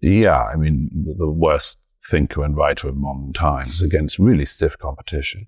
Yeah, 0.00 0.42
I 0.42 0.56
mean, 0.56 0.90
the 1.18 1.30
worst 1.30 1.78
thinker 2.10 2.44
and 2.44 2.56
writer 2.56 2.88
of 2.88 2.96
modern 2.96 3.32
times 3.32 3.80
against 3.82 4.18
really 4.18 4.44
stiff 4.44 4.76
competition. 4.78 5.46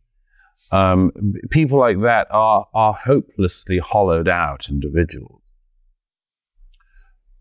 Um, 0.73 1.13
people 1.51 1.79
like 1.79 2.01
that 2.01 2.27
are, 2.31 2.67
are 2.75 2.95
hopelessly 2.95 3.79
hollowed 3.79 4.29
out 4.29 4.69
individuals. 4.69 5.43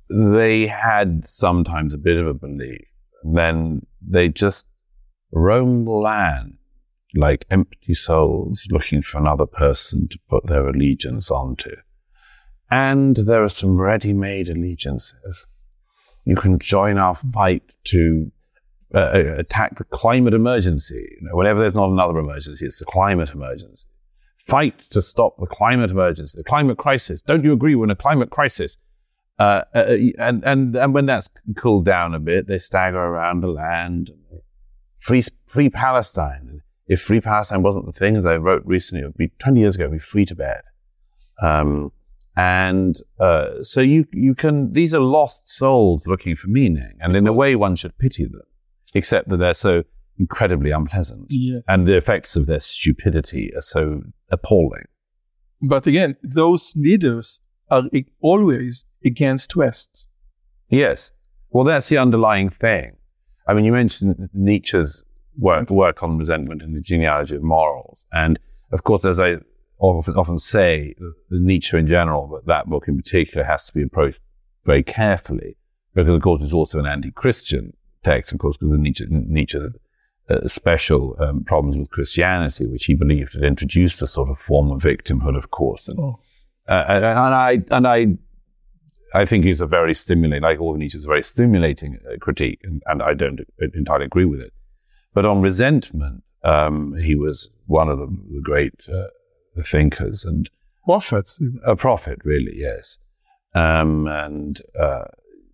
They 0.10 0.68
had 0.68 1.26
sometimes 1.26 1.94
a 1.94 1.98
bit 1.98 2.22
of 2.22 2.28
a 2.28 2.34
belief, 2.34 2.86
and 3.24 3.36
then 3.36 3.86
they 4.06 4.30
just 4.30 4.70
roam 5.32 5.86
the 5.86 5.92
land 5.92 6.58
like 7.16 7.46
empty 7.50 7.94
souls 7.94 8.68
looking 8.72 9.02
for 9.02 9.18
another 9.18 9.46
person 9.46 10.08
to 10.10 10.20
put 10.30 10.46
their 10.48 10.68
allegiance 10.68 11.32
onto. 11.32 11.72
And 12.72 13.16
there 13.16 13.44
are 13.44 13.50
some 13.50 13.80
ready 13.80 14.14
made 14.14 14.50
allegiances. 14.50 15.46
You 16.26 16.36
can 16.36 16.58
join 16.60 16.98
our 16.98 17.16
fight 17.16 17.64
to 17.86 18.32
uh, 18.94 19.00
uh, 19.00 19.36
attack 19.38 19.76
the 19.76 19.84
climate 19.84 20.34
emergency. 20.34 21.18
You 21.20 21.28
know, 21.28 21.36
whenever 21.36 21.60
there's 21.60 21.76
not 21.76 21.90
another 21.90 22.18
emergency, 22.18 22.66
it's 22.66 22.80
the 22.80 22.86
climate 22.86 23.30
emergency. 23.32 23.88
Fight 24.38 24.80
to 24.92 25.02
stop 25.02 25.38
the 25.38 25.48
climate 25.48 25.92
emergency, 25.92 26.38
the 26.38 26.44
climate 26.44 26.78
crisis. 26.78 27.20
Don't 27.22 27.44
you 27.44 27.52
agree 27.52 27.76
we're 27.76 27.86
in 27.86 27.90
a 27.92 27.96
climate 27.96 28.30
crisis? 28.30 28.78
Uh, 29.38 29.64
uh, 29.74 29.80
uh 29.80 29.98
and, 30.18 30.44
and, 30.46 30.76
and 30.76 30.94
when 30.94 31.06
that's 31.08 31.30
cooled 31.58 31.86
down 31.86 32.14
a 32.14 32.20
bit, 32.20 32.48
they 32.48 32.58
stagger 32.58 32.98
around 32.98 33.42
the 33.42 33.48
land. 33.48 34.12
Free, 35.00 35.24
free 35.48 35.70
Palestine. 35.70 36.62
If 36.88 37.02
free 37.02 37.22
Palestine 37.22 37.64
wasn't 37.64 37.88
the 37.88 37.92
thing, 37.92 38.16
as 38.16 38.26
I 38.26 38.38
wrote 38.38 38.64
recently, 38.66 39.04
it 39.04 39.08
would 39.08 39.18
be 39.18 39.32
20 39.40 39.60
years 39.60 39.76
ago, 39.76 39.86
it 39.86 39.90
would 39.90 39.96
be 39.96 40.00
free 40.00 40.26
Tibet. 40.26 40.64
Um, 41.42 41.92
and 42.38 42.96
uh, 43.20 43.62
so 43.62 43.82
you 43.82 44.06
you 44.12 44.36
can 44.36 44.72
these 44.74 44.94
are 44.94 45.02
lost 45.02 45.50
souls 45.52 46.08
looking 46.08 46.36
for 46.36 46.48
meaning, 46.48 46.98
and 47.00 47.16
in 47.16 47.28
a 47.28 47.34
way 47.34 47.56
one 47.56 47.76
should 47.76 47.98
pity 47.98 48.26
them 48.26 48.42
except 48.96 49.30
that 49.30 49.38
they're 49.38 49.54
so 49.54 49.84
incredibly 50.18 50.72
unpleasant. 50.72 51.28
Yes. 51.30 51.64
And 51.68 51.86
the 51.86 51.98
effects 51.98 52.36
of 52.36 52.48
their 52.48 52.62
stupidity 52.62 53.54
are 53.56 53.62
so 53.62 54.02
appalling. 54.32 54.86
But 55.62 55.86
again, 55.86 56.16
those 56.24 56.74
leaders 56.76 57.42
are 57.70 57.84
always 58.22 58.86
against 59.04 59.56
West. 59.56 60.06
Yes. 60.70 61.12
Well, 61.50 61.66
that's 61.66 61.90
the 61.90 61.98
underlying 61.98 62.50
thing. 62.50 62.92
I 63.48 63.54
mean, 63.54 63.66
you 63.66 63.72
mentioned 63.72 64.30
Nietzsche's 64.34 65.04
work, 65.38 65.70
work 65.70 66.02
on 66.02 66.18
resentment 66.18 66.62
and 66.62 66.76
the 66.76 66.82
genealogy 66.82 67.36
of 67.36 67.44
morals. 67.44 68.06
And 68.12 68.40
of 68.72 68.84
course, 68.84 69.06
as 69.06 69.20
I 69.20 69.36
often, 69.86 70.16
often 70.16 70.38
say, 70.38 70.96
Nietzsche 71.30 71.78
in 71.78 71.88
general, 71.88 72.28
but 72.28 72.46
that 72.48 72.68
book 72.68 72.88
in 72.88 72.98
particular 72.98 73.46
has 73.46 73.68
to 73.68 73.74
be 73.74 73.84
approached 73.84 74.22
very 74.64 74.84
carefully 74.84 75.58
because, 75.94 76.16
of 76.16 76.22
course, 76.22 76.42
it's 76.42 76.54
also 76.54 76.80
an 76.80 76.86
anti-Christian 76.86 77.74
text, 78.04 78.34
of 78.34 78.40
course, 78.40 78.58
because 78.58 78.74
of 78.74 78.80
Nietzsche, 78.80 79.06
Nietzsche's 79.10 79.68
uh, 80.30 80.48
special 80.48 81.16
um, 81.20 81.44
problems 81.44 81.78
with 81.78 81.90
Christianity, 81.90 82.66
which 82.66 82.86
he 82.86 82.96
believed 82.96 83.34
had 83.34 83.44
introduced 83.44 84.02
a 84.02 84.08
sort 84.08 84.30
of 84.30 84.40
form 84.40 84.72
of 84.72 84.82
victimhood, 84.82 85.38
of 85.38 85.52
course. 85.52 85.88
And, 85.88 86.00
oh. 86.00 86.20
uh, 86.68 86.86
and, 86.88 87.06
and, 87.06 87.18
I 87.34 87.64
and 87.72 87.88
I 87.88 88.08
I 89.14 89.26
think 89.26 89.46
he's 89.46 89.62
a 89.62 89.68
very 89.68 89.94
stimulating, 89.94 90.44
like 90.44 90.60
all 90.60 90.74
of 90.74 90.80
Nietzsche's, 90.80 91.06
a 91.06 91.08
very 91.08 91.24
stimulating 91.24 92.00
uh, 92.06 92.18
critique, 92.20 92.60
and, 92.64 92.82
and, 92.88 93.02
I 93.02 93.14
don't 93.14 93.40
entirely 93.74 94.06
agree 94.06 94.26
with 94.26 94.42
it. 94.42 94.52
But 95.14 95.26
on 95.26 95.42
resentment, 95.42 96.24
um, 96.44 96.96
he 96.98 97.16
was 97.16 97.50
one 97.68 97.88
of 97.88 97.98
the, 98.00 98.08
the 98.08 98.42
great 98.42 98.74
uh, 99.58 99.64
thinkers 99.64 100.26
and 100.26 100.50
prophets. 100.86 101.42
A 101.66 101.76
prophet, 101.76 102.20
really, 102.24 102.54
yes. 102.56 103.00
Um, 103.54 104.08
and 104.08 104.62
uh, 104.80 105.06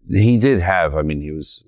he 0.10 0.38
did 0.38 0.62
have, 0.62 0.96
I 0.96 1.02
mean, 1.02 1.22
he 1.22 1.32
was 1.32 1.64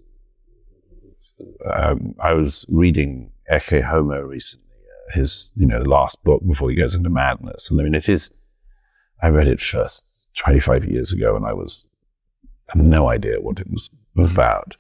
um, 1.65 2.15
I 2.19 2.33
was 2.33 2.65
reading 2.69 3.31
Ecce 3.51 3.81
Homo 3.81 4.21
recently, 4.21 4.65
uh, 4.67 5.15
his 5.15 5.51
you 5.55 5.65
know 5.65 5.81
last 5.81 6.23
book 6.23 6.41
before 6.45 6.69
he 6.69 6.75
goes 6.75 6.95
into 6.95 7.09
madness, 7.09 7.69
and 7.69 7.79
I 7.79 7.83
mean 7.83 7.95
it 7.95 8.09
is. 8.09 8.31
I 9.21 9.29
read 9.29 9.47
it 9.47 9.61
first 9.61 10.27
25 10.35 10.85
years 10.85 11.13
ago, 11.13 11.35
and 11.35 11.45
I 11.45 11.53
was 11.53 11.87
I 12.69 12.77
had 12.77 12.85
no 12.85 13.09
idea 13.09 13.41
what 13.41 13.59
it 13.59 13.69
was 13.69 13.89
about. 14.17 14.75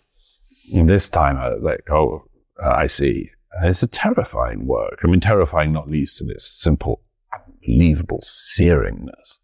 And 0.73 0.89
this 0.89 1.09
time, 1.09 1.37
I 1.37 1.49
was 1.49 1.63
like, 1.63 1.89
oh, 1.89 2.23
I 2.63 2.87
see. 2.87 3.29
It's 3.63 3.83
a 3.83 3.87
terrifying 3.87 4.65
work. 4.65 5.01
I 5.03 5.07
mean, 5.07 5.19
terrifying 5.19 5.73
not 5.73 5.89
least 5.89 6.21
in 6.21 6.31
its 6.31 6.45
simple, 6.45 7.01
unbelievable 7.63 8.19
searingness. 8.21 9.39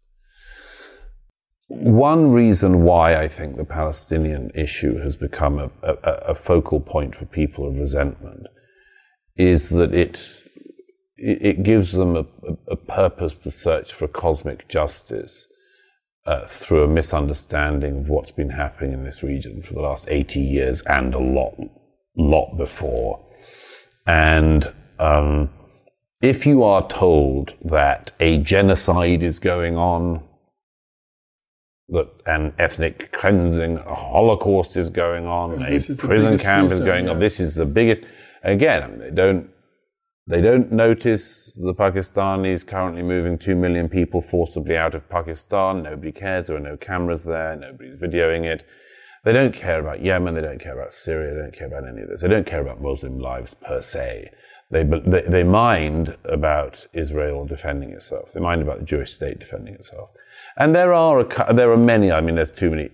One 1.68 2.32
reason 2.32 2.82
why 2.82 3.16
I 3.16 3.28
think 3.28 3.56
the 3.56 3.64
Palestinian 3.64 4.50
issue 4.54 4.98
has 4.98 5.14
become 5.14 5.58
a, 5.60 5.70
a, 5.82 5.92
a 6.28 6.34
focal 6.34 6.80
point 6.80 7.14
for 7.14 7.26
people 7.26 7.68
of 7.68 7.76
resentment 7.76 8.46
is 9.36 9.70
that 9.70 9.94
it 9.94 10.36
it 11.22 11.62
gives 11.62 11.92
them 11.92 12.16
a, 12.16 12.24
a 12.68 12.76
purpose 12.76 13.36
to 13.38 13.50
search 13.50 13.92
for 13.92 14.08
cosmic 14.08 14.66
justice 14.68 15.46
uh, 16.26 16.46
through 16.46 16.82
a 16.82 16.88
misunderstanding 16.88 17.98
of 17.98 18.08
what's 18.08 18.32
been 18.32 18.48
happening 18.48 18.92
in 18.92 19.04
this 19.04 19.22
region 19.22 19.60
for 19.60 19.74
the 19.74 19.82
last 19.82 20.08
80 20.08 20.40
years 20.40 20.80
and 20.82 21.14
a 21.14 21.18
lot, 21.18 21.54
lot 22.16 22.56
before. 22.56 23.22
And 24.06 24.66
um, 24.98 25.50
if 26.22 26.46
you 26.46 26.62
are 26.62 26.86
told 26.88 27.54
that 27.64 28.12
a 28.20 28.38
genocide 28.38 29.22
is 29.22 29.38
going 29.38 29.76
on 29.76 30.22
that 31.88 32.08
an 32.26 32.54
ethnic 32.58 33.10
cleansing, 33.12 33.78
a 33.78 33.94
Holocaust 33.94 34.76
is 34.76 34.88
going 34.90 35.26
on, 35.26 35.62
a 35.62 35.80
prison 35.98 36.38
camp 36.38 36.70
is 36.70 36.78
going 36.78 37.06
yeah. 37.06 37.10
on. 37.10 37.18
This 37.18 37.40
is 37.40 37.56
the 37.56 37.66
biggest. 37.66 38.04
Again, 38.44 38.98
they 38.98 39.10
don't 39.10 39.50
they 40.26 40.40
don't 40.40 40.70
notice 40.70 41.58
the 41.60 41.74
Pakistanis 41.74 42.64
currently 42.64 43.02
moving 43.02 43.36
two 43.36 43.56
million 43.56 43.88
people 43.88 44.22
forcibly 44.22 44.76
out 44.76 44.94
of 44.94 45.08
Pakistan. 45.08 45.82
Nobody 45.82 46.12
cares. 46.12 46.46
There 46.46 46.56
are 46.56 46.60
no 46.60 46.76
cameras 46.76 47.24
there. 47.24 47.56
Nobody's 47.56 47.96
videoing 47.96 48.44
it. 48.44 48.64
They 49.24 49.32
don't 49.32 49.54
care 49.54 49.80
about 49.80 50.02
Yemen. 50.02 50.34
They 50.34 50.40
don't 50.40 50.60
care 50.60 50.78
about 50.78 50.92
Syria. 50.92 51.34
They 51.34 51.40
don't 51.40 51.52
care 51.52 51.66
about 51.66 51.88
any 51.88 52.02
of 52.02 52.08
this. 52.08 52.22
They 52.22 52.28
don't 52.28 52.46
care 52.46 52.60
about 52.60 52.80
Muslim 52.80 53.18
lives 53.18 53.54
per 53.54 53.80
se. 53.80 54.30
They, 54.70 54.84
they, 54.84 55.22
they 55.22 55.42
mind 55.42 56.16
about 56.24 56.86
Israel 56.92 57.44
defending 57.44 57.90
itself. 57.90 58.32
They 58.32 58.40
mind 58.40 58.62
about 58.62 58.78
the 58.78 58.84
Jewish 58.84 59.12
state 59.12 59.40
defending 59.40 59.74
itself. 59.74 60.10
And 60.56 60.74
there 60.74 60.92
are 60.94 61.20
a, 61.20 61.54
there 61.54 61.72
are 61.72 61.76
many. 61.76 62.12
I 62.12 62.20
mean, 62.20 62.36
there's 62.36 62.50
too 62.50 62.70
many 62.70 62.90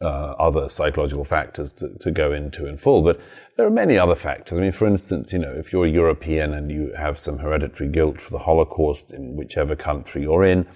uh, 0.00 0.34
other 0.38 0.68
psychological 0.68 1.24
factors 1.24 1.72
to, 1.74 1.90
to 1.98 2.10
go 2.10 2.32
into 2.32 2.66
in 2.66 2.78
full, 2.78 3.02
but 3.02 3.20
there 3.56 3.66
are 3.66 3.70
many 3.70 3.98
other 3.98 4.14
factors. 4.14 4.56
I 4.56 4.60
mean, 4.62 4.72
for 4.72 4.86
instance, 4.86 5.32
you 5.32 5.40
know, 5.40 5.52
if 5.52 5.72
you're 5.72 5.86
European 5.86 6.54
and 6.54 6.70
you 6.70 6.92
have 6.96 7.18
some 7.18 7.38
hereditary 7.38 7.90
guilt 7.90 8.20
for 8.20 8.30
the 8.30 8.38
Holocaust 8.38 9.12
in 9.12 9.36
whichever 9.36 9.76
country 9.76 10.22
you're 10.22 10.44
in, 10.44 10.66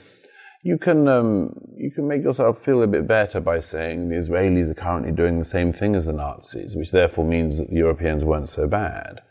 you 0.64 0.78
can 0.78 1.08
um, 1.08 1.54
you 1.76 1.90
can 1.90 2.06
make 2.06 2.22
yourself 2.22 2.62
feel 2.62 2.82
a 2.82 2.86
bit 2.86 3.06
better 3.06 3.40
by 3.40 3.60
saying 3.60 4.08
the 4.08 4.16
Israelis 4.16 4.70
are 4.70 4.74
currently 4.74 5.12
doing 5.12 5.38
the 5.38 5.44
same 5.44 5.72
thing 5.72 5.96
as 5.96 6.06
the 6.06 6.12
Nazis, 6.12 6.76
which 6.76 6.90
therefore 6.90 7.24
means 7.24 7.58
that 7.58 7.70
the 7.70 7.76
Europeans 7.76 8.24
weren't 8.24 8.48
so 8.48 8.68
bad. 8.68 9.22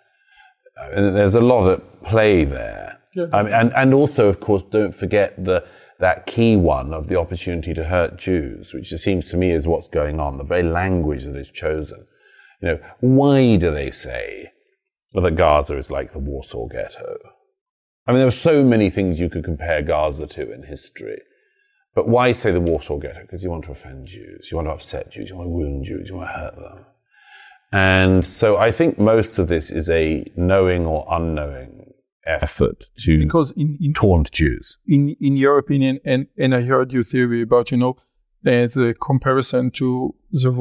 And 0.94 1.16
there's 1.16 1.36
a 1.36 1.42
lot 1.42 1.70
at 1.70 2.04
play 2.04 2.44
there. 2.46 3.00
Yeah. 3.14 3.28
I 3.34 3.44
mean, 3.44 3.54
and, 3.54 3.74
and 3.76 3.94
also, 3.94 4.28
of 4.28 4.40
course, 4.40 4.64
don't 4.64 4.96
forget 4.96 5.44
the 5.44 5.66
that 6.00 6.26
key 6.26 6.56
one 6.56 6.94
of 6.94 7.08
the 7.08 7.16
opportunity 7.16 7.74
to 7.76 7.84
hurt 7.84 8.18
Jews, 8.18 8.74
which 8.74 8.92
it 8.92 8.98
seems 8.98 9.30
to 9.30 9.38
me 9.38 9.52
is 9.52 9.68
what's 9.68 9.88
going 9.88 10.20
on, 10.20 10.38
the 10.38 10.44
very 10.44 10.64
language 10.64 11.24
that 11.26 11.36
is 11.36 11.52
chosen. 11.52 12.06
You 12.62 12.70
know, 12.70 12.80
why 13.00 13.56
do 13.56 13.72
they 13.72 13.92
say 13.92 14.52
that 15.14 15.36
Gaza 15.36 15.78
is 15.78 15.92
like 15.92 16.12
the 16.12 16.20
Warsaw 16.20 16.68
Ghetto? 16.68 17.18
I 18.08 18.12
mean, 18.12 18.20
there 18.20 18.28
are 18.28 18.32
so 18.32 18.64
many 18.64 18.90
things 18.90 19.20
you 19.20 19.30
could 19.30 19.44
compare 19.44 19.84
Gaza 19.84 20.26
to 20.28 20.52
in 20.52 20.64
history. 20.64 21.22
But 21.94 22.08
why 22.08 22.32
say 22.32 22.52
the 22.52 22.62
Warsaw 22.62 22.98
Ghetto? 22.98 23.22
Because 23.22 23.44
you 23.44 23.52
want 23.52 23.66
to 23.66 23.72
offend 23.72 24.08
Jews, 24.08 24.50
you 24.52 24.58
want 24.58 24.68
to 24.68 24.74
upset 24.74 25.12
Jews, 25.12 25.30
you 25.30 25.36
want 25.36 25.48
to 25.48 25.52
wound 25.52 25.86
Jews, 25.86 26.10
you 26.10 26.16
want 26.16 26.30
to 26.30 26.34
hurt 26.34 26.56
them. 26.56 26.86
And 27.72 28.26
so 28.26 28.58
I 28.58 28.72
think 28.72 29.00
most 29.00 29.40
of 29.40 29.48
this 29.48 29.72
is 29.72 29.90
a 29.90 30.26
knowing 30.36 30.86
or 30.86 31.08
unknowing 31.10 31.94
effort 32.26 32.90
to 32.98 33.18
Because 33.20 33.52
in, 33.52 33.78
in 33.82 33.94
taunt 33.94 34.32
Jews. 34.32 34.78
in 34.88 35.16
in 35.20 35.38
your 35.38 35.58
opinion, 35.58 36.00
and 36.06 36.28
and 36.38 36.54
I 36.54 36.62
heard 36.62 36.92
your 36.92 37.04
theory 37.04 37.42
about 37.42 37.72
you 37.72 37.78
know 37.78 37.96
uh, 38.46 38.68
the 38.68 38.96
comparison 39.02 39.72
to 39.72 40.14
the 40.32 40.52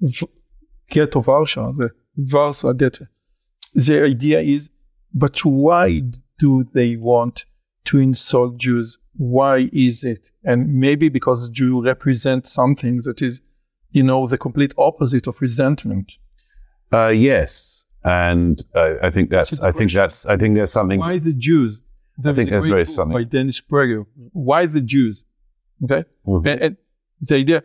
v- 0.00 0.26
ghetto 0.90 1.22
Warsaw, 1.22 1.72
the 1.72 1.90
Warsaw 2.16 2.72
ghetto. 2.72 3.06
The 3.74 4.02
idea 4.02 4.40
is, 4.40 4.70
but 5.12 5.38
why 5.44 6.02
do 6.38 6.64
they 6.64 6.96
want 6.96 7.44
to 7.84 7.98
insult 7.98 8.56
Jews? 8.58 8.98
Why 9.16 9.68
is 9.72 10.04
it? 10.04 10.30
And 10.44 10.74
maybe 10.74 11.08
because 11.08 11.50
Jew 11.50 11.82
represent 11.82 12.46
something 12.46 13.00
that 13.04 13.20
is, 13.20 13.42
you 13.90 14.02
know, 14.02 14.26
the 14.26 14.38
complete 14.38 14.72
opposite 14.78 15.26
of 15.26 15.40
resentment. 15.40 16.12
Uh, 16.92 17.08
yes, 17.08 17.84
and 18.04 18.64
uh, 18.74 18.94
I 19.02 19.10
think 19.10 19.30
that's. 19.30 19.50
That's 19.50 19.62
I 19.62 19.66
think 19.72 19.90
question. 19.90 19.98
that's. 19.98 20.26
I 20.26 20.36
think 20.36 20.54
there's 20.54 20.72
something. 20.72 21.00
Why 21.00 21.18
the 21.18 21.34
Jews? 21.34 21.82
There 22.16 22.34
think 22.34 22.48
is 22.48 22.50
a 22.50 22.54
that's 22.54 22.64
great 22.64 22.72
very 22.72 22.86
stunning. 22.86 23.12
By 23.14 23.24
Dennis 23.24 23.60
Prager. 23.60 24.04
Why 24.32 24.66
the 24.66 24.80
Jews? 24.80 25.24
Okay. 25.84 26.04
Mhm. 26.26 26.46
And, 26.46 26.62
and 26.62 26.76
the 27.20 27.36
idea, 27.36 27.62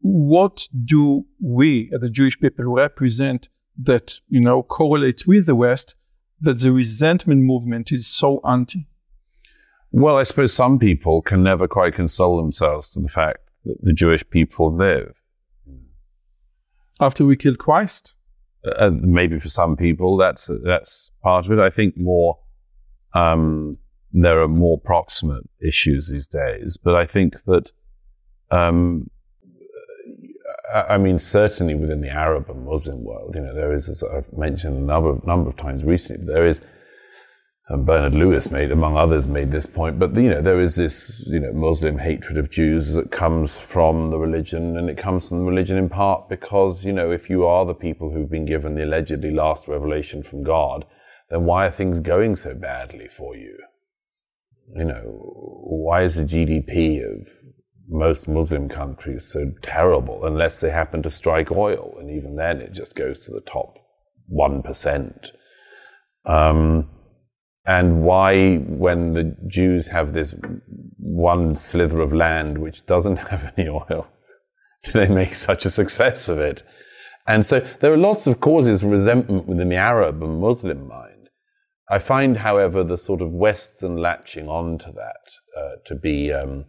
what 0.00 0.68
do 0.84 1.26
we, 1.40 1.90
as 1.92 2.00
the 2.00 2.10
Jewish 2.10 2.38
people, 2.38 2.64
represent 2.66 3.48
that, 3.82 4.20
you 4.28 4.40
know, 4.40 4.62
correlates 4.62 5.26
with 5.26 5.46
the 5.46 5.54
West, 5.54 5.96
that 6.40 6.58
the 6.60 6.72
resentment 6.72 7.42
movement 7.42 7.90
is 7.92 8.06
so 8.06 8.40
anti? 8.46 8.86
Well, 9.90 10.16
I 10.18 10.24
suppose 10.24 10.52
some 10.52 10.78
people 10.78 11.22
can 11.22 11.42
never 11.42 11.66
quite 11.66 11.94
console 11.94 12.36
themselves 12.36 12.90
to 12.90 13.00
the 13.00 13.08
fact 13.08 13.38
that 13.64 13.78
the 13.82 13.92
Jewish 13.92 14.28
people 14.28 14.72
live. 14.72 15.22
After 17.00 17.24
we 17.24 17.36
killed 17.36 17.58
Christ? 17.58 18.15
Uh, 18.66 18.90
maybe 18.90 19.38
for 19.38 19.48
some 19.48 19.76
people 19.76 20.16
that's 20.16 20.50
that's 20.64 21.12
part 21.22 21.46
of 21.46 21.52
it. 21.52 21.58
I 21.58 21.70
think 21.70 21.96
more 21.96 22.38
um, 23.14 23.78
there 24.12 24.42
are 24.42 24.48
more 24.48 24.78
proximate 24.78 25.48
issues 25.60 26.10
these 26.10 26.26
days, 26.26 26.76
but 26.76 26.94
I 26.94 27.06
think 27.06 27.42
that 27.44 27.72
um, 28.50 29.10
I 30.74 30.98
mean 30.98 31.18
certainly 31.18 31.74
within 31.74 32.00
the 32.00 32.10
Arab 32.10 32.50
and 32.50 32.64
Muslim 32.64 33.04
world, 33.04 33.34
you 33.34 33.42
know, 33.42 33.54
there 33.54 33.72
is 33.72 33.88
as 33.88 34.02
I've 34.02 34.32
mentioned 34.32 34.76
a 34.76 34.80
number 34.80 35.18
number 35.24 35.48
of 35.50 35.56
times 35.56 35.84
recently, 35.84 36.26
there 36.26 36.46
is. 36.46 36.60
And 37.68 37.84
Bernard 37.84 38.14
Lewis 38.14 38.52
made, 38.52 38.70
among 38.70 38.96
others, 38.96 39.26
made 39.26 39.50
this 39.50 39.66
point. 39.66 39.98
But 39.98 40.14
you 40.14 40.30
know, 40.30 40.40
there 40.40 40.60
is 40.60 40.76
this, 40.76 41.24
you 41.26 41.40
know, 41.40 41.52
Muslim 41.52 41.98
hatred 41.98 42.38
of 42.38 42.48
Jews 42.48 42.94
that 42.94 43.10
comes 43.10 43.58
from 43.58 44.10
the 44.10 44.18
religion, 44.18 44.76
and 44.76 44.88
it 44.88 44.96
comes 44.96 45.28
from 45.28 45.40
the 45.40 45.50
religion 45.50 45.76
in 45.76 45.88
part 45.88 46.28
because 46.28 46.84
you 46.84 46.92
know, 46.92 47.10
if 47.10 47.28
you 47.28 47.44
are 47.44 47.64
the 47.64 47.74
people 47.74 48.10
who've 48.10 48.30
been 48.30 48.44
given 48.44 48.76
the 48.76 48.84
allegedly 48.84 49.32
last 49.32 49.66
revelation 49.66 50.22
from 50.22 50.44
God, 50.44 50.84
then 51.28 51.44
why 51.44 51.66
are 51.66 51.72
things 51.72 51.98
going 51.98 52.36
so 52.36 52.54
badly 52.54 53.08
for 53.08 53.34
you? 53.34 53.58
You 54.68 54.84
know, 54.84 55.02
why 55.64 56.04
is 56.04 56.14
the 56.14 56.24
GDP 56.24 57.02
of 57.02 57.28
most 57.88 58.28
Muslim 58.28 58.68
countries 58.68 59.24
so 59.24 59.52
terrible 59.62 60.24
unless 60.24 60.60
they 60.60 60.70
happen 60.70 61.02
to 61.02 61.10
strike 61.10 61.50
oil, 61.50 61.96
and 61.98 62.12
even 62.12 62.36
then, 62.36 62.60
it 62.60 62.72
just 62.72 62.94
goes 62.94 63.26
to 63.26 63.32
the 63.32 63.40
top 63.40 63.78
one 64.28 64.62
percent. 64.62 65.32
Um, 66.26 66.90
and 67.66 68.02
why, 68.02 68.56
when 68.58 69.12
the 69.14 69.36
Jews 69.46 69.88
have 69.88 70.12
this 70.12 70.34
one 70.98 71.56
slither 71.56 72.00
of 72.00 72.12
land 72.12 72.58
which 72.58 72.86
doesn't 72.86 73.16
have 73.30 73.52
any 73.56 73.68
oil, 73.68 74.06
do 74.84 74.92
they 74.92 75.08
make 75.08 75.34
such 75.34 75.66
a 75.66 75.70
success 75.70 76.28
of 76.28 76.38
it? 76.38 76.62
And 77.26 77.44
so 77.44 77.60
there 77.80 77.92
are 77.92 77.96
lots 77.98 78.26
of 78.28 78.40
causes 78.40 78.82
of 78.82 78.90
resentment 78.90 79.46
within 79.46 79.68
the 79.68 79.76
Arab 79.76 80.22
and 80.22 80.40
Muslim 80.40 80.86
mind. 80.86 81.28
I 81.90 81.98
find, 81.98 82.36
however, 82.36 82.84
the 82.84 82.96
sort 82.96 83.20
of 83.20 83.32
Western 83.32 83.96
latching 83.96 84.48
on 84.48 84.78
to 84.78 84.92
that 84.92 85.60
uh, 85.60 85.76
to 85.86 85.94
be 85.94 86.32
um, 86.32 86.66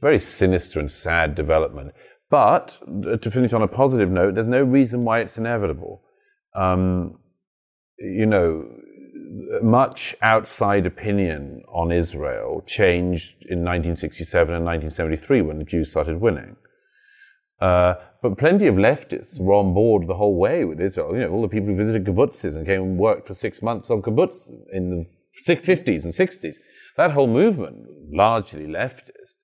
very 0.00 0.18
sinister 0.18 0.80
and 0.80 0.90
sad 0.90 1.34
development. 1.34 1.92
But 2.30 2.78
uh, 3.06 3.16
to 3.16 3.30
finish 3.30 3.52
on 3.52 3.62
a 3.62 3.68
positive 3.68 4.10
note, 4.10 4.34
there's 4.34 4.46
no 4.46 4.62
reason 4.62 5.02
why 5.02 5.20
it's 5.20 5.36
inevitable. 5.36 6.02
Um, 6.54 7.18
you 7.98 8.26
know, 8.26 8.66
much 9.62 10.14
outside 10.20 10.84
opinion 10.86 11.62
on 11.68 11.90
Israel 11.90 12.62
changed 12.66 13.34
in 13.48 13.60
1967 13.60 14.54
and 14.54 14.64
1973 14.64 15.42
when 15.42 15.58
the 15.58 15.64
Jews 15.64 15.90
started 15.90 16.20
winning. 16.20 16.56
Uh, 17.60 17.94
but 18.22 18.36
plenty 18.36 18.66
of 18.66 18.74
leftists 18.74 19.40
were 19.40 19.54
on 19.54 19.72
board 19.72 20.06
the 20.06 20.14
whole 20.14 20.36
way 20.36 20.64
with 20.64 20.80
Israel. 20.80 21.14
You 21.14 21.20
know, 21.20 21.30
all 21.30 21.42
the 21.42 21.48
people 21.48 21.68
who 21.68 21.76
visited 21.76 22.04
kibbutzes 22.04 22.56
and 22.56 22.66
came 22.66 22.82
and 22.82 22.98
worked 22.98 23.26
for 23.26 23.34
six 23.34 23.62
months 23.62 23.90
on 23.90 24.02
kibbutz 24.02 24.50
in 24.72 24.90
the 24.90 25.06
50s 25.46 26.04
and 26.04 26.12
60s. 26.12 26.56
That 26.96 27.12
whole 27.12 27.28
movement, 27.28 27.86
largely 28.10 28.66
leftist. 28.66 29.38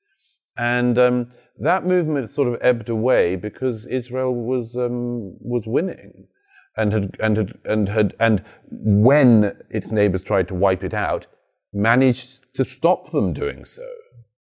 And 0.57 0.99
um, 0.99 1.31
that 1.61 1.87
movement 1.87 2.29
sort 2.29 2.49
of 2.49 2.59
ebbed 2.61 2.91
away 2.91 3.37
because 3.37 3.87
Israel 3.87 4.35
was, 4.35 4.77
um, 4.77 5.37
was 5.41 5.67
winning 5.67 6.27
and 6.79 6.93
had 6.93 7.17
and 7.21 7.37
had 7.37 7.59
and 7.65 7.89
had 7.89 8.15
and 8.21 8.43
when 8.71 9.57
its 9.71 9.91
neighbors 9.91 10.23
tried 10.23 10.49
to 10.49 10.55
wipe 10.55 10.85
it 10.85 10.95
out, 10.95 11.27
managed 11.73 12.55
to 12.55 12.65
stop 12.65 13.11
them 13.11 13.33
doing 13.33 13.65
so. 13.65 13.87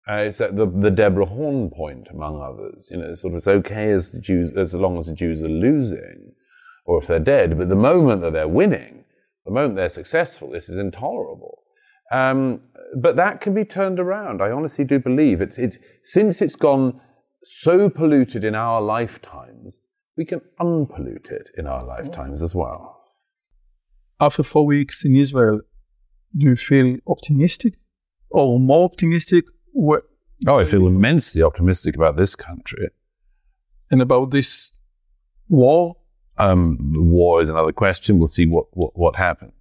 Uh, 0.08 0.22
it's 0.28 0.40
at 0.40 0.56
the 0.56 0.66
the 0.66 0.90
Dara 0.90 1.26
Horn 1.26 1.70
point, 1.70 2.08
among 2.10 2.40
others. 2.40 2.88
You 2.90 2.98
know, 2.98 3.12
sort 3.14 3.32
of 3.32 3.36
it's 3.36 3.48
okay 3.48 3.90
as 3.90 4.10
the 4.10 4.20
Jews 4.20 4.52
as 4.56 4.72
long 4.72 4.96
as 4.96 5.06
the 5.06 5.14
Jews 5.14 5.42
are 5.42 5.48
losing, 5.48 6.32
or 6.86 6.98
if 6.98 7.06
they're 7.06 7.18
dead. 7.18 7.58
But 7.58 7.68
the 7.68 7.76
moment 7.76 8.22
that 8.22 8.32
they're 8.32 8.48
winning, 8.48 9.04
the 9.44 9.52
moment 9.52 9.76
they're 9.76 9.88
successful, 9.88 10.50
this 10.50 10.68
is 10.68 10.78
intolerable. 10.78 11.62
Um, 12.10 12.62
but 12.96 13.16
that 13.16 13.42
can 13.42 13.52
be 13.52 13.64
turned 13.64 14.00
around. 14.00 14.40
I 14.40 14.50
honestly 14.50 14.84
do 14.84 14.98
believe 14.98 15.42
it's 15.42 15.58
it's 15.58 15.78
since 16.04 16.40
it's 16.40 16.56
gone 16.56 17.00
so 17.42 17.90
polluted 17.90 18.44
in 18.44 18.54
our 18.54 18.80
lifetimes 18.80 19.80
we 20.18 20.24
can 20.24 20.40
unpollute 20.60 21.30
it 21.30 21.48
in 21.56 21.66
our 21.66 21.82
lifetimes 21.84 22.42
as 22.42 22.54
well. 22.54 22.80
After 24.20 24.42
four 24.42 24.66
weeks 24.66 25.04
in 25.04 25.14
Israel, 25.16 25.60
do 26.36 26.44
you 26.50 26.56
feel 26.56 26.98
optimistic 27.06 27.74
or 28.30 28.58
more 28.58 28.84
optimistic 28.84 29.44
wh- 29.74 30.04
Oh, 30.46 30.58
I 30.60 30.64
feel 30.64 30.86
immensely 30.86 31.42
optimistic 31.42 31.96
about 31.96 32.16
this 32.16 32.36
country. 32.36 32.88
and 33.90 34.02
about 34.02 34.30
this 34.30 34.72
war? 35.48 35.96
Um, 36.36 36.76
war 37.16 37.40
is 37.42 37.48
another 37.48 37.72
question. 37.72 38.18
We'll 38.18 38.28
see 38.38 38.46
what 38.46 38.66
what, 38.80 38.92
what 39.02 39.16
happens. 39.16 39.54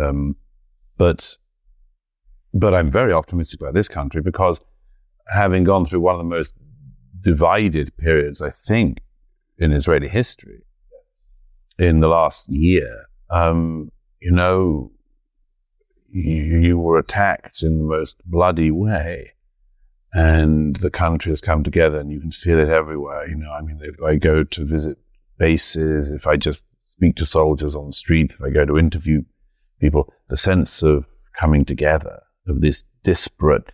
Um, 0.00 0.36
but 0.98 1.36
but 2.54 2.74
I'm 2.74 2.90
very 2.90 3.12
optimistic 3.12 3.60
about 3.60 3.74
this 3.74 3.88
country 3.88 4.20
because 4.20 4.60
having 5.28 5.64
gone 5.64 5.84
through 5.86 6.00
one 6.00 6.14
of 6.14 6.18
the 6.24 6.34
most 6.38 6.54
divided 7.20 7.96
periods, 7.96 8.40
I 8.42 8.50
think, 8.50 9.00
in 9.62 9.72
Israeli 9.72 10.08
history 10.08 10.62
in 11.78 12.00
the 12.00 12.08
last 12.08 12.48
year, 12.50 13.06
um, 13.30 13.90
you 14.20 14.32
know, 14.32 14.92
you, 16.10 16.58
you 16.58 16.78
were 16.78 16.98
attacked 16.98 17.62
in 17.62 17.78
the 17.78 17.84
most 17.84 18.22
bloody 18.26 18.70
way. 18.70 19.32
And 20.14 20.76
the 20.76 20.90
country 20.90 21.30
has 21.30 21.40
come 21.40 21.64
together 21.64 21.98
and 21.98 22.12
you 22.12 22.20
can 22.20 22.30
feel 22.30 22.58
it 22.58 22.68
everywhere. 22.68 23.26
You 23.26 23.36
know, 23.36 23.50
I 23.50 23.62
mean, 23.62 23.80
if 23.82 24.02
I 24.02 24.16
go 24.16 24.44
to 24.44 24.64
visit 24.64 24.98
bases, 25.38 26.10
if 26.10 26.26
I 26.26 26.36
just 26.36 26.66
speak 26.82 27.16
to 27.16 27.24
soldiers 27.24 27.74
on 27.74 27.86
the 27.86 27.92
street, 27.92 28.32
if 28.32 28.42
I 28.42 28.50
go 28.50 28.66
to 28.66 28.76
interview 28.76 29.22
people, 29.80 30.12
the 30.28 30.36
sense 30.36 30.82
of 30.82 31.06
coming 31.38 31.64
together, 31.64 32.22
of 32.46 32.60
this 32.60 32.84
disparate, 33.02 33.72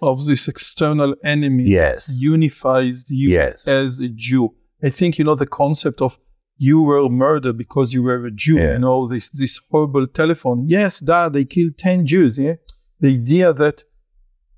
Of 0.00 0.26
this 0.26 0.46
external 0.46 1.14
enemy 1.24 1.64
yes, 1.64 2.16
unifies 2.20 3.10
you 3.10 3.30
yes, 3.30 3.66
as 3.66 3.98
a 4.00 4.08
Jew. 4.08 4.54
I 4.82 4.90
think 4.90 5.18
you 5.18 5.24
know 5.24 5.34
the 5.34 5.46
concept 5.46 6.00
of 6.02 6.18
you 6.58 6.82
were 6.82 7.08
murdered 7.08 7.56
because 7.56 7.92
you 7.94 8.02
were 8.02 8.26
a 8.26 8.30
Jew. 8.30 8.56
Yes. 8.56 8.74
You 8.74 8.78
know 8.78 9.06
this 9.08 9.30
this 9.30 9.60
horrible 9.70 10.06
telephone. 10.06 10.58
Yes, 10.68 11.00
Dad, 11.00 11.32
they 11.32 11.44
killed 11.44 11.76
ten 11.78 12.06
Jews. 12.06 12.38
Yeah, 12.38 12.56
the 13.00 13.08
idea 13.20 13.52
that 13.52 13.84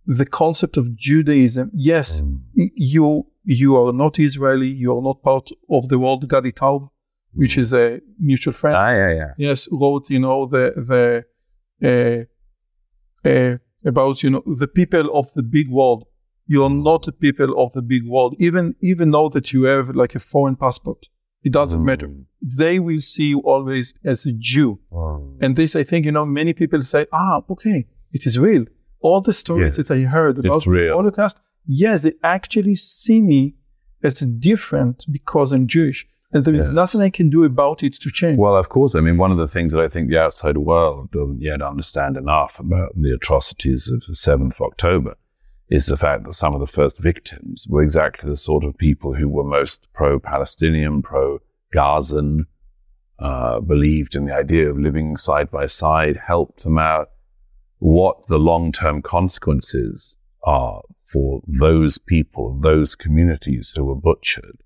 the 0.06 0.26
concept 0.26 0.76
of 0.76 0.84
Judaism. 0.96 1.70
Yes, 1.74 2.20
Mm. 2.22 2.70
you 2.94 3.26
you 3.44 3.76
are 3.80 3.92
not 3.92 4.18
Israeli. 4.18 4.68
You 4.82 4.96
are 4.96 5.02
not 5.02 5.22
part 5.22 5.46
of 5.70 5.88
the 5.88 5.98
world. 5.98 6.26
Gadi 6.28 6.52
Taub, 6.52 6.88
which 7.32 7.56
is 7.58 7.72
a 7.72 8.00
mutual 8.18 8.52
friend. 8.60 8.76
Ah, 8.76 8.92
yeah, 8.92 9.12
yeah. 9.20 9.32
yes, 9.48 9.68
wrote 9.80 10.04
you 10.14 10.20
know 10.20 10.46
the 10.54 10.64
the 10.90 11.04
uh, 11.90 13.28
uh, 13.28 13.56
about 13.84 14.22
you 14.22 14.30
know 14.30 14.42
the 14.62 14.68
people 14.68 15.06
of 15.20 15.26
the 15.34 15.42
big 15.42 15.68
world. 15.70 16.04
You're 16.46 16.70
not 16.70 17.04
the 17.04 17.12
people 17.12 17.58
of 17.62 17.72
the 17.72 17.82
big 17.82 18.06
world, 18.06 18.36
even 18.38 18.74
even 18.82 19.10
though 19.10 19.28
that 19.30 19.52
you 19.52 19.62
have 19.64 19.90
like 19.90 20.14
a 20.14 20.18
foreign 20.20 20.56
passport. 20.56 21.08
It 21.42 21.52
doesn't 21.52 21.84
matter. 21.84 22.08
Mm. 22.08 22.24
They 22.58 22.78
will 22.80 23.00
see 23.00 23.28
you 23.28 23.40
always 23.40 23.92
as 24.04 24.24
a 24.24 24.32
Jew. 24.32 24.78
Mm. 24.90 25.36
And 25.42 25.56
this, 25.56 25.76
I 25.76 25.84
think, 25.84 26.06
you 26.06 26.12
know, 26.12 26.24
many 26.24 26.54
people 26.54 26.80
say, 26.82 27.06
ah, 27.12 27.42
okay, 27.50 27.86
it 28.12 28.24
is 28.24 28.38
real. 28.38 28.64
All 29.00 29.20
the 29.20 29.34
stories 29.34 29.76
Yes. 29.76 29.88
that 29.88 29.94
I 29.94 30.00
heard 30.04 30.38
about 30.38 30.64
the. 30.64 30.88
Holocaust, 30.90 31.40
yes, 31.66 32.04
they 32.04 32.12
actually 32.22 32.76
see 32.76 33.20
me 33.20 33.56
as 34.02 34.14
different 34.14 35.04
because 35.10 35.52
I'm 35.52 35.66
Jewish. 35.66 36.06
And 36.32 36.44
there 36.44 36.54
is 36.54 36.68
Yeah. 36.68 36.74
nothing 36.74 37.00
I 37.02 37.10
can 37.10 37.28
do 37.30 37.44
about 37.44 37.82
it 37.82 37.94
to 38.00 38.10
change. 38.10 38.38
Well, 38.38 38.56
of 38.56 38.68
course. 38.70 38.94
I 38.94 39.00
mean, 39.00 39.18
one 39.18 39.30
of 39.30 39.38
the 39.38 39.46
things 39.46 39.72
that 39.72 39.82
I 39.82 39.88
think 39.88 40.08
the 40.10 40.20
outside 40.20 40.56
world 40.58 41.10
doesn't 41.10 41.40
yet 41.42 41.60
understand 41.62 42.16
enough 42.16 42.58
about 42.58 42.90
the 42.96 43.12
atrocities 43.14 43.90
of 43.90 44.00
the 44.06 44.14
7th 44.14 44.54
of 44.54 44.60
October 44.62 45.14
is 45.74 45.86
the 45.86 45.96
fact 45.96 46.24
that 46.24 46.34
some 46.34 46.54
of 46.54 46.60
the 46.60 46.66
first 46.66 46.98
victims 47.00 47.66
were 47.68 47.82
exactly 47.82 48.30
the 48.30 48.36
sort 48.36 48.64
of 48.64 48.78
people 48.78 49.12
who 49.12 49.28
were 49.28 49.42
most 49.42 49.88
pro 49.92 50.20
Palestinian, 50.20 51.02
pro 51.02 51.40
Gazan, 51.72 52.46
uh, 53.18 53.58
believed 53.60 54.14
in 54.14 54.26
the 54.26 54.34
idea 54.34 54.70
of 54.70 54.78
living 54.78 55.16
side 55.16 55.50
by 55.50 55.66
side, 55.66 56.16
helped 56.16 56.62
them 56.62 56.78
out. 56.78 57.08
What 57.78 58.28
the 58.28 58.38
long 58.38 58.70
term 58.70 59.02
consequences 59.02 60.16
are 60.44 60.80
for 61.12 61.42
those 61.46 61.98
people, 61.98 62.56
those 62.60 62.94
communities 62.94 63.72
who 63.74 63.84
were 63.84 63.96
butchered 63.96 64.58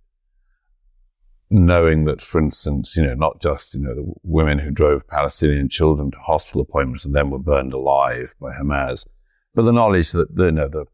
knowing 1.50 2.04
that, 2.04 2.20
for 2.20 2.38
instance, 2.38 2.94
you 2.94 3.02
know, 3.02 3.14
not 3.14 3.40
just, 3.40 3.74
you 3.74 3.80
know, 3.80 3.94
the 3.94 4.12
women 4.22 4.58
who 4.58 4.70
drove 4.70 5.08
Palestinian 5.08 5.68
children 5.68 6.10
to 6.10 6.18
hospital 6.18 6.60
appointments 6.60 7.06
and 7.06 7.14
then 7.14 7.30
were 7.30 7.38
burned 7.38 7.72
alive 7.72 8.34
by 8.38 8.50
Hamas, 8.50 9.06
but 9.54 9.62
the 9.62 9.72
knowledge 9.72 10.12
that, 10.12 10.28
you 10.36 10.52
know, 10.52 10.68
the, 10.68 10.84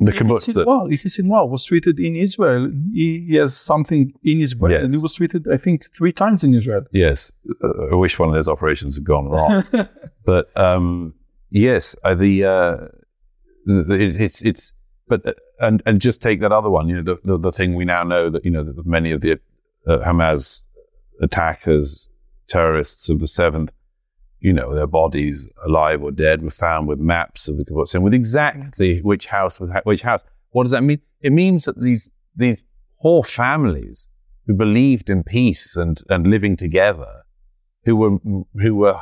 the 0.00 0.12
kibbutz 0.12 0.46
that, 0.54 0.66
Sinwar, 0.66 0.88
Yehia 0.90 1.06
Sinwar 1.06 1.48
was 1.48 1.64
treated 1.64 1.98
in 1.98 2.16
Israel. 2.16 2.70
He, 2.92 3.26
he 3.28 3.34
has 3.36 3.56
something 3.56 4.12
in 4.22 4.38
his 4.40 4.54
brain, 4.54 4.72
Yes. 4.72 4.84
and 4.84 4.94
he 4.94 4.98
was 5.00 5.14
treated, 5.14 5.46
I 5.52 5.56
think, 5.56 5.86
three 5.96 6.12
times 6.12 6.42
in 6.44 6.54
Israel. 6.54 6.82
yes, 6.92 7.32
uh, 7.62 7.92
I 7.92 7.94
wish 7.94 8.18
one 8.18 8.28
of 8.28 8.34
those 8.34 8.48
operations 8.48 8.96
had 8.96 9.04
gone 9.04 9.26
wrong. 9.28 9.62
but, 10.24 10.56
um, 10.56 11.14
yes, 11.50 11.94
uh, 12.04 12.14
the, 12.14 12.44
uh, 12.44 12.76
the, 13.66 13.94
it, 13.94 14.20
it's, 14.20 14.42
it's, 14.42 14.72
but, 15.08 15.26
uh, 15.26 15.32
and, 15.60 15.82
and 15.86 16.00
just 16.00 16.20
take 16.22 16.40
that 16.40 16.52
other 16.52 16.70
one, 16.70 16.88
you 16.88 16.96
know, 16.96 17.02
the, 17.02 17.20
the, 17.24 17.38
the 17.38 17.52
thing 17.52 17.74
we 17.74 17.84
now 17.84 18.02
know 18.02 18.30
that, 18.30 18.44
you 18.44 18.50
know, 18.50 18.62
that 18.62 18.84
many 18.86 19.10
of 19.12 19.20
the 19.20 19.32
uh, 19.86 19.98
Hamas 19.98 20.60
attackers, 21.22 22.08
terrorists 22.48 23.08
of 23.08 23.20
the 23.20 23.26
7th, 23.26 23.68
you 24.44 24.52
know, 24.52 24.74
their 24.74 24.86
bodies, 24.86 25.48
alive 25.64 26.02
or 26.02 26.10
dead, 26.10 26.42
were 26.42 26.50
found 26.50 26.86
with 26.86 26.98
maps 26.98 27.48
of 27.48 27.56
the 27.56 27.64
kibbutz 27.64 27.94
and 27.94 28.04
with 28.04 28.12
exactly 28.12 29.00
which 29.00 29.24
house 29.24 29.58
was 29.58 29.70
which 29.84 30.02
house. 30.02 30.22
What 30.50 30.64
does 30.64 30.72
that 30.72 30.82
mean? 30.82 31.00
It 31.22 31.32
means 31.32 31.64
that 31.64 31.80
these 31.80 32.10
these 32.36 32.62
whole 32.98 33.22
families 33.22 34.10
who 34.46 34.52
believed 34.52 35.08
in 35.08 35.22
peace 35.22 35.76
and, 35.78 36.02
and 36.10 36.26
living 36.26 36.58
together, 36.58 37.22
who 37.86 37.96
were 37.96 38.18
who 38.60 38.74
were 38.74 38.98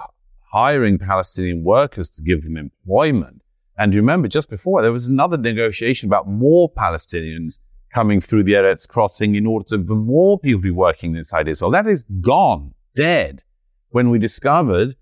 hiring 0.52 0.96
Palestinian 0.96 1.64
workers 1.64 2.08
to 2.10 2.22
give 2.22 2.44
them 2.44 2.56
employment. 2.56 3.42
And 3.76 3.92
you 3.92 4.00
remember 4.00 4.28
just 4.28 4.48
before 4.48 4.80
there 4.80 4.92
was 4.92 5.08
another 5.08 5.36
negotiation 5.36 6.08
about 6.08 6.28
more 6.28 6.72
Palestinians 6.72 7.58
coming 7.92 8.20
through 8.20 8.44
the 8.44 8.52
Erez 8.52 8.88
crossing 8.88 9.34
in 9.34 9.48
order 9.48 9.64
to 9.70 9.84
for 9.84 9.96
more 9.96 10.38
people 10.38 10.60
to 10.60 10.62
be 10.62 10.70
working 10.70 11.16
inside 11.16 11.48
Israel. 11.48 11.72
That 11.72 11.88
is 11.88 12.04
gone, 12.20 12.74
dead. 12.94 13.42
When 13.90 14.08
we 14.08 14.20
discovered, 14.20 14.94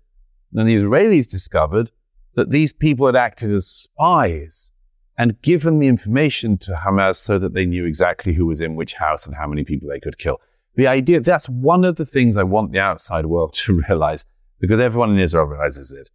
and 0.53 0.67
the 0.67 0.75
Israelis 0.75 1.29
discovered, 1.29 1.91
that 2.35 2.51
these 2.51 2.71
people 2.73 3.05
had 3.05 3.15
acted 3.15 3.53
as 3.53 3.67
spies 3.67 4.71
and 5.17 5.41
given 5.41 5.79
the 5.79 5.87
information 5.87 6.57
to 6.59 6.73
Hamas 6.73 7.15
so 7.15 7.37
that 7.37 7.53
they 7.53 7.65
knew 7.65 7.85
exactly 7.85 8.33
who 8.33 8.45
was 8.45 8.61
in 8.61 8.75
which 8.75 8.93
house 8.93 9.25
and 9.25 9.35
how 9.35 9.47
many 9.47 9.63
people 9.63 9.89
they 9.89 9.99
could 9.99 10.17
kill. 10.17 10.39
The 10.75 10.87
idea, 10.87 11.19
that's 11.19 11.49
one 11.49 11.83
of 11.83 11.97
the 11.97 12.05
things 12.05 12.37
I 12.37 12.43
want 12.43 12.71
the 12.71 12.79
outside 12.79 13.25
world 13.25 13.53
to 13.65 13.81
realize, 13.87 14.25
because 14.59 14.79
everyone 14.79 15.11
in 15.11 15.19
Israel 15.19 15.45
realizes 15.45 15.91
it. 15.91 16.09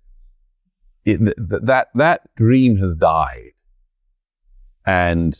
it 1.05 1.18
th- 1.18 1.37
th- 1.37 1.62
that, 1.64 1.89
that 1.95 2.22
dream 2.37 2.76
has 2.78 2.97
died. 2.97 3.53
And 4.87 5.34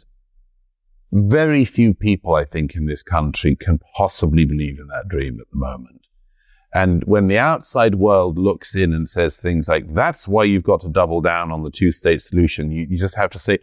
very 1.13 1.65
few 1.65 1.95
people, 1.95 2.35
I 2.35 2.45
think, 2.45 2.75
in 2.75 2.87
this 2.87 3.03
country 3.03 3.57
can 3.57 3.79
possibly 3.97 4.45
believe 4.45 4.79
in 4.79 4.89
that 4.89 5.09
dream 5.09 5.39
at 5.41 5.47
the 5.51 5.57
moment. 5.57 6.06
And 6.77 7.03
when 7.05 7.29
the 7.29 7.39
outside 7.39 7.95
world 7.95 8.39
looks 8.39 8.75
in 8.75 8.93
and 8.93 9.09
says 9.09 9.39
things 9.39 9.67
like, 9.67 9.95
that's 9.95 10.29
why 10.29 10.45
you've 10.45 10.63
got 10.63 10.81
to 10.83 10.91
double 10.91 11.23
down 11.23 11.51
on 11.51 11.63
the 11.63 11.71
two 11.71 11.91
state 11.91 12.21
solution, 12.21 12.71
you, 12.71 12.87
you 12.91 12.99
just 12.99 13.15
have 13.15 13.31
to 13.31 13.39
say, 13.39 13.61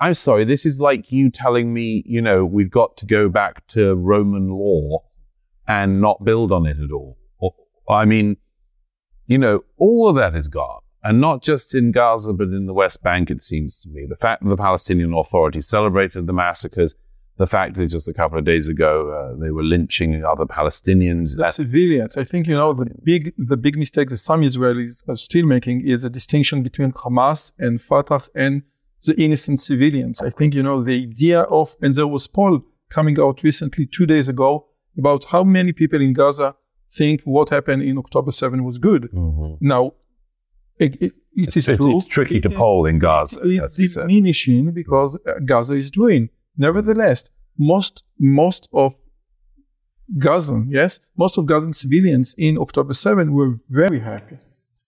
I'm 0.00 0.14
sorry, 0.14 0.44
this 0.44 0.66
is 0.66 0.80
like 0.80 1.12
you 1.12 1.30
telling 1.30 1.72
me, 1.72 2.02
you 2.06 2.20
know, 2.20 2.44
we've 2.44 2.72
got 2.72 2.96
to 2.96 3.06
go 3.06 3.28
back 3.28 3.64
to 3.68 3.94
Roman 3.94 4.50
law 4.50 5.04
and 5.68 6.00
not 6.00 6.24
build 6.24 6.50
on 6.50 6.66
it 6.66 6.80
at 6.80 6.90
all. 6.90 7.16
Or, 7.38 7.54
I 7.88 8.04
mean, 8.04 8.36
you 9.26 9.38
know, 9.38 9.62
all 9.76 10.08
of 10.08 10.16
that 10.16 10.34
is 10.34 10.48
gone. 10.48 10.80
And 11.04 11.20
not 11.20 11.44
just 11.44 11.72
in 11.72 11.92
Gaza, 11.92 12.32
but 12.32 12.48
in 12.48 12.66
the 12.66 12.74
West 12.74 13.00
Bank, 13.00 13.30
it 13.30 13.42
seems 13.42 13.80
to 13.82 13.90
me. 13.90 14.06
The 14.08 14.16
fact 14.16 14.42
that 14.42 14.48
the 14.48 14.56
Palestinian 14.56 15.14
Authority 15.14 15.60
celebrated 15.60 16.26
the 16.26 16.32
massacres, 16.32 16.96
the 17.38 17.46
fact 17.46 17.76
that 17.76 17.86
just 17.88 18.08
a 18.08 18.12
couple 18.14 18.38
of 18.38 18.44
days 18.44 18.66
ago 18.68 18.92
uh, 19.10 19.38
they 19.42 19.50
were 19.50 19.62
lynching 19.62 20.24
other 20.24 20.46
Palestinians, 20.46 21.36
that 21.36 21.54
civilians. 21.54 22.16
I 22.16 22.24
think 22.24 22.46
you 22.46 22.54
know 22.54 22.72
the 22.72 22.86
big 23.10 23.32
the 23.52 23.56
big 23.56 23.76
mistake 23.76 24.08
that 24.10 24.16
some 24.30 24.40
Israelis 24.42 25.02
are 25.08 25.16
still 25.16 25.46
making 25.46 25.86
is 25.86 26.04
a 26.04 26.10
distinction 26.10 26.62
between 26.62 26.92
Hamas 26.92 27.52
and 27.58 27.80
Fatah 27.80 28.22
and 28.34 28.62
the 29.06 29.14
innocent 29.24 29.60
civilians. 29.60 30.16
I 30.22 30.30
think 30.30 30.54
you 30.54 30.62
know 30.62 30.82
the 30.82 30.96
idea 31.08 31.40
of 31.58 31.76
and 31.82 31.94
there 31.94 32.06
was 32.16 32.26
poll 32.26 32.60
coming 32.88 33.16
out 33.20 33.42
recently 33.42 33.84
two 33.86 34.06
days 34.06 34.28
ago 34.28 34.66
about 34.98 35.24
how 35.32 35.42
many 35.44 35.72
people 35.72 36.00
in 36.00 36.12
Gaza 36.12 36.54
think 36.98 37.20
what 37.24 37.48
happened 37.50 37.82
in 37.82 37.98
October 37.98 38.30
7 38.30 38.64
was 38.64 38.78
good. 38.78 39.02
Now, 39.60 39.92
it, 40.78 40.94
it, 41.02 41.12
it 41.34 41.56
is 41.56 41.68
it's, 41.68 41.76
true. 41.78 41.98
it's 41.98 42.06
tricky 42.06 42.36
It 42.36 42.42
to 42.42 42.48
is- 42.48 42.54
poll 42.56 42.86
in 42.86 42.98
Gaza. 42.98 43.40
it's 43.44 43.76
diminishing 43.76 44.70
because 44.72 45.18
uh, 45.26 45.32
Gaza 45.44 45.74
is 45.74 45.90
doing. 45.90 46.30
Nevertheless, 46.56 47.30
most 47.58 48.04
most 48.18 48.68
of 48.72 48.94
Gazan, 50.18 50.68
yes, 50.70 51.00
most 51.16 51.36
of 51.38 51.46
Gazan 51.46 51.72
civilians 51.72 52.34
in 52.38 52.58
October 52.58 52.92
7 52.92 53.32
were 53.32 53.56
very 53.68 53.98
happy. 53.98 54.38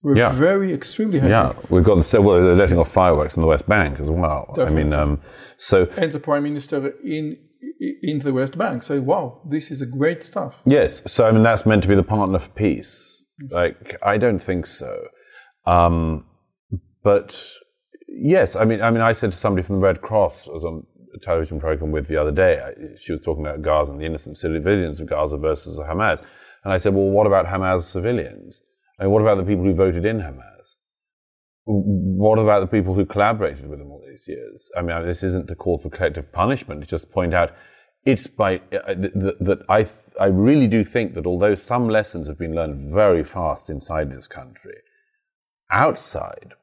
Were 0.02 0.16
Yeah. 0.16 0.30
very 0.32 0.72
extremely 0.72 1.18
happy. 1.18 1.30
Yeah, 1.30 1.52
we've 1.70 1.82
got 1.84 1.96
the 2.00 2.22
well, 2.22 2.40
they're 2.40 2.54
letting 2.54 2.78
off 2.78 2.90
fireworks 2.92 3.36
in 3.36 3.40
the 3.42 3.48
West 3.48 3.66
Bank 3.68 3.98
as 4.00 4.10
well. 4.10 4.54
I 4.58 4.70
mean, 4.70 4.92
um, 4.92 5.20
so 5.56 5.88
And 5.96 6.12
the 6.12 6.20
prime 6.20 6.44
minister 6.44 6.94
in 7.04 7.36
in 8.02 8.20
the 8.20 8.32
West 8.32 8.56
Bank 8.56 8.82
said, 8.84 9.04
"Wow, 9.04 9.40
this 9.48 9.70
is 9.72 9.82
a 9.82 9.86
great 9.86 10.22
stuff." 10.22 10.62
yes, 10.64 11.02
so 11.10 11.26
I 11.28 11.32
mean 11.32 11.42
that's 11.42 11.66
meant 11.66 11.82
to 11.82 11.88
be 11.88 11.96
the 11.96 12.04
partner 12.16 12.38
for 12.38 12.50
peace. 12.50 13.24
Like, 13.50 13.96
I 14.02 14.18
don't 14.18 14.42
think 14.42 14.66
so. 14.66 14.92
Um, 15.66 16.24
but 17.04 17.40
yes, 18.08 18.56
I 18.56 18.64
mean, 18.64 18.80
I 18.80 18.90
mean, 18.92 19.00
I 19.00 19.12
said 19.12 19.30
to 19.32 19.36
somebody 19.38 19.64
from 19.66 19.76
the 19.76 19.82
Red 19.82 20.00
Cross, 20.00 20.48
as 20.54 20.64
on 20.64 20.84
a 20.97 20.97
television 21.18 21.60
program 21.60 21.90
with 21.90 22.06
the 22.08 22.16
other 22.16 22.32
day. 22.32 22.60
She 22.96 23.12
was 23.12 23.20
talking 23.20 23.44
about 23.44 23.62
Gaza 23.62 23.92
and 23.92 24.00
the 24.00 24.06
innocent 24.06 24.38
civilians 24.38 25.00
of 25.00 25.08
Gaza 25.08 25.36
versus 25.36 25.76
the 25.76 25.84
Hamas, 25.84 26.22
and 26.64 26.72
I 26.72 26.76
said, 26.76 26.94
well, 26.94 27.08
what 27.10 27.26
about 27.26 27.46
Hamas 27.46 27.82
civilians? 27.82 28.62
I 28.98 29.04
mean, 29.04 29.12
what 29.12 29.22
about 29.22 29.36
the 29.36 29.44
people 29.44 29.64
who 29.64 29.74
voted 29.74 30.04
in 30.04 30.18
Hamas? 30.18 30.74
what 31.70 32.38
about 32.38 32.60
the 32.60 32.66
people 32.66 32.94
who 32.94 33.04
collaborated 33.04 33.68
with 33.68 33.78
them 33.78 33.90
all 33.90 34.02
these 34.08 34.26
years? 34.26 34.70
I 34.76 34.80
mean, 34.80 35.06
this 35.06 35.22
isn't 35.22 35.48
to 35.48 35.54
call 35.54 35.78
for 35.78 35.90
collective 35.90 36.32
punishment, 36.32 36.80
to 36.80 36.86
just 36.86 37.12
point 37.12 37.34
out 37.34 37.54
it's 38.06 38.26
by 38.26 38.56
uh, 38.72 38.94
th- 38.94 39.12
th- 39.12 39.34
that 39.40 39.58
I 39.68 39.86
I 40.18 40.26
really 40.26 40.66
do 40.66 40.82
think 40.82 41.14
that 41.14 41.26
although 41.26 41.54
some 41.54 41.88
lessons 41.88 42.26
have 42.26 42.38
been 42.38 42.54
learned 42.54 42.92
very 42.92 43.22
fast 43.22 43.68
inside 43.68 44.10
this 44.10 44.26
country, 44.26 44.76
outside, 45.70 46.54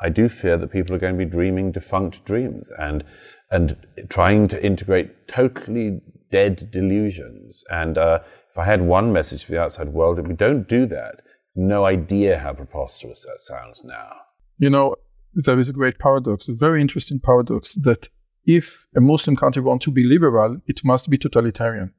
I 0.00 0.08
do 0.08 0.28
fear 0.28 0.58
that 0.58 0.72
people 0.72 0.94
are 0.94 0.98
going 0.98 1.18
to 1.18 1.24
be 1.24 1.30
dreaming 1.30 1.72
defunct 1.72 2.24
dreams 2.24 2.70
and 2.78 3.04
and 3.50 3.76
trying 4.08 4.48
to 4.48 4.64
integrate 4.64 5.28
totally 5.28 6.00
dead 6.30 6.70
delusions. 6.70 7.64
And 7.70 7.96
uh, 7.96 8.20
if 8.50 8.58
I 8.58 8.64
had 8.64 8.82
one 8.82 9.12
message 9.12 9.44
for 9.44 9.52
the 9.52 9.60
outside 9.60 9.88
world, 9.88 10.18
it'd 10.18 10.28
be 10.28 10.34
don't 10.34 10.68
do 10.68 10.86
that. 10.86 11.22
No 11.54 11.84
idea 11.84 12.38
how 12.38 12.52
preposterous 12.52 13.24
that 13.24 13.40
sounds 13.40 13.82
now. 13.84 14.12
You 14.58 14.70
know, 14.70 14.96
there 15.34 15.58
is 15.58 15.68
a 15.68 15.72
great 15.72 15.98
paradox, 15.98 16.48
a 16.48 16.54
very 16.54 16.80
interesting 16.80 17.20
paradox 17.20 17.74
that 17.76 18.08
if 18.44 18.86
a 18.94 19.00
Muslim 19.00 19.36
country 19.36 19.62
wants 19.62 19.84
to 19.84 19.90
be 19.90 20.04
liberal, 20.04 20.58
it 20.66 20.84
must 20.84 21.10
be 21.10 21.18
totalitarian. 21.18 21.92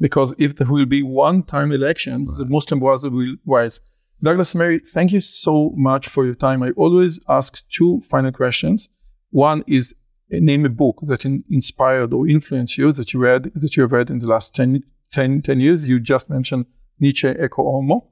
Because 0.00 0.34
if 0.38 0.56
there 0.56 0.66
will 0.66 0.86
be 0.86 1.02
one-time 1.02 1.70
elections, 1.70 2.38
the 2.38 2.46
Muslim 2.46 2.80
Brotherhood 2.80 3.14
will 3.14 3.36
rise. 3.46 3.80
Douglas 4.22 4.54
Murray, 4.54 4.78
thank 4.78 5.12
you 5.12 5.20
so 5.20 5.72
much 5.76 6.08
for 6.08 6.24
your 6.24 6.34
time. 6.34 6.62
I 6.62 6.70
always 6.70 7.20
ask 7.28 7.62
two 7.68 8.00
final 8.02 8.32
questions. 8.32 8.88
One 9.30 9.64
is 9.66 9.94
name 10.30 10.64
a 10.64 10.68
book 10.68 10.98
that 11.02 11.24
in, 11.24 11.44
inspired 11.50 12.12
or 12.12 12.28
influenced 12.28 12.78
you 12.78 12.92
that 12.92 13.12
you 13.12 13.20
read 13.20 13.50
that 13.54 13.76
you 13.76 13.82
have 13.82 13.92
read 13.92 14.10
in 14.10 14.18
the 14.18 14.26
last 14.26 14.54
10, 14.54 14.82
10, 15.12 15.42
10 15.42 15.60
years. 15.60 15.88
You 15.88 16.00
just 16.00 16.30
mentioned 16.30 16.66
Nietzsche, 17.00 17.28
Ecce 17.28 17.56
Homo. 17.56 18.08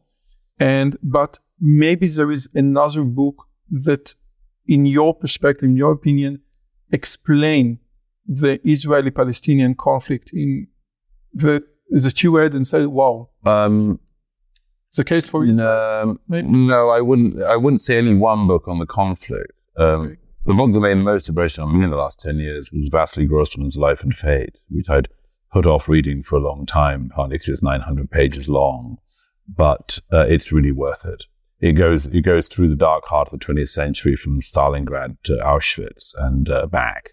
And 0.58 0.96
but 1.02 1.38
maybe 1.60 2.06
there 2.08 2.30
is 2.30 2.48
another 2.54 3.04
book 3.04 3.46
that, 3.70 4.14
in 4.66 4.86
your 4.86 5.14
perspective, 5.14 5.68
in 5.68 5.76
your 5.76 5.92
opinion, 5.92 6.42
explain 6.92 7.78
the 8.26 8.60
Israeli-Palestinian 8.68 9.74
conflict 9.74 10.30
in 10.32 10.68
the 11.32 11.64
that 11.90 12.22
you 12.22 12.36
read 12.36 12.54
and 12.54 12.66
said, 12.66 12.86
"Wow, 12.86 13.30
Um, 13.44 13.98
the 14.96 15.04
case 15.04 15.28
for 15.28 15.44
Israel." 15.44 16.06
no, 16.06 16.18
maybe? 16.28 16.48
no, 16.48 16.88
I 16.90 17.00
wouldn't. 17.00 17.42
I 17.42 17.56
wouldn't 17.56 17.82
say 17.82 17.98
any 17.98 18.14
one 18.14 18.46
book 18.46 18.68
on 18.68 18.78
the 18.78 18.86
conflict. 18.86 19.52
Um, 19.76 20.16
the 20.44 20.54
book 20.54 20.72
that 20.72 20.80
made 20.80 20.98
the 20.98 21.02
most 21.02 21.28
impression 21.28 21.62
on 21.62 21.78
me 21.78 21.84
in 21.84 21.90
the 21.90 21.96
last 21.96 22.18
10 22.18 22.38
years 22.38 22.72
was 22.72 22.88
Vasily 22.88 23.26
Grossman's 23.26 23.76
Life 23.76 24.02
and 24.02 24.14
Fate, 24.14 24.56
which 24.68 24.90
I'd 24.90 25.08
put 25.52 25.66
off 25.66 25.88
reading 25.88 26.22
for 26.22 26.36
a 26.36 26.40
long 26.40 26.66
time, 26.66 27.10
partly 27.14 27.34
because 27.34 27.48
it's 27.48 27.62
900 27.62 28.10
pages 28.10 28.48
long, 28.48 28.98
but 29.46 30.00
uh, 30.12 30.26
it's 30.28 30.50
really 30.50 30.72
worth 30.72 31.04
it. 31.04 31.24
It 31.60 31.74
goes, 31.74 32.06
it 32.06 32.22
goes 32.22 32.48
through 32.48 32.70
the 32.70 32.76
dark 32.76 33.04
heart 33.06 33.32
of 33.32 33.38
the 33.38 33.44
20th 33.44 33.68
century 33.68 34.16
from 34.16 34.40
Stalingrad 34.40 35.16
to 35.24 35.34
Auschwitz 35.36 36.12
and 36.16 36.48
uh, 36.48 36.66
back. 36.66 37.10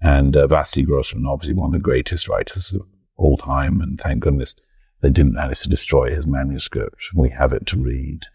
And 0.00 0.36
uh, 0.36 0.46
Vasily 0.46 0.84
Grossman, 0.84 1.26
obviously 1.26 1.54
one 1.54 1.70
of 1.70 1.72
the 1.72 1.80
greatest 1.80 2.28
writers 2.28 2.72
of 2.72 2.82
all 3.16 3.36
time, 3.36 3.80
and 3.80 4.00
thank 4.00 4.20
goodness 4.20 4.54
they 5.00 5.10
didn't 5.10 5.34
manage 5.34 5.62
to 5.62 5.68
destroy 5.68 6.14
his 6.14 6.26
manuscript. 6.26 7.08
We 7.14 7.30
have 7.30 7.52
it 7.52 7.66
to 7.66 7.78
read. 7.78 8.26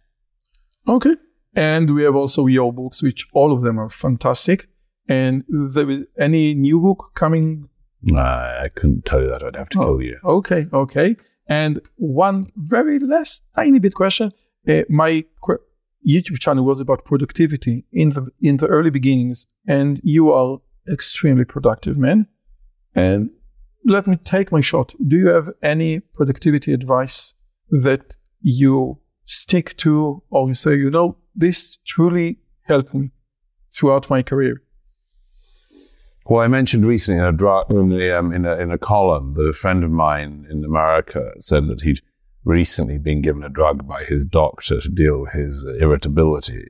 Okay. 0.88 1.16
And 1.55 1.95
we 1.95 2.03
have 2.03 2.16
also 2.16 2.47
your 2.47 2.74
books, 2.74 3.01
which 3.01 3.28
all 3.34 3.51
of 3.51 3.61
them 3.61 3.80
are 3.80 3.89
fantastic. 3.89 4.68
And 5.07 5.43
there 5.49 5.89
is 5.89 6.05
any 6.20 6.53
new 6.53 6.80
book 6.80 7.11
coming? 7.13 7.70
I 8.13 8.70
couldn't 8.76 9.05
tell 9.05 9.22
you 9.22 9.30
that. 9.30 9.43
I'd 9.43 9.55
have 9.55 9.70
to 9.70 9.80
oh, 9.80 9.86
kill 9.86 10.01
you. 10.01 10.20
Okay, 10.24 10.68
okay. 10.74 11.16
And 11.47 11.82
one 11.97 12.47
very 12.55 12.99
last 12.99 13.45
tiny 13.55 13.80
bit 13.80 13.93
question. 13.93 14.32
Uh, 14.68 14.82
my 14.89 15.24
qu- 15.41 15.59
YouTube 16.07 16.39
channel 16.39 16.66
was 16.66 16.80
about 16.80 17.05
productivity 17.05 17.86
in 17.91 18.11
the 18.11 18.28
in 18.41 18.57
the 18.57 18.68
early 18.68 18.89
beginnings, 18.89 19.47
and 19.68 20.01
you 20.03 20.32
are 20.32 20.59
extremely 20.91 21.45
productive 21.45 21.97
man. 21.97 22.28
And 22.93 23.30
let 23.86 24.08
me 24.08 24.18
take 24.18 24.52
my 24.52 24.62
shot. 24.62 24.94
Do 25.08 25.16
you 25.16 25.28
have 25.28 25.50
any 25.62 26.00
productivity 26.00 26.74
advice 26.74 27.34
that 27.70 28.16
you 28.42 29.00
stick 29.26 29.78
to, 29.78 30.24
or 30.30 30.48
you 30.48 30.54
say, 30.54 30.76
you 30.76 30.90
know, 30.90 31.18
this 31.36 31.78
truly 31.86 32.40
helped 32.64 32.94
me 32.94 33.12
throughout 33.74 34.10
my 34.10 34.24
career? 34.24 34.62
Well, 36.28 36.44
I 36.44 36.48
mentioned 36.48 36.86
recently 36.86 37.20
in 37.20 37.26
a, 37.26 37.32
dra- 37.32 37.66
in, 37.70 37.92
a, 37.92 38.12
um, 38.12 38.34
in, 38.34 38.46
a, 38.46 38.56
in 38.58 38.72
a 38.72 38.80
column 38.80 39.36
that 39.36 39.48
a 39.48 39.54
friend 39.54 39.84
of 39.84 39.92
mine 39.92 40.48
in 40.50 40.66
America 40.66 41.32
said 41.38 41.68
that 41.68 41.82
he'd 41.82 42.02
recently 42.44 42.98
been 42.98 43.22
given 43.22 43.44
a 43.44 43.50
drug 43.50 43.88
by 43.88 44.04
his 44.04 44.26
doctor 44.26 44.82
to 44.82 44.90
deal 44.90 45.22
with 45.22 45.34
his 45.34 45.64
irritability. 45.80 46.68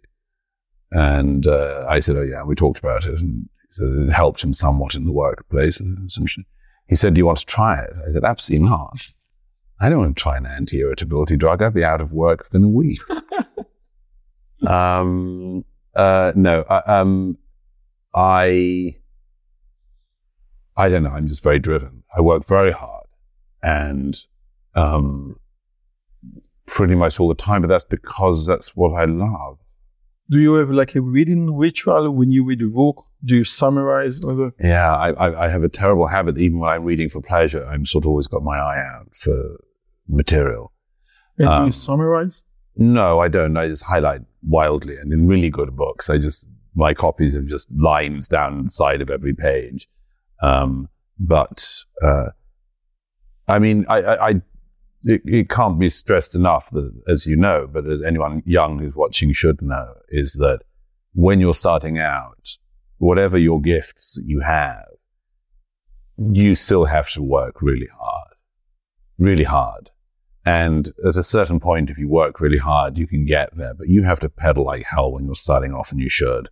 And 0.91 1.47
uh, 1.47 1.85
I 1.87 1.99
said, 1.99 2.17
Oh, 2.17 2.21
yeah, 2.21 2.43
we 2.43 2.55
talked 2.55 2.79
about 2.79 3.05
it. 3.05 3.15
And 3.15 3.47
he 3.61 3.67
said 3.69 3.87
it 3.87 4.11
helped 4.11 4.43
him 4.43 4.51
somewhat 4.51 4.95
in 4.95 5.05
the 5.05 5.13
workplace. 5.13 5.79
And 5.79 6.11
he 6.87 6.95
said, 6.95 7.13
Do 7.13 7.19
you 7.19 7.25
want 7.25 7.39
to 7.39 7.45
try 7.45 7.79
it? 7.79 7.91
I 8.07 8.11
said, 8.11 8.23
Absolutely 8.23 8.67
not. 8.67 9.07
I 9.79 9.89
don't 9.89 9.99
want 9.99 10.17
to 10.17 10.21
try 10.21 10.37
an 10.37 10.45
anti 10.45 10.79
irritability 10.79 11.37
drug. 11.37 11.61
I'd 11.61 11.73
be 11.73 11.83
out 11.83 12.01
of 12.01 12.13
work 12.13 12.43
within 12.43 12.63
a 12.63 12.69
week. 12.69 12.99
um, 14.67 15.65
uh, 15.95 16.31
no, 16.35 16.61
uh, 16.61 16.81
um, 16.85 17.37
I, 18.13 18.95
I 20.77 20.89
don't 20.89 21.03
know. 21.03 21.09
I'm 21.09 21.27
just 21.27 21.43
very 21.43 21.59
driven. 21.59 22.03
I 22.15 22.21
work 22.21 22.45
very 22.45 22.71
hard 22.71 23.07
and, 23.61 24.17
um, 24.75 25.37
pretty 26.67 26.95
much 26.95 27.19
all 27.19 27.27
the 27.27 27.35
time, 27.35 27.61
but 27.61 27.67
that's 27.67 27.83
because 27.83 28.45
that's 28.45 28.75
what 28.75 28.93
I 28.93 29.05
love. 29.05 29.57
Do 30.29 30.39
you 30.39 30.55
have 30.55 30.71
like 30.71 30.95
a 30.95 31.01
reading 31.01 31.55
ritual 31.55 32.09
when 32.09 32.31
you 32.31 32.43
read 32.43 32.61
a 32.61 32.67
book? 32.67 33.05
Do 33.25 33.35
you 33.35 33.43
summarize? 33.43 34.19
Yeah, 34.63 34.95
I, 34.95 35.09
I, 35.11 35.45
I 35.45 35.49
have 35.49 35.63
a 35.63 35.69
terrible 35.69 36.07
habit. 36.07 36.37
Even 36.37 36.59
when 36.59 36.69
I'm 36.69 36.83
reading 36.83 37.09
for 37.09 37.21
pleasure, 37.21 37.65
I'm 37.65 37.85
sort 37.85 38.05
of 38.05 38.09
always 38.09 38.27
got 38.27 38.43
my 38.43 38.57
eye 38.57 38.79
out 38.79 39.15
for 39.15 39.59
material. 40.07 40.71
And 41.37 41.47
um, 41.47 41.53
do 41.53 41.61
you 41.61 41.65
um, 41.65 41.71
summarize? 41.71 42.43
No, 42.77 43.19
I 43.19 43.27
don't. 43.27 43.57
I 43.57 43.67
just 43.67 43.83
highlight 43.83 44.21
wildly. 44.43 44.97
And 44.97 45.11
in 45.11 45.27
really 45.27 45.49
good 45.49 45.75
books, 45.75 46.09
I 46.09 46.17
just, 46.17 46.49
my 46.75 46.93
copies 46.93 47.35
are 47.35 47.41
just 47.41 47.67
lines 47.71 48.27
down 48.27 48.65
the 48.65 48.69
side 48.69 49.01
of 49.01 49.09
every 49.09 49.33
page. 49.33 49.87
Um, 50.41 50.89
but, 51.17 51.65
uh, 52.03 52.27
I 53.47 53.59
mean, 53.59 53.85
I, 53.87 54.01
I, 54.01 54.29
I 54.29 54.41
it, 55.03 55.21
it, 55.25 55.49
can't 55.49 55.79
be 55.79 55.87
stressed 55.87 56.35
enough 56.35 56.69
that, 56.71 56.91
as 57.07 57.25
you 57.25 57.37
know, 57.37 57.67
but 57.71 57.85
as 57.85 58.01
anyone 58.01 58.43
young 58.45 58.79
who's 58.79 58.95
watching 58.95 59.31
should 59.31 59.61
know, 59.61 59.93
is 60.09 60.33
that 60.33 60.61
when 61.13 61.39
you're 61.39 61.53
starting 61.53 61.99
out, 61.99 62.57
whatever 62.97 63.37
your 63.37 63.61
gifts 63.61 64.19
you 64.23 64.41
have, 64.41 64.85
you 66.17 66.55
still 66.55 66.85
have 66.85 67.09
to 67.11 67.21
work 67.21 67.61
really 67.61 67.89
hard, 67.99 68.33
really 69.17 69.43
hard. 69.43 69.91
And 70.45 70.91
at 71.07 71.17
a 71.17 71.23
certain 71.23 71.59
point, 71.59 71.89
if 71.89 71.97
you 71.97 72.07
work 72.07 72.39
really 72.39 72.59
hard, 72.59 72.97
you 72.97 73.07
can 73.07 73.25
get 73.25 73.55
there, 73.57 73.73
but 73.73 73.89
you 73.89 74.03
have 74.03 74.19
to 74.19 74.29
pedal 74.29 74.65
like 74.65 74.85
hell 74.85 75.11
when 75.11 75.25
you're 75.25 75.35
starting 75.35 75.73
off 75.73 75.91
and 75.91 75.99
you 75.99 76.09
should. 76.09 76.49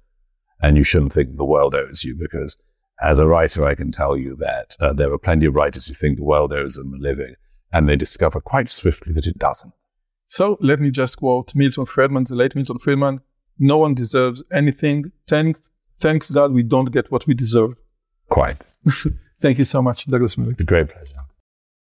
And 0.61 0.77
you 0.77 0.83
shouldn't 0.83 1.13
think 1.13 1.37
the 1.37 1.45
world 1.45 1.75
owes 1.75 2.03
you 2.03 2.15
because 2.19 2.57
as 3.01 3.19
a 3.19 3.27
writer, 3.27 3.65
I 3.65 3.75
can 3.75 3.91
tell 3.91 4.17
you 4.17 4.35
that 4.37 4.75
uh, 4.79 4.93
there 4.93 5.11
are 5.11 5.17
plenty 5.17 5.45
of 5.45 5.55
writers 5.55 5.87
who 5.87 5.93
think 5.93 6.17
the 6.17 6.23
world 6.23 6.53
owes 6.53 6.75
them 6.75 6.93
a 6.93 6.97
living 6.97 7.35
and 7.71 7.87
they 7.87 7.95
discover 7.95 8.39
quite 8.39 8.69
swiftly 8.69 9.13
that 9.13 9.27
it 9.27 9.37
doesn't. 9.37 9.73
So 10.27 10.57
let 10.61 10.79
me 10.79 10.89
just 10.89 11.17
quote 11.17 11.53
Milton 11.53 11.85
Friedman, 11.85 12.23
the 12.23 12.35
late 12.35 12.55
Milton 12.55 12.79
Friedman. 12.79 13.19
No 13.59 13.77
one 13.77 13.93
deserves 13.93 14.43
anything. 14.51 15.11
Thanks, 15.27 15.69
thanks 15.95 16.31
God 16.31 16.53
we 16.53 16.63
don't 16.63 16.91
get 16.91 17.11
what 17.11 17.27
we 17.27 17.33
deserve. 17.33 17.75
Quite. 18.29 18.57
Thank 19.37 19.57
you 19.57 19.65
so 19.65 19.81
much, 19.81 20.05
Douglas 20.05 20.37
Murray. 20.37 20.55
A 20.59 20.63
great 20.63 20.89
pleasure. 20.89 21.17